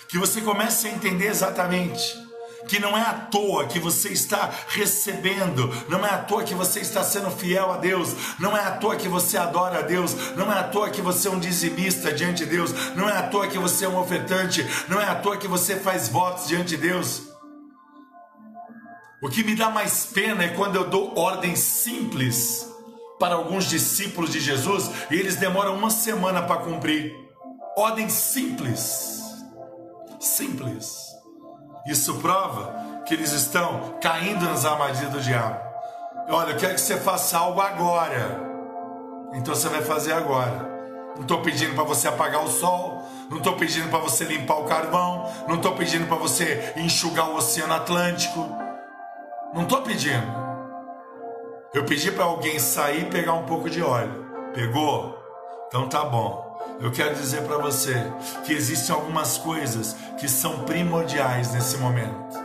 que 0.08 0.18
você 0.18 0.41
comece 0.41 0.88
a 0.88 0.91
entender 0.91 1.28
exatamente 1.28 2.26
que 2.68 2.80
não 2.80 2.98
é 2.98 3.02
à 3.02 3.14
toa 3.14 3.68
que 3.68 3.80
você 3.80 4.10
está 4.10 4.50
recebendo, 4.70 5.72
não 5.88 6.06
é 6.06 6.10
à 6.10 6.18
toa 6.18 6.43
que 6.43 6.54
você 6.54 6.80
está 6.80 7.04
sendo 7.04 7.30
fiel 7.32 7.72
a 7.72 7.78
Deus, 7.78 8.16
não 8.39 8.56
é 8.56 8.62
à 8.62 8.72
toa 8.72 8.96
que 8.96 9.08
você 9.08 9.38
adora 9.38 9.80
a 9.80 9.82
Deus, 9.82 10.16
não 10.36 10.52
é 10.52 10.60
à 10.60 10.64
toa 10.64 10.89
que 10.89 11.02
você 11.02 11.28
é 11.28 11.32
um 11.32 11.39
dizimista 11.39 12.12
diante 12.12 12.43
de 12.43 12.52
Deus, 12.52 12.72
não 12.96 13.10
é 13.10 13.18
à 13.18 13.24
toa 13.24 13.48
que 13.48 13.58
você 13.58 13.86
é 13.86 13.89
um 13.89 14.00
ofertante, 14.00 14.66
não 14.88 15.00
é 15.00 15.06
à 15.06 15.16
toa 15.16 15.38
que 15.38 15.48
você 15.48 15.76
faz 15.76 16.10
votos 16.10 16.48
diante 16.48 16.70
de 16.70 16.78
Deus. 16.78 17.24
O 19.22 19.30
que 19.30 19.43
me 19.43 19.56
dá 19.56 19.70
mais 19.70 20.08
pena 20.08 20.43
é 20.43 20.50
quando 20.50 20.76
eu 20.76 20.89
dou 20.89 21.18
ordens 21.18 21.60
simples 21.60 22.70
para 23.20 23.36
alguns 23.36 23.66
discípulos 23.66 24.32
de 24.32 24.39
Jesus 24.39 24.89
e 25.10 25.16
eles 25.16 25.38
demoram 25.38 25.76
uma 25.76 25.89
semana 25.89 26.41
para 26.41 26.62
cumprir. 26.62 27.14
Ordens 27.78 28.14
simples. 28.14 29.14
Simples. 30.26 31.16
Isso 31.86 32.16
prova 32.16 33.04
que 33.06 33.14
eles 33.14 33.32
estão 33.32 33.94
caindo 34.02 34.44
nas 34.44 34.66
armadilhas 34.66 35.12
do 35.12 35.22
diabo. 35.22 35.64
Olha, 36.28 36.52
eu 36.52 36.58
quero 36.58 36.74
que 36.74 36.82
você 36.82 36.98
faça 36.98 37.38
algo 37.38 37.62
agora. 37.62 38.42
Então 39.34 39.54
você 39.54 39.70
vai 39.70 39.84
fazer 39.84 40.14
agora. 40.14 40.74
Não 41.16 41.22
estou 41.22 41.42
pedindo 41.42 41.76
para 41.76 41.84
você 41.84 42.08
apagar 42.08 42.44
o 42.44 42.50
sol, 42.50 43.04
não 43.30 43.38
estou 43.38 43.56
pedindo 43.56 43.88
para 43.90 44.00
você 44.00 44.26
limpar 44.26 44.56
o 44.56 44.66
carvão, 44.66 45.32
não 45.48 45.58
estou 45.58 45.74
pedindo 45.76 46.08
para 46.08 46.18
você 46.18 46.74
enxugar 46.76 47.30
o 47.30 47.36
Oceano 47.36 47.76
Atlântico. 47.76 48.50
Não 49.54 49.62
estou 49.62 49.84
pedindo. 49.84 50.44
Eu 51.72 51.86
pedi 51.86 52.12
para 52.12 52.26
alguém 52.26 52.58
sair 52.58 53.04
e 53.04 53.10
pegar 53.12 53.34
um 53.34 53.46
pouco 53.46 53.70
de 53.70 53.82
óleo. 53.84 54.26
Pegou? 54.56 55.18
Então 55.68 55.88
tá 55.88 56.04
bom. 56.04 56.45
Eu 56.80 56.92
quero 56.92 57.16
dizer 57.16 57.42
para 57.44 57.58
você 57.58 58.12
que 58.46 58.54
existem 58.54 58.94
algumas 58.94 59.38
coisas 59.38 59.96
que 60.20 60.28
são 60.28 60.66
primordiais 60.66 61.54
nesse 61.54 61.78
momento. 61.78 62.44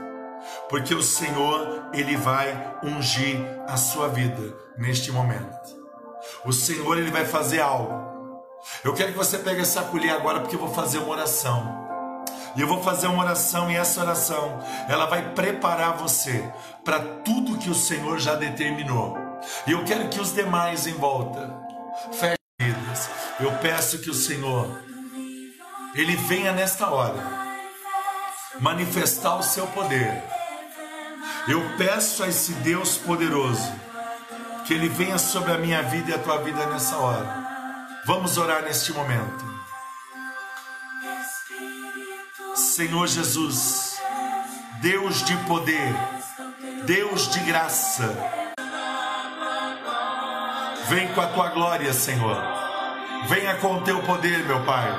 Porque 0.68 0.94
o 0.94 1.02
Senhor, 1.02 1.90
ele 1.92 2.16
vai 2.16 2.76
ungir 2.82 3.44
a 3.66 3.76
sua 3.76 4.08
vida 4.08 4.54
neste 4.78 5.10
momento. 5.10 5.76
O 6.44 6.52
Senhor, 6.52 6.96
ele 6.96 7.10
vai 7.10 7.24
fazer 7.24 7.60
algo. 7.60 8.10
Eu 8.84 8.94
quero 8.94 9.12
que 9.12 9.18
você 9.18 9.38
pegue 9.38 9.62
essa 9.62 9.82
colher 9.82 10.10
agora 10.10 10.40
porque 10.40 10.54
eu 10.54 10.60
vou 10.60 10.72
fazer 10.72 10.98
uma 10.98 11.10
oração. 11.10 11.80
E 12.56 12.60
eu 12.60 12.68
vou 12.68 12.82
fazer 12.82 13.06
uma 13.06 13.22
oração 13.22 13.70
e 13.70 13.76
essa 13.76 14.00
oração, 14.00 14.58
ela 14.88 15.06
vai 15.06 15.34
preparar 15.34 15.96
você 15.96 16.44
para 16.84 16.98
tudo 16.98 17.58
que 17.58 17.70
o 17.70 17.74
Senhor 17.74 18.18
já 18.18 18.34
determinou. 18.34 19.16
E 19.66 19.72
eu 19.72 19.84
quero 19.84 20.08
que 20.08 20.20
os 20.20 20.34
demais 20.34 20.86
em 20.86 20.94
volta 20.94 21.54
fechem 22.12 22.39
vidas. 22.60 23.08
Eu 23.40 23.52
peço 23.58 23.98
que 23.98 24.10
o 24.10 24.14
Senhor 24.14 24.78
ele 25.94 26.14
venha 26.16 26.52
nesta 26.52 26.88
hora 26.90 27.20
manifestar 28.60 29.36
o 29.36 29.42
seu 29.42 29.66
poder. 29.68 30.22
Eu 31.48 31.62
peço 31.78 32.22
a 32.22 32.28
esse 32.28 32.52
Deus 32.54 32.98
poderoso 32.98 33.72
que 34.66 34.74
ele 34.74 34.88
venha 34.88 35.18
sobre 35.18 35.52
a 35.52 35.58
minha 35.58 35.82
vida 35.82 36.10
e 36.10 36.14
a 36.14 36.18
tua 36.18 36.38
vida 36.38 36.66
nessa 36.66 36.96
hora. 36.98 37.48
Vamos 38.04 38.36
orar 38.36 38.62
neste 38.62 38.92
momento. 38.92 39.50
Senhor 42.54 43.06
Jesus, 43.06 43.98
Deus 44.80 45.24
de 45.24 45.36
poder, 45.38 45.94
Deus 46.84 47.28
de 47.30 47.40
graça, 47.40 48.14
vem 50.90 51.06
com 51.14 51.20
a 51.20 51.26
tua 51.28 51.48
glória, 51.50 51.92
Senhor. 51.92 52.36
Venha 53.28 53.54
com 53.58 53.76
o 53.76 53.80
teu 53.82 54.02
poder, 54.02 54.40
meu 54.40 54.60
Pai. 54.64 54.90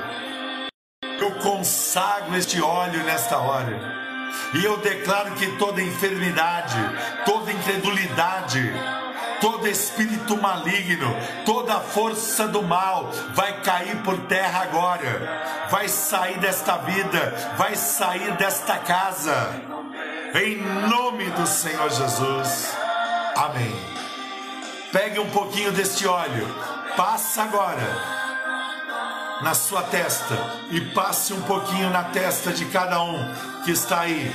Eu 1.20 1.32
consagro 1.39 2.36
este 2.38 2.62
óleo 2.62 3.04
nesta 3.04 3.38
hora. 3.38 4.00
E 4.54 4.64
eu 4.64 4.78
declaro 4.78 5.36
que 5.36 5.58
toda 5.58 5.82
enfermidade, 5.82 6.78
toda 7.26 7.52
incredulidade, 7.52 8.72
todo 9.42 9.68
espírito 9.68 10.38
maligno, 10.38 11.14
toda 11.46 11.82
força 11.82 12.48
do 12.48 12.62
mal 12.62 13.12
vai 13.34 13.60
cair 13.62 13.98
por 13.98 14.18
terra 14.28 14.62
agora, 14.62 15.68
vai 15.70 15.89
sair 15.89 16.39
desta 16.39 16.78
vida, 16.78 17.54
vai 17.58 17.76
sair 17.76 18.32
desta 18.38 18.78
casa, 18.78 19.62
em 20.42 20.62
nome 20.88 21.30
do 21.32 21.46
Senhor 21.46 21.89
Jesus. 21.89 22.74
Amém. 23.36 24.02
Pegue 24.92 25.20
um 25.20 25.30
pouquinho 25.30 25.72
deste 25.72 26.06
óleo, 26.06 26.48
passa 26.98 27.44
agora 27.44 28.22
na 29.42 29.54
sua 29.56 29.84
testa 29.84 30.36
e 30.70 30.82
passe 30.82 31.34
um 31.34 31.42
pouquinho 31.42 31.89
na 31.89 32.04
testa 32.06 32.52
de 32.52 32.66
cada 32.66 33.02
um 33.02 33.34
que 33.64 33.72
está 33.72 34.02
aí. 34.02 34.32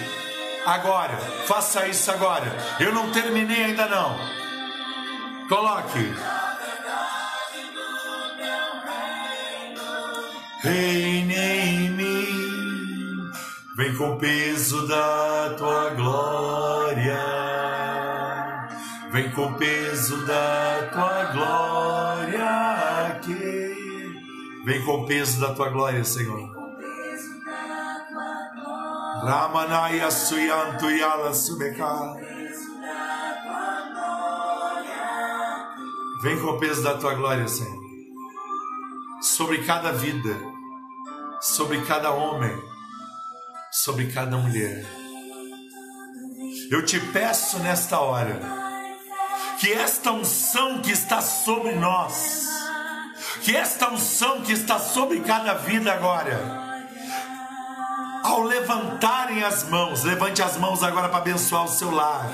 Agora, 0.64 1.16
faça 1.46 1.86
isso 1.86 2.10
agora. 2.10 2.56
Eu 2.80 2.92
não 2.92 3.10
terminei 3.12 3.64
ainda 3.64 3.86
não. 3.86 4.18
Coloque. 5.48 6.14
Reine 10.62 11.34
em 11.36 11.90
mim, 11.90 13.30
vem 13.76 13.94
com 13.94 14.14
o 14.14 14.18
peso 14.18 14.88
da 14.88 15.54
tua 15.56 15.90
glória. 15.90 17.45
Vem 19.16 19.30
com 19.30 19.46
o 19.46 19.54
peso 19.54 20.26
da 20.26 20.90
tua 20.92 21.24
glória 21.32 23.08
aqui. 23.08 23.74
Vem 24.62 24.84
com 24.84 24.92
o 24.92 25.06
peso 25.06 25.40
da 25.40 25.54
tua 25.54 25.70
glória, 25.70 26.04
Senhor. 26.04 26.54
Ramanaya 29.22 30.10
Suyantu 30.10 30.90
Yala 30.90 31.32
Subeka. 31.32 32.14
Vem 36.22 36.38
com 36.38 36.48
o 36.48 36.58
peso 36.58 36.82
da 36.82 36.98
tua 36.98 37.14
glória, 37.14 37.48
Senhor. 37.48 37.82
Sobre 39.22 39.64
cada 39.64 39.92
vida, 39.92 40.36
sobre 41.40 41.80
cada 41.86 42.10
homem, 42.10 42.54
sobre 43.72 44.12
cada 44.12 44.36
mulher. 44.36 44.84
Eu 46.70 46.84
te 46.84 47.00
peço 47.00 47.58
nesta 47.60 47.98
hora 47.98 48.65
que 49.58 49.72
esta 49.72 50.12
unção 50.12 50.80
que 50.80 50.90
está 50.90 51.20
sobre 51.20 51.72
nós, 51.72 52.46
que 53.42 53.56
esta 53.56 53.90
unção 53.90 54.42
que 54.42 54.52
está 54.52 54.78
sobre 54.78 55.20
cada 55.20 55.54
vida 55.54 55.92
agora, 55.92 56.66
ao 58.24 58.42
levantarem 58.42 59.42
as 59.42 59.64
mãos, 59.68 60.02
levante 60.02 60.42
as 60.42 60.56
mãos 60.56 60.82
agora 60.82 61.08
para 61.08 61.18
abençoar 61.18 61.64
o 61.64 61.68
seu 61.68 61.90
lar. 61.90 62.28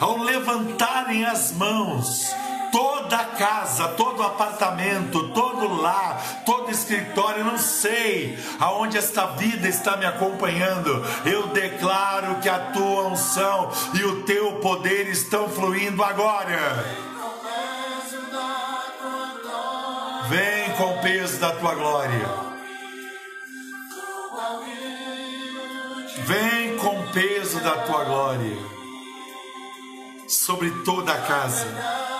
Ao 0.00 0.16
levantarem 0.18 1.24
as 1.24 1.52
mãos, 1.52 2.34
toda 2.70 3.24
casa, 3.24 3.88
todo 3.88 4.22
apartamento, 4.22 5.28
todo 5.30 5.80
lar, 5.80 6.42
todo 6.44 6.70
escritório, 6.70 7.44
não 7.44 7.58
sei 7.58 8.38
aonde 8.58 8.98
esta 8.98 9.26
vida 9.26 9.68
está 9.68 9.96
me 9.96 10.06
acompanhando. 10.06 11.04
Eu 11.24 11.48
declaro 11.48 12.36
que 12.36 12.48
a 12.48 12.58
tua 12.72 13.08
unção 13.08 13.70
e 13.94 14.04
o 14.04 14.22
teu 14.22 14.54
poder 14.56 15.08
estão 15.08 15.48
fluindo 15.48 16.02
agora. 16.02 16.84
Vem 20.28 20.72
com 20.76 20.94
o 20.94 21.02
peso 21.02 21.38
da 21.38 21.52
tua 21.52 21.74
glória. 21.74 22.48
Vem 26.24 26.76
com 26.76 27.00
o 27.00 27.12
peso 27.12 27.60
da 27.60 27.78
tua 27.78 28.04
glória 28.04 28.78
sobre 30.28 30.70
toda 30.84 31.12
a 31.12 31.22
casa. 31.22 32.17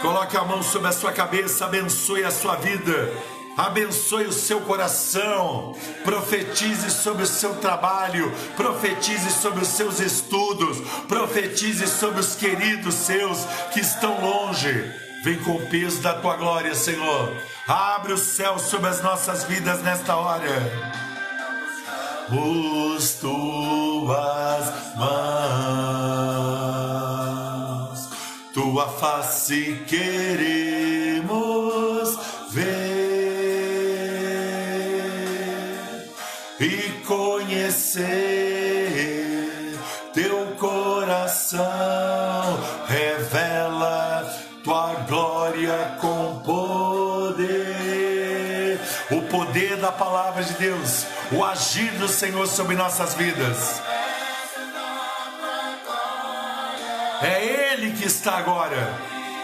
Coloque 0.00 0.36
a 0.36 0.44
mão 0.44 0.62
sobre 0.62 0.88
a 0.88 0.92
sua 0.92 1.12
cabeça, 1.12 1.64
abençoe 1.64 2.24
a 2.24 2.30
sua 2.30 2.56
vida, 2.56 3.12
abençoe 3.56 4.26
o 4.26 4.32
seu 4.32 4.60
coração, 4.60 5.74
profetize 6.04 6.90
sobre 6.90 7.24
o 7.24 7.26
seu 7.26 7.56
trabalho, 7.56 8.32
profetize 8.56 9.30
sobre 9.30 9.62
os 9.62 9.68
seus 9.68 10.00
estudos, 10.00 10.78
profetize 11.08 11.86
sobre 11.86 12.20
os 12.20 12.34
queridos 12.34 12.94
seus 12.94 13.44
que 13.72 13.80
estão 13.80 14.20
longe 14.20 15.08
Vem 15.22 15.36
com 15.38 15.56
o 15.56 15.66
peso 15.66 16.00
da 16.00 16.14
tua 16.14 16.36
glória, 16.36 16.74
Senhor. 16.74 17.36
Abre 17.66 18.12
o 18.12 18.18
céu 18.18 18.58
sobre 18.58 18.88
as 18.88 19.02
nossas 19.02 19.44
vidas 19.44 19.82
nesta 19.82 20.16
hora. 20.16 20.46
Os 22.30 23.14
tuas 23.14 24.72
mãos, 24.96 26.07
tua 28.78 28.86
face 28.86 29.82
queremos 29.88 31.26
ver 32.50 32.68
e 36.60 37.02
conhecer 37.04 38.06
teu 40.14 40.46
coração. 40.58 41.58
Revela 42.86 44.32
tua 44.62 44.94
glória 45.08 45.96
com 46.00 46.38
poder, 46.44 47.48
o 49.10 49.22
poder 49.22 49.76
da 49.78 49.90
palavra 49.90 50.44
de 50.44 50.52
Deus, 50.52 51.04
o 51.32 51.44
agir 51.44 51.90
do 51.98 52.06
Senhor 52.06 52.46
sobre 52.46 52.76
nossas 52.76 53.14
vidas. 53.14 53.82
É 57.20 57.44
Ele 57.44 57.57
que 57.86 58.04
está 58.04 58.36
agora 58.38 58.92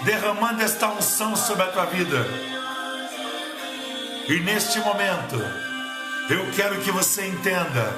derramando 0.03 0.62
esta 0.62 0.89
unção 0.89 1.37
sobre 1.37 1.62
a 1.62 1.68
tua 1.68 1.87
vida. 1.87 2.26
E 4.28 4.41
neste 4.41 4.80
momento, 4.80 5.37
eu 6.28 6.51
quero 6.53 6.80
que 6.80 6.91
você 6.91 7.26
entenda 7.26 7.93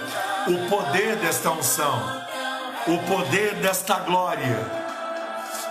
o 0.47 0.69
poder 0.69 1.17
desta 1.17 1.51
unção, 1.51 2.23
o 2.87 2.99
poder 2.99 3.55
desta 3.57 4.01
glória 4.01 4.59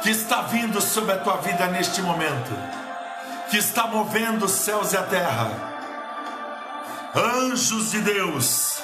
que 0.02 0.10
está 0.10 0.42
vindo 0.44 0.82
sobre 0.82 1.14
a 1.14 1.18
tua 1.18 1.38
vida 1.38 1.68
neste 1.68 2.02
momento, 2.02 2.52
que 3.50 3.58
está 3.58 3.88
movendo 3.88 4.46
os 4.46 4.52
céus 4.52 4.94
e 4.94 4.98
a 4.98 5.04
terra. 5.04 5.52
Anjos 7.16 7.92
de 7.92 8.02
Deus, 8.02 8.80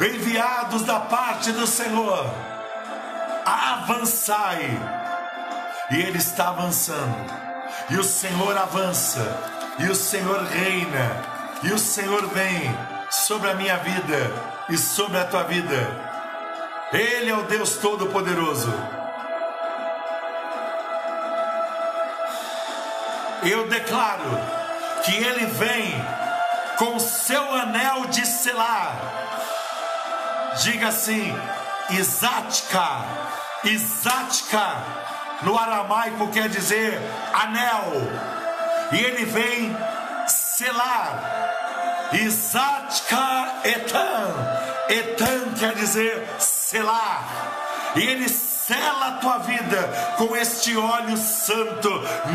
enviados 0.00 0.82
da 0.82 1.00
parte 1.00 1.50
do 1.52 1.66
Senhor, 1.66 2.26
avançai. 3.44 4.97
E 5.90 5.96
Ele 5.96 6.18
está 6.18 6.48
avançando, 6.48 7.32
e 7.88 7.96
o 7.96 8.04
Senhor 8.04 8.56
avança, 8.56 9.42
e 9.78 9.86
o 9.86 9.94
Senhor 9.94 10.42
reina, 10.44 11.22
e 11.62 11.72
o 11.72 11.78
Senhor 11.78 12.26
vem 12.28 12.76
sobre 13.10 13.50
a 13.50 13.54
minha 13.54 13.76
vida 13.78 14.32
e 14.68 14.76
sobre 14.76 15.18
a 15.18 15.24
tua 15.24 15.44
vida. 15.44 16.08
Ele 16.92 17.30
é 17.30 17.34
o 17.34 17.42
Deus 17.42 17.76
Todo-Poderoso. 17.76 18.72
Eu 23.42 23.68
declaro 23.68 24.30
que 25.04 25.14
Ele 25.16 25.46
vem 25.46 25.94
com 26.76 26.98
seu 26.98 27.54
anel 27.54 28.06
de 28.06 28.26
selar. 28.26 28.96
Diga 30.62 30.88
assim: 30.88 31.34
Isática, 31.90 33.04
Isática, 33.64 34.76
no 35.42 35.58
aramaico 35.58 36.28
quer 36.28 36.48
dizer 36.48 37.00
anel. 37.32 37.92
E 38.92 38.96
ele 38.96 39.24
vem 39.24 39.76
selar. 40.26 42.10
Isática 42.12 43.60
etan. 43.64 44.34
Etan 44.88 45.52
quer 45.58 45.74
dizer 45.74 46.26
selar. 46.38 47.24
E 47.96 48.02
ele 48.02 48.28
sela 48.28 49.08
a 49.08 49.12
tua 49.12 49.38
vida 49.38 50.14
com 50.16 50.36
este 50.36 50.76
óleo 50.76 51.16
santo 51.16 51.90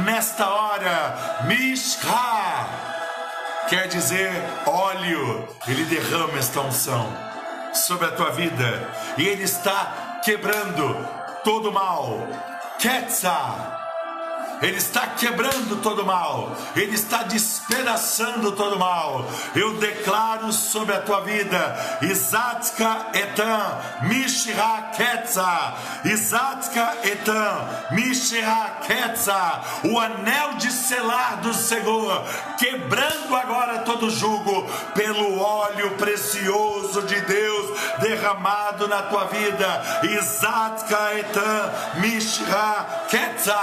nesta 0.06 0.47
hora. 0.47 1.41
Mishra 1.45 2.68
quer 3.68 3.88
dizer 3.88 4.32
óleo. 4.66 5.47
Ele 5.68 5.86
derrama 5.86 6.38
esta 6.38 6.62
unção 6.62 7.34
sobre 7.74 8.08
a 8.08 8.12
tua 8.12 8.32
vida 8.32 8.89
e 9.18 9.28
ele 9.28 9.43
está 9.43 10.22
quebrando 10.24 10.95
todo 11.43 11.72
mal. 11.72 12.53
Ketsa 12.84 13.39
ele 14.64 14.78
está 14.78 15.07
quebrando 15.07 15.82
todo 15.82 16.05
mal, 16.05 16.55
Ele 16.74 16.95
está 16.95 17.24
despedaçando 17.24 18.53
todo 18.53 18.80
mal. 18.80 19.28
Eu 19.53 19.78
declaro 19.78 20.53
sobre 20.53 20.95
a 20.95 21.01
tua 21.01 21.20
vida, 21.20 21.99
Isatka 22.01 23.07
etan, 23.14 23.78
Mishra 24.03 24.91
ketza, 24.95 25.74
Isatka 26.05 26.95
etan, 27.03 27.68
Mishra 27.91 28.78
ketza, 28.88 29.61
o 29.84 29.99
anel 29.99 30.53
de 30.53 30.72
selar 30.72 31.41
do 31.41 31.53
Senhor, 31.53 32.24
quebrando 32.57 33.36
agora 33.36 33.80
todo 33.80 34.09
jugo, 34.09 34.66
pelo 34.95 35.39
óleo 35.39 35.91
precioso 35.97 37.01
de 37.01 37.20
Deus 37.20 37.80
derramado 37.99 38.88
na 38.88 39.01
tua 39.03 39.26
vida, 39.26 39.84
Isatka 40.03 41.20
etan, 41.20 41.74
Mishra 41.99 43.07
ketza, 43.09 43.59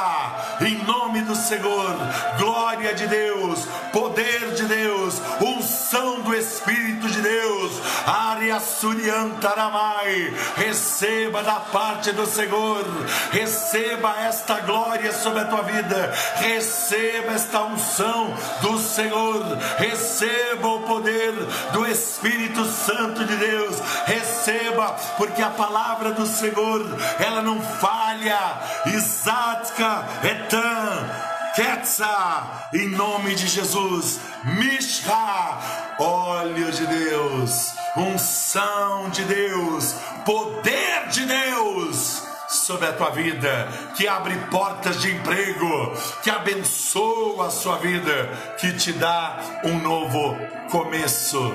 em 0.61 0.90
nome 0.91 1.23
do 1.23 1.37
Senhor, 1.37 1.97
glória 2.37 2.93
de 2.95 3.07
Deus, 3.07 3.65
poder 3.93 4.55
de 4.55 4.65
Deus, 4.65 5.23
unção 5.41 6.23
do 6.23 6.35
Espírito 6.35 7.09
de 7.09 7.21
Deus, 7.21 7.73
Aria 8.05 8.59
Suriantaramai, 8.59 10.35
receba 10.57 11.45
da 11.45 11.61
parte 11.61 12.11
do 12.11 12.27
Senhor, 12.27 12.85
receba 13.31 14.17
esta 14.21 14.61
glória 14.63 15.13
sobre 15.13 15.41
a 15.41 15.45
tua 15.45 15.63
vida, 15.63 16.13
receba 16.37 17.35
esta 17.35 17.63
unção 17.63 18.35
do 18.61 18.77
Senhor, 18.79 19.45
receba 19.79 20.67
o 20.67 20.81
poder 20.81 21.33
do 21.73 21.87
Espírito 21.87 22.65
Santo 22.65 23.25
de 23.25 23.37
Deus, 23.37 23.77
receba, 24.07 24.97
porque 25.17 25.41
a 25.41 25.51
palavra 25.51 26.11
do 26.11 26.27
Senhor, 26.27 26.85
ela 27.21 27.43
não 27.43 27.61
falha, 27.61 28.61
Isatka 28.87 30.05
etan 30.81 31.31
Ketsa, 31.55 32.69
em 32.73 32.89
nome 32.91 33.35
de 33.35 33.49
Jesus, 33.49 34.21
Mishra, 34.45 35.59
óleo 35.99 36.71
de 36.71 36.87
Deus, 36.87 37.75
unção 37.97 39.11
de 39.11 39.25
Deus, 39.25 39.97
poder 40.25 41.09
de 41.09 41.27
Deus 41.27 42.23
sobre 42.49 42.87
a 42.87 42.93
tua 42.93 43.11
vida, 43.11 43.69
que 43.97 44.07
abre 44.07 44.37
portas 44.49 45.01
de 45.01 45.11
emprego, 45.11 45.93
que 46.23 46.31
abençoa 46.31 47.49
a 47.49 47.51
sua 47.51 47.79
vida, 47.79 48.29
que 48.61 48.73
te 48.75 48.93
dá 48.93 49.41
um 49.65 49.77
novo 49.81 50.39
começo. 50.71 51.53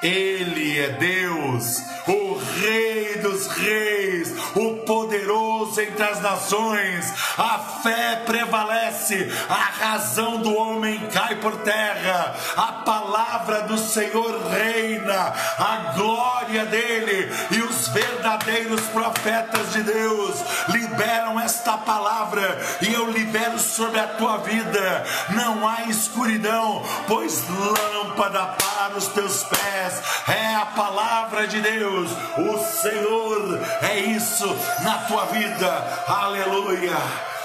Ele 0.00 0.78
é 0.78 0.90
Deus, 0.90 1.82
o 2.06 2.38
Rei 2.60 3.18
dos 3.18 3.48
Reis, 3.48 4.32
o 4.54 4.76
poderoso 4.86 5.80
entre 5.80 6.04
as 6.04 6.20
nações. 6.20 7.12
A 7.36 7.58
fé 7.82 8.22
prevalece, 8.24 9.28
a 9.48 9.54
razão 9.54 10.40
do 10.40 10.54
homem 10.54 11.00
cai 11.12 11.34
por 11.36 11.56
terra, 11.62 12.36
a 12.56 12.72
palavra 12.84 13.62
do 13.62 13.76
Senhor 13.76 14.40
reina, 14.48 15.34
a 15.58 15.92
glória 15.96 16.64
dele 16.66 17.28
e 17.50 17.60
os 17.62 17.88
verdadeiros 17.88 18.82
profetas 18.90 19.72
de 19.72 19.82
Deus 19.82 20.36
liberam 20.68 21.40
esta 21.40 21.76
palavra 21.76 22.60
e 22.80 22.94
eu 22.94 23.10
libero 23.10 23.58
sobre 23.58 23.98
a 23.98 24.06
tua 24.06 24.38
vida. 24.38 25.04
Não 25.30 25.68
há 25.68 25.86
escuridão, 25.86 26.84
pois 27.08 27.42
lâmpada 27.48 28.54
para 28.58 28.96
os 28.96 29.08
teus 29.08 29.42
pés 29.42 29.87
é 30.28 30.54
a 30.56 30.66
palavra 30.66 31.46
de 31.46 31.60
Deus, 31.60 32.10
o 32.38 32.58
Senhor 32.58 33.60
é 33.82 33.98
isso 33.98 34.46
na 34.82 34.98
tua 35.06 35.26
vida, 35.26 36.04
aleluia, 36.06 36.96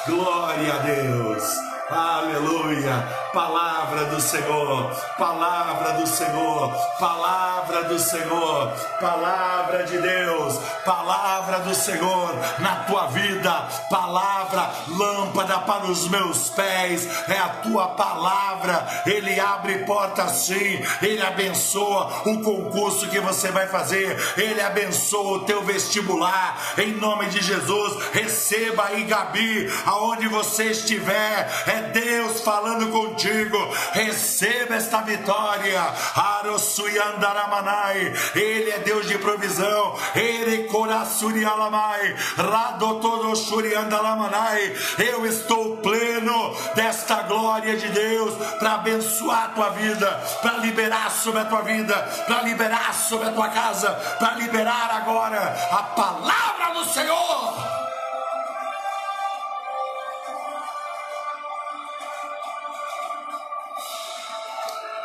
glória 0.08 0.74
a 0.74 0.78
Deus. 0.78 1.74
Aleluia! 1.90 3.23
Palavra 3.34 4.06
do 4.06 4.22
Senhor, 4.22 4.92
palavra 5.18 5.94
do 5.94 6.06
Senhor, 6.06 6.72
palavra 7.00 7.84
do 7.86 7.98
Senhor, 7.98 8.72
palavra 9.00 9.84
de 9.86 9.98
Deus, 9.98 10.60
palavra 10.86 11.58
do 11.62 11.74
Senhor 11.74 12.32
na 12.60 12.84
tua 12.84 13.08
vida, 13.08 13.52
palavra, 13.90 14.70
lâmpada 14.88 15.58
para 15.62 15.88
os 15.88 16.08
meus 16.10 16.50
pés, 16.50 17.08
é 17.28 17.40
a 17.40 17.50
tua 17.50 17.88
palavra. 17.88 18.88
Ele 19.04 19.40
abre 19.40 19.80
porta 19.80 20.28
sim, 20.28 20.86
ele 21.02 21.24
abençoa 21.24 22.22
o 22.28 22.40
concurso 22.44 23.10
que 23.10 23.20
você 23.20 23.50
vai 23.50 23.66
fazer, 23.66 24.16
ele 24.38 24.62
abençoa 24.62 25.38
o 25.38 25.46
teu 25.46 25.64
vestibular, 25.64 26.56
em 26.78 26.92
nome 26.98 27.26
de 27.30 27.42
Jesus. 27.42 28.12
Receba 28.14 28.86
aí, 28.90 29.06
Gabi, 29.06 29.74
aonde 29.88 30.28
você 30.28 30.66
estiver, 30.66 31.50
é 31.66 31.82
Deus 31.92 32.42
falando 32.42 32.92
contigo 32.92 33.23
contigo. 33.24 33.58
Receba 33.94 34.76
esta 34.76 35.00
vitória. 35.02 35.82
Arosuyandaramanai. 36.16 38.14
Ele 38.36 38.70
é 38.72 38.80
Deus 38.80 39.08
de 39.08 39.18
provisão. 39.18 39.98
Ele 40.14 40.66
corasurialamai. 40.66 42.14
Radotoroshuriandalamanai. 42.38 44.76
Eu 44.98 45.26
estou 45.26 45.78
pleno 45.78 46.54
desta 46.76 47.22
glória 47.24 47.78
de 47.78 47.88
Deus 47.90 48.36
para 48.60 48.74
abençoar 48.74 49.46
a 49.46 49.50
tua 49.50 49.70
vida, 49.70 50.12
para 50.42 50.58
liberar 50.58 51.10
sobre 51.12 51.40
a 51.42 51.46
tua 51.46 51.62
vida, 51.62 51.96
para 52.28 52.42
liberar 52.42 52.94
sobre 52.94 53.30
a 53.30 53.32
tua 53.32 53.48
casa, 53.50 53.90
para 54.20 54.34
liberar 54.36 54.92
agora 54.92 55.56
a 55.72 55.84
palavra 55.84 56.74
do 56.74 56.84
Senhor. 56.86 57.93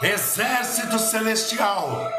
Exército 0.03 0.99
celestial, 0.99 2.11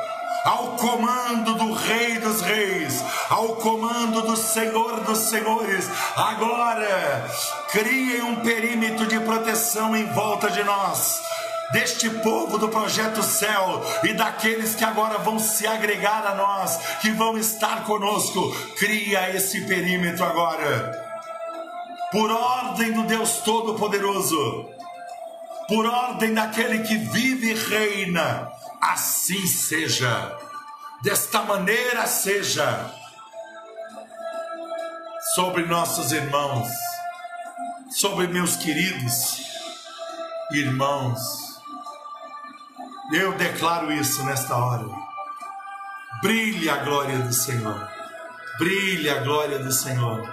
ao 0.44 0.78
comando 0.78 1.56
do 1.56 1.74
Rei 1.74 2.20
dos 2.20 2.42
Reis, 2.42 3.02
ao 3.30 3.56
comando 3.56 4.22
do 4.22 4.36
Senhor 4.36 5.00
dos 5.02 5.18
Senhores, 5.18 5.90
agora 6.16 7.30
criem 7.72 8.22
um 8.24 8.36
perímetro 8.38 9.06
de 9.08 9.20
proteção 9.22 9.96
em 9.96 10.06
volta 10.08 10.50
de 10.50 10.64
nós. 10.64 11.22
Deste 11.72 12.10
povo 12.10 12.58
do 12.58 12.68
projeto 12.68 13.22
Céu 13.22 13.84
e 14.04 14.14
daqueles 14.14 14.74
que 14.74 14.84
agora 14.84 15.20
vão 15.20 15.38
se 15.38 15.68
agregar 15.68 16.26
a 16.26 16.34
nós, 16.34 16.78
que 17.00 17.12
vão 17.12 17.38
estar 17.38 17.84
conosco, 17.84 18.52
cria 18.78 19.30
esse 19.36 19.62
perímetro 19.62 20.26
agora, 20.26 21.00
por 22.12 22.32
ordem 22.32 22.92
do 22.92 23.04
Deus 23.04 23.38
Todo-Poderoso 23.44 24.79
por 25.70 25.86
ordem 25.86 26.34
daquele 26.34 26.80
que 26.80 26.98
vive 26.98 27.52
e 27.52 27.54
reina, 27.54 28.52
assim 28.82 29.46
seja, 29.46 30.36
desta 31.04 31.44
maneira 31.44 32.08
seja, 32.08 32.92
sobre 35.36 35.68
nossos 35.68 36.12
irmãos, 36.12 36.68
sobre 37.92 38.28
meus 38.28 38.56
queridos 38.56 39.38
irmãos. 40.52 41.22
Eu 43.14 43.34
declaro 43.38 43.92
isso 43.92 44.24
nesta 44.24 44.56
hora. 44.56 44.86
Brilhe 46.24 46.68
a 46.68 46.78
glória 46.78 47.20
do 47.20 47.32
Senhor. 47.32 47.88
Brilhe 48.58 49.10
a 49.10 49.20
glória 49.20 49.60
do 49.60 49.72
Senhor. 49.72 50.28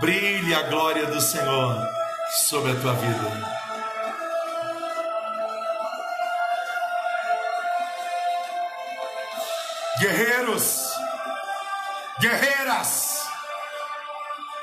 Brilhe 0.00 0.54
a 0.54 0.62
glória 0.62 1.06
do 1.06 1.20
Senhor 1.20 1.86
sobre 2.48 2.72
a 2.72 2.80
tua 2.80 2.94
vida. 2.94 3.63
Guerreiros, 10.04 10.92
guerreiras, 12.20 13.26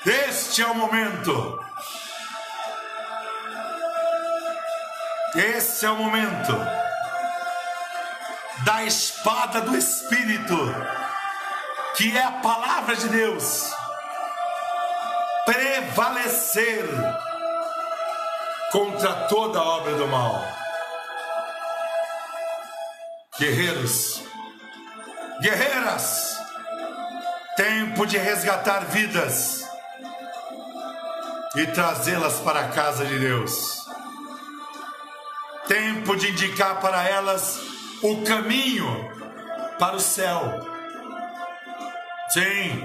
este 0.05 0.61
é 0.61 0.67
o 0.67 0.75
momento. 0.75 1.59
Esse 5.33 5.87
é 5.87 5.89
o 5.89 5.95
momento 5.95 6.55
da 8.65 8.83
espada 8.83 9.61
do 9.61 9.75
Espírito, 9.75 10.55
que 11.97 12.15
é 12.15 12.23
a 12.23 12.33
palavra 12.33 12.95
de 12.95 13.09
Deus, 13.09 13.73
prevalecer 15.43 16.85
contra 18.71 19.27
toda 19.27 19.59
obra 19.59 19.95
do 19.95 20.07
mal. 20.07 20.39
Guerreiros, 23.39 24.30
guerreiras, 25.41 26.37
tempo 27.57 28.05
de 28.05 28.15
resgatar 28.15 28.85
vidas 28.85 29.63
e 31.55 31.65
trazê-las 31.65 32.35
para 32.41 32.61
a 32.61 32.67
casa 32.69 33.03
de 33.03 33.17
Deus. 33.17 33.81
Tempo 35.67 36.15
de 36.15 36.29
indicar 36.29 36.79
para 36.79 37.03
elas 37.09 37.59
o 38.03 38.21
caminho 38.23 39.09
para 39.79 39.95
o 39.95 39.99
céu. 39.99 40.41
Sim, 42.29 42.83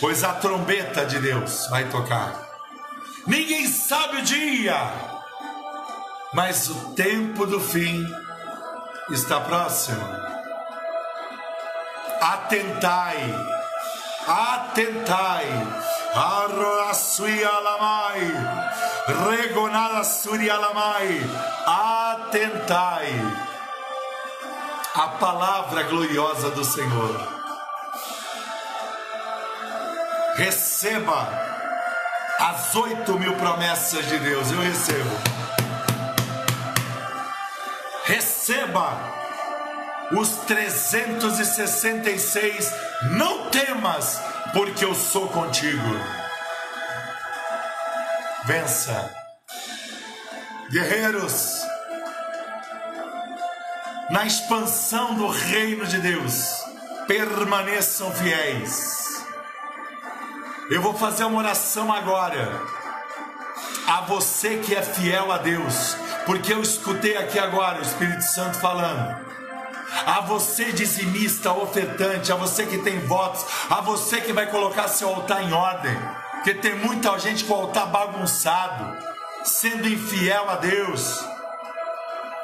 pois 0.00 0.24
a 0.24 0.32
trombeta 0.34 1.04
de 1.04 1.18
Deus 1.18 1.68
vai 1.68 1.88
tocar. 1.90 2.42
Ninguém 3.26 3.66
sabe 3.66 4.18
o 4.18 4.22
dia, 4.22 4.76
mas 6.32 6.70
o 6.70 6.94
tempo 6.94 7.46
do 7.46 7.60
fim 7.60 8.04
está 9.10 9.40
próximo 9.40 10.34
atentai, 12.24 13.20
atentai, 14.26 15.46
arroasuialamai, 16.14 18.32
regonada 19.28 20.02
surialamai, 20.04 21.20
atentai, 21.66 23.20
a 24.94 25.08
palavra 25.08 25.82
gloriosa 25.82 26.48
do 26.50 26.64
Senhor. 26.64 27.34
Receba 30.36 31.28
as 32.38 32.74
oito 32.74 33.18
mil 33.18 33.36
promessas 33.36 34.06
de 34.06 34.18
Deus, 34.18 34.50
eu 34.50 34.60
recebo. 34.60 35.10
Receba 38.06 39.23
os 40.12 40.28
366, 40.46 42.72
não 43.10 43.50
temas, 43.50 44.20
porque 44.52 44.84
eu 44.84 44.94
sou 44.94 45.26
contigo. 45.28 45.82
Vença, 48.44 49.10
guerreiros, 50.70 51.62
na 54.10 54.26
expansão 54.26 55.14
do 55.14 55.28
reino 55.28 55.86
de 55.86 55.96
Deus, 55.98 56.62
permaneçam 57.06 58.12
fiéis. 58.12 59.24
Eu 60.70 60.82
vou 60.82 60.94
fazer 60.94 61.24
uma 61.24 61.38
oração 61.38 61.92
agora. 61.92 62.62
A 63.86 64.00
você 64.02 64.58
que 64.58 64.74
é 64.74 64.82
fiel 64.82 65.30
a 65.30 65.36
Deus, 65.38 65.94
porque 66.24 66.52
eu 66.52 66.60
escutei 66.62 67.16
aqui 67.18 67.38
agora 67.38 67.78
o 67.78 67.82
Espírito 67.82 68.22
Santo 68.22 68.58
falando 68.58 69.33
a 70.06 70.20
você 70.20 70.72
dizimista, 70.72 71.52
ofertante, 71.52 72.32
a 72.32 72.36
você 72.36 72.66
que 72.66 72.78
tem 72.78 72.98
votos, 73.00 73.44
a 73.70 73.80
você 73.80 74.20
que 74.20 74.32
vai 74.32 74.46
colocar 74.50 74.88
seu 74.88 75.08
altar 75.08 75.42
em 75.42 75.52
ordem, 75.52 75.96
porque 76.34 76.54
tem 76.54 76.74
muita 76.74 77.18
gente 77.18 77.44
com 77.44 77.54
o 77.54 77.60
altar 77.62 77.86
bagunçado, 77.86 78.96
sendo 79.44 79.88
infiel 79.88 80.50
a 80.50 80.56
Deus. 80.56 81.24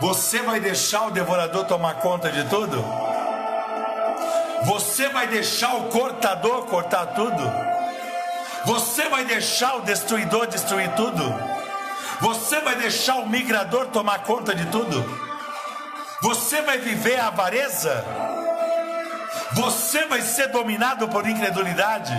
Você 0.00 0.40
vai 0.40 0.60
deixar 0.60 1.06
o 1.06 1.10
devorador 1.10 1.66
tomar 1.66 1.94
conta 1.94 2.30
de 2.30 2.48
tudo? 2.48 2.82
Você 4.64 5.08
vai 5.08 5.26
deixar 5.26 5.74
o 5.76 5.84
cortador 5.84 6.66
cortar 6.66 7.06
tudo? 7.06 7.42
Você 8.66 9.08
vai 9.08 9.24
deixar 9.24 9.76
o 9.76 9.82
destruidor 9.82 10.46
destruir 10.46 10.90
tudo? 10.94 11.22
Você 12.20 12.60
vai 12.60 12.76
deixar 12.76 13.16
o 13.16 13.28
migrador 13.28 13.86
tomar 13.86 14.20
conta 14.20 14.54
de 14.54 14.66
tudo? 14.66 15.29
Você 16.22 16.60
vai 16.62 16.78
viver 16.78 17.18
a 17.18 17.28
avareza? 17.28 18.04
Você 19.54 20.06
vai 20.06 20.20
ser 20.20 20.48
dominado 20.48 21.08
por 21.08 21.26
incredulidade? 21.26 22.12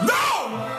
Não! 0.00 0.76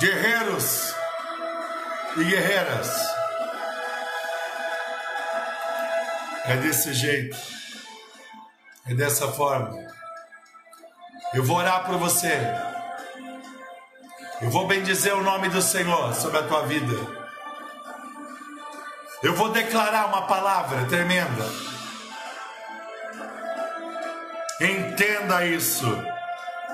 Guerreiros 0.00 0.94
e 2.16 2.24
guerreiras, 2.24 3.14
é 6.46 6.56
desse 6.56 6.92
jeito, 6.92 7.36
é 8.86 8.94
dessa 8.94 9.28
forma. 9.28 9.72
Eu 11.32 11.42
vou 11.42 11.56
orar 11.56 11.84
por 11.86 11.96
você. 11.96 12.73
Eu 14.44 14.50
vou 14.50 14.66
bendizer 14.66 15.16
o 15.16 15.22
nome 15.22 15.48
do 15.48 15.62
Senhor 15.62 16.12
sobre 16.12 16.38
a 16.38 16.42
tua 16.42 16.66
vida. 16.66 16.94
Eu 19.22 19.34
vou 19.34 19.48
declarar 19.48 20.04
uma 20.08 20.26
palavra 20.26 20.84
tremenda. 20.84 21.48
Entenda 24.60 25.46
isso 25.46 25.86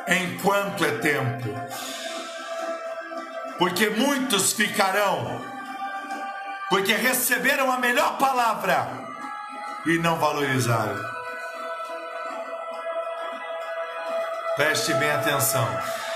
enquanto 0.08 0.84
é 0.84 0.98
tempo. 0.98 1.48
Porque 3.56 3.88
muitos 3.88 4.52
ficarão, 4.52 5.40
porque 6.68 6.92
receberam 6.92 7.70
a 7.70 7.78
melhor 7.78 8.18
palavra 8.18 8.88
e 9.86 9.96
não 9.98 10.18
valorizaram. 10.18 10.98
Preste 14.56 14.92
bem 14.94 15.12
atenção. 15.12 16.09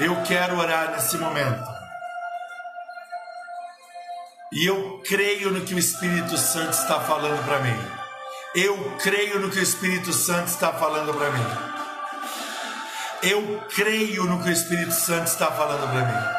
Eu 0.00 0.22
quero 0.22 0.56
orar 0.56 0.92
nesse 0.92 1.16
momento. 1.18 1.68
E 4.52 4.64
eu 4.64 5.02
creio 5.06 5.50
no 5.50 5.64
que 5.64 5.74
o 5.74 5.78
Espírito 5.78 6.36
Santo 6.36 6.70
está 6.70 7.00
falando 7.00 7.44
para 7.44 7.58
mim. 7.58 7.76
Eu 8.54 8.96
creio 9.02 9.40
no 9.40 9.50
que 9.50 9.58
o 9.58 9.62
Espírito 9.62 10.12
Santo 10.12 10.46
está 10.46 10.72
falando 10.72 11.12
para 11.12 11.30
mim. 11.32 11.44
Eu 13.24 13.60
creio 13.74 14.22
no 14.24 14.40
que 14.40 14.48
o 14.48 14.52
Espírito 14.52 14.92
Santo 14.92 15.26
está 15.26 15.50
falando 15.50 15.90
para 15.90 16.06
mim. 16.06 16.38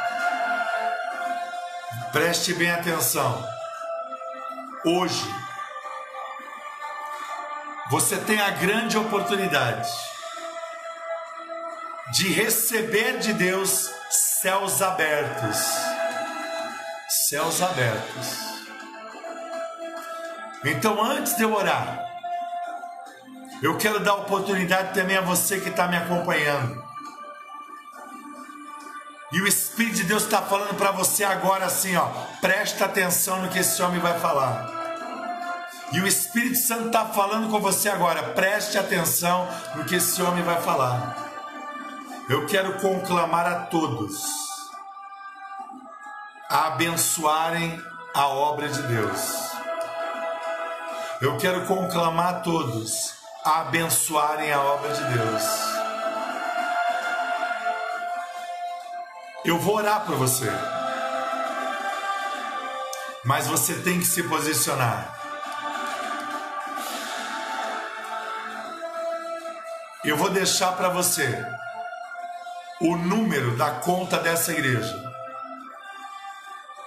Preste 2.13 2.53
bem 2.53 2.71
atenção. 2.71 3.45
Hoje, 4.85 5.29
você 7.91 8.15
tem 8.17 8.39
a 8.39 8.51
grande 8.51 8.97
oportunidade 8.97 9.89
de 12.11 12.27
receber 12.29 13.19
de 13.19 13.33
Deus 13.33 13.89
céus 14.09 14.81
abertos 14.81 15.89
céus 17.09 17.61
abertos. 17.61 18.37
Então, 20.63 21.03
antes 21.03 21.35
de 21.35 21.43
eu 21.43 21.53
orar, 21.53 22.05
eu 23.61 23.77
quero 23.77 23.99
dar 23.99 24.15
oportunidade 24.15 24.93
também 24.93 25.17
a 25.17 25.21
você 25.21 25.59
que 25.59 25.69
está 25.69 25.87
me 25.87 25.97
acompanhando. 25.97 26.83
E 29.31 29.41
o 29.41 29.47
Espírito 29.47 29.97
de 29.97 30.03
Deus 30.05 30.23
está 30.23 30.41
falando 30.41 30.75
para 30.75 30.91
você 30.91 31.23
agora 31.23 31.65
assim, 31.65 31.95
ó, 31.95 32.07
presta 32.41 32.85
atenção 32.85 33.43
no 33.43 33.49
que 33.49 33.59
esse 33.59 33.81
homem 33.81 33.99
vai 33.99 34.19
falar. 34.19 34.77
E 35.91 35.99
o 35.99 36.07
Espírito 36.07 36.57
Santo 36.57 36.87
está 36.87 37.05
falando 37.05 37.49
com 37.49 37.59
você 37.59 37.89
agora, 37.89 38.33
preste 38.33 38.77
atenção 38.77 39.47
no 39.75 39.85
que 39.85 39.95
esse 39.95 40.21
homem 40.21 40.43
vai 40.43 40.61
falar. 40.61 41.28
Eu 42.29 42.45
quero 42.45 42.79
conclamar 42.79 43.47
a 43.47 43.61
todos 43.61 44.21
a 46.47 46.67
abençoarem 46.67 47.83
a 48.13 48.27
obra 48.27 48.69
de 48.69 48.83
Deus. 48.83 49.19
Eu 51.21 51.37
quero 51.39 51.65
conclamar 51.65 52.35
a 52.35 52.39
todos 52.41 53.15
a 53.43 53.61
abençoarem 53.61 54.53
a 54.53 54.61
obra 54.61 54.93
de 54.93 55.03
Deus. 55.05 55.43
Eu 59.43 59.57
vou 59.57 59.77
orar 59.77 60.05
por 60.05 60.15
você. 60.15 60.51
Mas 63.25 63.47
você 63.47 63.73
tem 63.81 63.97
que 63.97 64.05
se 64.05 64.21
posicionar. 64.21 65.17
Eu 70.05 70.15
vou 70.15 70.29
deixar 70.29 70.73
para 70.73 70.89
você 70.89 71.43
o 72.81 72.95
número 72.95 73.55
da 73.57 73.71
conta 73.71 74.17
dessa 74.19 74.51
igreja 74.51 75.09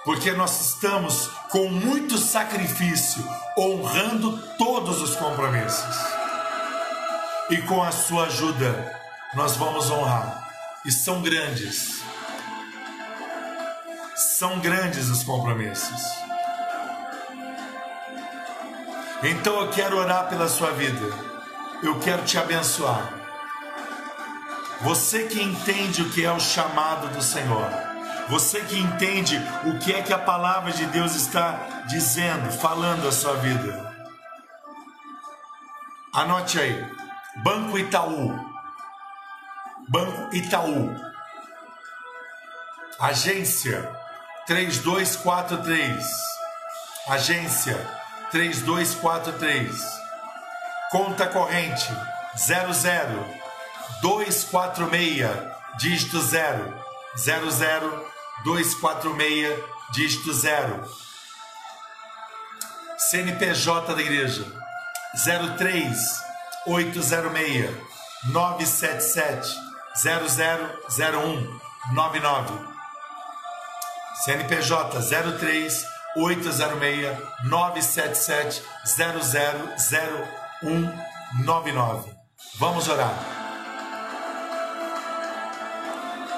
porque 0.05 0.33
nós 0.33 0.61
estamos 0.61 1.29
com 1.49 1.69
muito 1.69 2.19
sacrifício 2.19 3.25
honrando 3.57 4.37
todos 4.59 5.01
os 5.01 5.15
compromissos. 5.17 5.97
E 7.51 7.59
com 7.63 7.83
a 7.83 7.93
sua 7.93 8.25
ajuda, 8.25 9.01
nós 9.35 9.57
vamos 9.57 9.91
honrar. 9.91 10.49
E 10.85 10.91
são 10.91 11.23
grandes. 11.23 12.03
São 14.17 14.59
grandes 14.59 15.09
os 15.09 15.23
compromissos. 15.23 16.03
Então 19.23 19.61
eu 19.61 19.71
quero 19.71 19.97
orar 19.97 20.29
pela 20.29 20.49
sua 20.49 20.73
vida. 20.73 21.07
Eu 21.83 22.01
quero 22.01 22.25
te 22.25 22.39
abençoar. 22.39 23.22
Você 24.83 25.27
que 25.27 25.43
entende 25.43 26.03
o 26.03 26.11
que 26.11 26.25
é 26.25 26.33
o 26.33 26.41
chamado 26.41 27.09
do 27.09 27.23
Senhor 27.23 27.93
você 28.29 28.61
que 28.63 28.79
entende 28.79 29.37
o 29.65 29.79
que 29.79 29.93
é 29.93 30.03
que 30.03 30.13
a 30.13 30.19
palavra 30.19 30.73
de 30.73 30.87
Deus 30.87 31.15
está 31.15 31.85
dizendo, 31.87 32.51
falando 32.51 33.07
a 33.07 33.13
sua 33.13 33.35
vida. 33.35 33.93
Anote 36.15 36.59
aí. 36.59 36.91
Banco 37.43 37.79
Itaú. 37.79 38.35
Banco 39.89 40.35
Itaú. 40.35 40.97
Agência 42.99 43.91
3243. 44.47 46.07
Agência 47.09 47.77
3243. 48.31 50.01
Conta 50.91 51.27
corrente 51.27 51.89
00 52.37 53.42
246 54.01 55.53
dígito 55.79 56.21
0 56.21 56.83
00 57.17 58.13
246, 58.45 59.63
dígito 59.95 60.33
0. 60.33 60.85
CNPJ 63.11 63.95
da 63.95 64.01
igreja 64.01 64.45
03 65.59 66.23
806 66.67 67.71
977 68.33 69.57
0001 69.95 71.61
99. 71.95 72.73
CNPJ 74.25 74.73
03 75.39 75.85
806 76.17 77.19
977 77.45 78.63
0001 80.63 80.93
99. 81.45 82.15
Vamos 82.59 82.89
orar. 82.89 83.42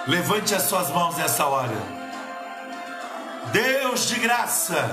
Levante 0.06 0.54
as 0.54 0.64
suas 0.64 0.90
mãos 0.90 1.16
nessa 1.16 1.46
hora. 1.46 2.04
Deus 3.52 4.08
de 4.08 4.20
graça, 4.20 4.86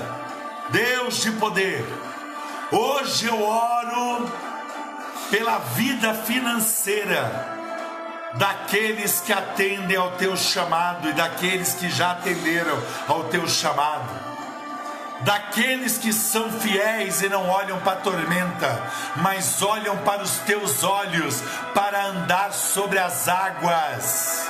Deus 0.69 1.17
de 1.21 1.31
poder, 1.31 1.85
hoje 2.71 3.25
eu 3.25 3.43
oro 3.43 4.31
pela 5.29 5.57
vida 5.57 6.13
financeira 6.13 7.59
daqueles 8.35 9.19
que 9.19 9.33
atendem 9.33 9.97
ao 9.97 10.11
teu 10.11 10.37
chamado 10.37 11.09
e 11.09 11.13
daqueles 11.13 11.73
que 11.73 11.89
já 11.89 12.11
atenderam 12.11 12.81
ao 13.09 13.25
teu 13.25 13.45
chamado, 13.49 14.07
daqueles 15.21 15.97
que 15.97 16.13
são 16.13 16.49
fiéis 16.49 17.21
e 17.21 17.27
não 17.27 17.49
olham 17.49 17.79
para 17.81 17.93
a 17.93 18.01
tormenta, 18.01 18.81
mas 19.17 19.61
olham 19.61 19.97
para 19.97 20.21
os 20.21 20.37
teus 20.37 20.85
olhos 20.85 21.41
para 21.73 22.05
andar 22.05 22.53
sobre 22.53 22.97
as 22.97 23.27
águas 23.27 24.40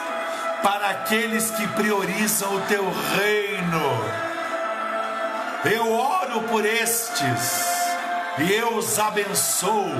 para 0.61 0.89
aqueles 0.89 1.51
que 1.51 1.67
priorizam 1.69 2.55
o 2.55 2.61
teu 2.61 2.83
reino. 3.15 4.31
Eu 5.65 5.91
oro 5.91 6.41
por 6.43 6.65
estes 6.65 7.65
e 8.39 8.51
eu 8.53 8.77
os 8.77 8.97
abençoo. 8.97 9.93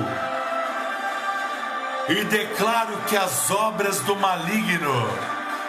E 2.08 2.24
declaro 2.24 2.96
que 3.06 3.16
as 3.16 3.50
obras 3.50 4.00
do 4.00 4.16
maligno 4.16 5.08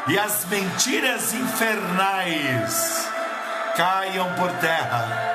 e 0.07 0.17
as 0.17 0.45
mentiras 0.45 1.33
infernais 1.33 3.07
caiam 3.75 4.33
por 4.33 4.51
terra. 4.53 5.33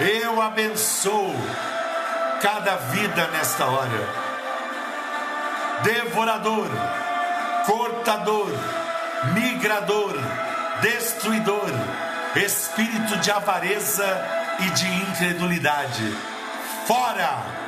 Eu 0.00 0.40
abençoo 0.40 1.34
cada 2.40 2.76
vida 2.76 3.26
nesta 3.28 3.66
hora. 3.66 4.08
Devorador, 5.82 6.68
cortador, 7.66 8.48
migrador, 9.34 10.14
destruidor, 10.80 11.70
espírito 12.36 13.16
de 13.18 13.30
avareza 13.30 14.06
e 14.60 14.70
de 14.70 14.86
incredulidade. 14.86 16.16
Fora! 16.86 17.62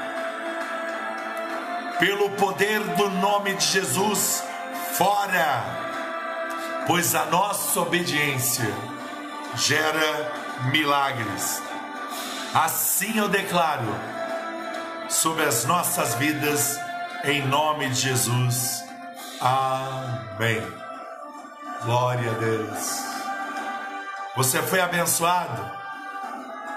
Pelo 1.98 2.30
poder 2.30 2.80
do 2.80 3.08
nome 3.08 3.54
de 3.54 3.64
Jesus, 3.64 4.42
fora! 4.94 5.62
Pois 6.86 7.14
a 7.14 7.24
nossa 7.26 7.80
obediência 7.80 8.68
gera 9.54 10.32
milagres. 10.70 11.62
Assim 12.52 13.18
eu 13.18 13.28
declaro 13.28 13.94
sobre 15.08 15.44
as 15.44 15.64
nossas 15.64 16.14
vidas, 16.14 16.78
em 17.24 17.46
nome 17.46 17.88
de 17.88 18.00
Jesus. 18.00 18.84
Amém. 19.40 20.62
Glória 21.84 22.30
a 22.30 22.34
Deus. 22.34 23.04
Você 24.36 24.62
foi 24.62 24.80
abençoado? 24.80 25.70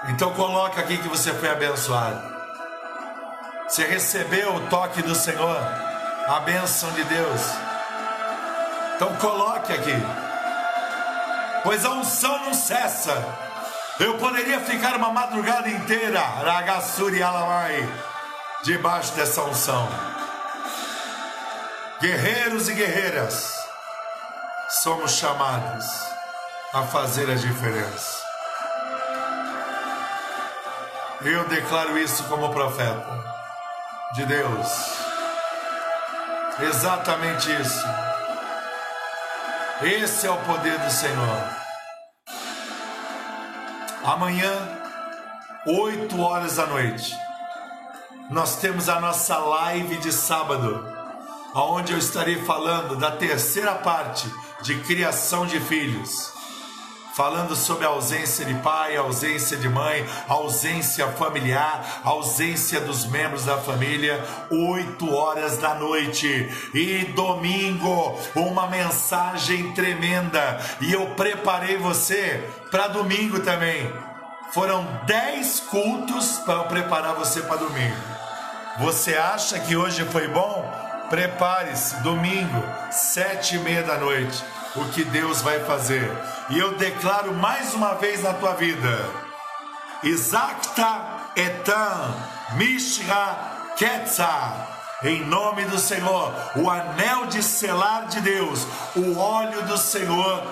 Então 0.08 0.32
coloca 0.34 0.80
aqui 0.80 0.98
que 0.98 1.08
você 1.08 1.32
foi 1.34 1.48
abençoado. 1.48 2.36
Você 3.68 3.84
recebeu 3.84 4.54
o 4.54 4.66
toque 4.68 5.02
do 5.02 5.14
Senhor, 5.14 5.58
a 6.26 6.40
bênção 6.40 6.90
de 6.92 7.04
Deus. 7.04 7.42
Então 8.96 9.14
coloque 9.16 9.72
aqui. 9.72 9.94
Pois 11.62 11.84
a 11.84 11.90
unção 11.90 12.44
não 12.44 12.54
cessa. 12.54 13.24
Eu 13.98 14.16
poderia 14.16 14.60
ficar 14.60 14.96
uma 14.96 15.10
madrugada 15.10 15.68
inteira, 15.68 16.20
Ragassuri 16.20 17.20
Alamai, 17.22 17.88
debaixo 18.62 19.12
dessa 19.14 19.42
unção. 19.42 19.88
Guerreiros 22.00 22.68
e 22.68 22.74
guerreiras, 22.74 23.54
somos 24.82 25.12
chamados 25.12 25.84
a 26.72 26.82
fazer 26.82 27.28
a 27.30 27.34
diferença. 27.34 28.22
Eu 31.22 31.48
declaro 31.48 31.98
isso 31.98 32.22
como 32.24 32.52
profeta 32.52 33.24
de 34.14 34.24
Deus. 34.26 34.68
Exatamente 36.60 37.50
isso. 37.60 37.84
Esse 39.82 40.26
é 40.26 40.30
o 40.30 40.36
poder 40.38 40.78
do 40.78 40.90
Senhor. 40.90 41.58
Amanhã, 44.04 44.52
8 45.66 46.20
horas 46.20 46.56
da 46.56 46.66
noite, 46.66 47.16
nós 48.30 48.56
temos 48.56 48.88
a 48.88 49.00
nossa 49.00 49.38
live 49.38 49.96
de 49.98 50.12
sábado, 50.12 50.97
onde 51.54 51.92
eu 51.92 51.98
estarei 51.98 52.42
falando 52.44 52.96
da 52.96 53.10
terceira 53.10 53.74
parte 53.74 54.32
de 54.62 54.76
criação 54.80 55.46
de 55.46 55.60
filhos 55.60 56.38
falando 57.18 57.56
sobre 57.56 57.84
a 57.84 57.88
ausência 57.88 58.44
de 58.44 58.54
pai, 58.62 58.96
a 58.96 59.00
ausência 59.00 59.56
de 59.56 59.68
mãe, 59.68 60.06
a 60.28 60.34
ausência 60.34 61.04
familiar, 61.08 62.00
a 62.04 62.10
ausência 62.10 62.80
dos 62.80 63.06
membros 63.06 63.44
da 63.44 63.58
família, 63.58 64.24
8 64.48 65.12
horas 65.12 65.58
da 65.58 65.74
noite. 65.74 66.48
E 66.72 67.06
domingo, 67.16 68.16
uma 68.36 68.68
mensagem 68.68 69.72
tremenda. 69.72 70.60
E 70.80 70.92
eu 70.92 71.06
preparei 71.16 71.76
você 71.76 72.48
para 72.70 72.86
domingo 72.86 73.40
também. 73.40 73.92
Foram 74.52 74.86
10 75.04 75.58
cultos 75.70 76.38
para 76.46 76.62
preparar 76.64 77.16
você 77.16 77.42
para 77.42 77.56
domingo. 77.56 77.96
Você 78.78 79.16
acha 79.16 79.58
que 79.58 79.76
hoje 79.76 80.04
foi 80.04 80.28
bom? 80.28 80.87
Prepare-se, 81.10 81.96
domingo, 82.02 82.62
sete 82.90 83.56
e 83.56 83.58
meia 83.58 83.82
da 83.82 83.96
noite 83.96 84.44
o 84.76 84.84
que 84.90 85.04
Deus 85.04 85.40
vai 85.40 85.60
fazer. 85.60 86.10
E 86.50 86.58
eu 86.58 86.76
declaro 86.76 87.32
mais 87.34 87.74
uma 87.74 87.94
vez 87.94 88.22
na 88.22 88.34
tua 88.34 88.54
vida: 88.54 89.10
Isacta 90.02 91.00
etan 91.36 92.14
mishra 92.56 93.36
ketza. 93.76 94.66
Em 95.02 95.24
nome 95.24 95.64
do 95.66 95.78
Senhor, 95.78 96.34
o 96.56 96.68
anel 96.68 97.26
de 97.26 97.40
selar 97.40 98.06
de 98.06 98.20
Deus, 98.20 98.66
o 98.96 99.16
óleo 99.16 99.62
do 99.62 99.78
Senhor 99.78 100.42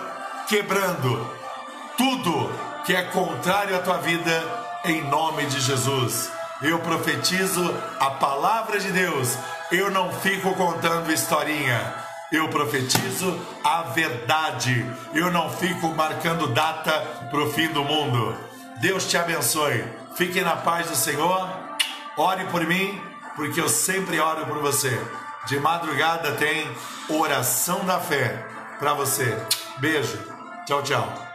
quebrando 0.47 1.29
tudo 1.99 2.53
que 2.85 2.95
é 2.95 3.03
contrário 3.03 3.75
à 3.75 3.81
tua 3.81 3.99
vida, 3.99 4.45
em 4.85 5.03
nome 5.03 5.47
de 5.47 5.61
Jesus. 5.61 6.31
Eu 6.63 6.79
profetizo 6.79 7.75
a 7.99 8.11
palavra 8.11 8.79
de 8.79 8.93
Deus, 8.93 9.37
eu 9.71 9.91
não 9.91 10.13
fico 10.13 10.55
contando 10.55 11.13
historinha 11.13 12.07
eu 12.31 12.49
profetizo 12.49 13.39
a 13.63 13.83
verdade. 13.83 14.85
Eu 15.15 15.31
não 15.31 15.51
fico 15.51 15.89
marcando 15.89 16.49
data 16.49 16.93
para 17.31 17.41
o 17.41 17.53
fim 17.53 17.69
do 17.69 17.85
mundo. 17.85 18.37
Deus 18.81 19.09
te 19.09 19.17
abençoe. 19.17 19.85
Fique 20.17 20.41
na 20.41 20.57
paz 20.57 20.89
do 20.89 20.97
Senhor. 20.97 21.49
Ore 22.17 22.45
por 22.47 22.65
mim, 22.67 23.01
porque 23.35 23.61
eu 23.61 23.69
sempre 23.69 24.19
oro 24.19 24.47
por 24.47 24.59
você. 24.59 25.01
De 25.47 25.61
madrugada 25.61 26.33
tem 26.33 26.69
oração 27.09 27.85
da 27.85 28.01
fé 28.01 28.45
para 28.79 28.95
você. 28.95 29.37
Beijo. 29.79 30.19
Tchau, 30.67 30.83
tchau. 30.83 31.26